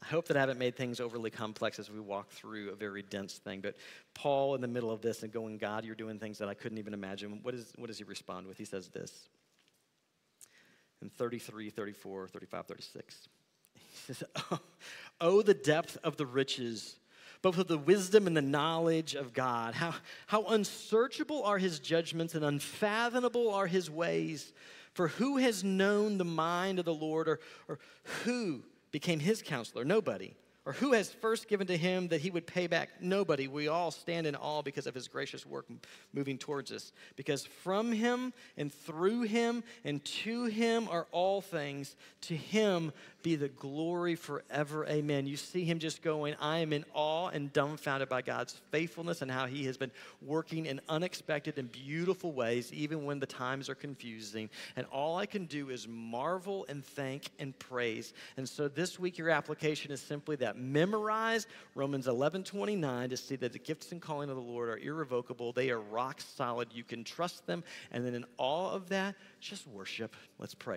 I 0.00 0.06
hope 0.06 0.28
that 0.28 0.36
I 0.36 0.40
haven't 0.40 0.58
made 0.58 0.76
things 0.76 1.00
overly 1.00 1.30
complex 1.30 1.78
as 1.78 1.90
we 1.90 1.98
walk 1.98 2.30
through 2.30 2.70
a 2.70 2.76
very 2.76 3.02
dense 3.02 3.38
thing. 3.38 3.60
But 3.60 3.74
Paul, 4.14 4.54
in 4.54 4.60
the 4.60 4.68
middle 4.68 4.90
of 4.90 5.00
this 5.00 5.22
and 5.24 5.32
going, 5.32 5.58
God, 5.58 5.84
you're 5.84 5.94
doing 5.94 6.18
things 6.18 6.38
that 6.38 6.48
I 6.48 6.54
couldn't 6.54 6.78
even 6.78 6.94
imagine, 6.94 7.40
what, 7.42 7.54
is, 7.54 7.72
what 7.76 7.88
does 7.88 7.98
he 7.98 8.04
respond 8.04 8.46
with? 8.46 8.58
He 8.58 8.64
says 8.64 8.88
this 8.88 9.28
in 11.04 11.10
33, 11.10 11.70
34, 11.70 12.28
35, 12.28 12.66
36. 12.66 13.28
He 14.06 14.12
says, 14.12 14.24
oh, 14.50 14.58
oh, 15.20 15.42
the 15.42 15.54
depth 15.54 15.96
of 16.02 16.16
the 16.16 16.26
riches, 16.26 16.96
both 17.42 17.56
of 17.58 17.68
the 17.68 17.78
wisdom 17.78 18.26
and 18.26 18.36
the 18.36 18.42
knowledge 18.42 19.14
of 19.14 19.32
God. 19.32 19.74
How, 19.74 19.94
how 20.26 20.44
unsearchable 20.46 21.42
are 21.44 21.58
his 21.58 21.78
judgments 21.78 22.34
and 22.34 22.44
unfathomable 22.44 23.54
are 23.54 23.66
his 23.66 23.90
ways. 23.90 24.52
For 24.92 25.08
who 25.08 25.38
has 25.38 25.64
known 25.64 26.18
the 26.18 26.24
mind 26.24 26.78
of 26.78 26.84
the 26.84 26.94
Lord, 26.94 27.28
or, 27.28 27.40
or 27.68 27.78
who 28.24 28.62
became 28.90 29.20
his 29.20 29.42
counselor? 29.42 29.84
Nobody. 29.84 30.34
Or 30.66 30.72
who 30.72 30.94
has 30.94 31.10
first 31.10 31.46
given 31.46 31.66
to 31.66 31.76
him 31.76 32.08
that 32.08 32.22
he 32.22 32.30
would 32.30 32.46
pay 32.46 32.66
back? 32.66 32.88
Nobody. 32.98 33.48
We 33.48 33.68
all 33.68 33.90
stand 33.90 34.26
in 34.26 34.34
awe 34.34 34.62
because 34.62 34.86
of 34.86 34.94
his 34.94 35.08
gracious 35.08 35.44
work 35.44 35.66
moving 36.14 36.38
towards 36.38 36.72
us. 36.72 36.92
Because 37.16 37.44
from 37.44 37.92
him 37.92 38.32
and 38.56 38.72
through 38.72 39.22
him 39.22 39.62
and 39.84 40.02
to 40.04 40.44
him 40.44 40.88
are 40.90 41.06
all 41.12 41.42
things. 41.42 41.96
To 42.22 42.34
him 42.34 42.92
be 43.22 43.36
the 43.36 43.48
glory 43.48 44.14
forever. 44.14 44.86
Amen. 44.86 45.26
You 45.26 45.36
see 45.36 45.64
him 45.64 45.80
just 45.80 46.02
going, 46.02 46.34
I 46.40 46.58
am 46.58 46.72
in 46.72 46.86
awe 46.94 47.28
and 47.28 47.52
dumbfounded 47.52 48.08
by 48.08 48.22
God's 48.22 48.54
faithfulness 48.70 49.20
and 49.20 49.30
how 49.30 49.46
he 49.46 49.66
has 49.66 49.76
been 49.76 49.90
working 50.22 50.64
in 50.64 50.80
unexpected 50.88 51.58
and 51.58 51.70
beautiful 51.70 52.32
ways, 52.32 52.72
even 52.72 53.04
when 53.04 53.18
the 53.18 53.26
times 53.26 53.68
are 53.68 53.74
confusing. 53.74 54.48
And 54.76 54.86
all 54.92 55.16
I 55.16 55.26
can 55.26 55.44
do 55.44 55.68
is 55.68 55.86
marvel 55.86 56.64
and 56.70 56.82
thank 56.84 57.30
and 57.38 57.58
praise. 57.58 58.14
And 58.38 58.48
so 58.48 58.68
this 58.68 58.98
week, 58.98 59.18
your 59.18 59.28
application 59.28 59.92
is 59.92 60.00
simply 60.00 60.36
that 60.54 60.60
memorize 60.60 61.46
Romans 61.74 62.06
11 62.06 62.44
29 62.44 63.10
to 63.10 63.16
see 63.16 63.36
that 63.36 63.52
the 63.52 63.58
gifts 63.58 63.92
and 63.92 64.00
calling 64.00 64.30
of 64.30 64.36
the 64.36 64.42
Lord 64.42 64.68
are 64.68 64.78
irrevocable, 64.78 65.52
they 65.52 65.70
are 65.70 65.80
rock 65.80 66.20
solid. 66.20 66.68
You 66.72 66.84
can 66.84 67.04
trust 67.04 67.46
them. 67.46 67.64
And 67.92 68.04
then 68.04 68.14
in 68.14 68.24
all 68.38 68.70
of 68.70 68.88
that, 68.88 69.14
just 69.40 69.66
worship. 69.68 70.16
Let's 70.38 70.54
pray. 70.54 70.72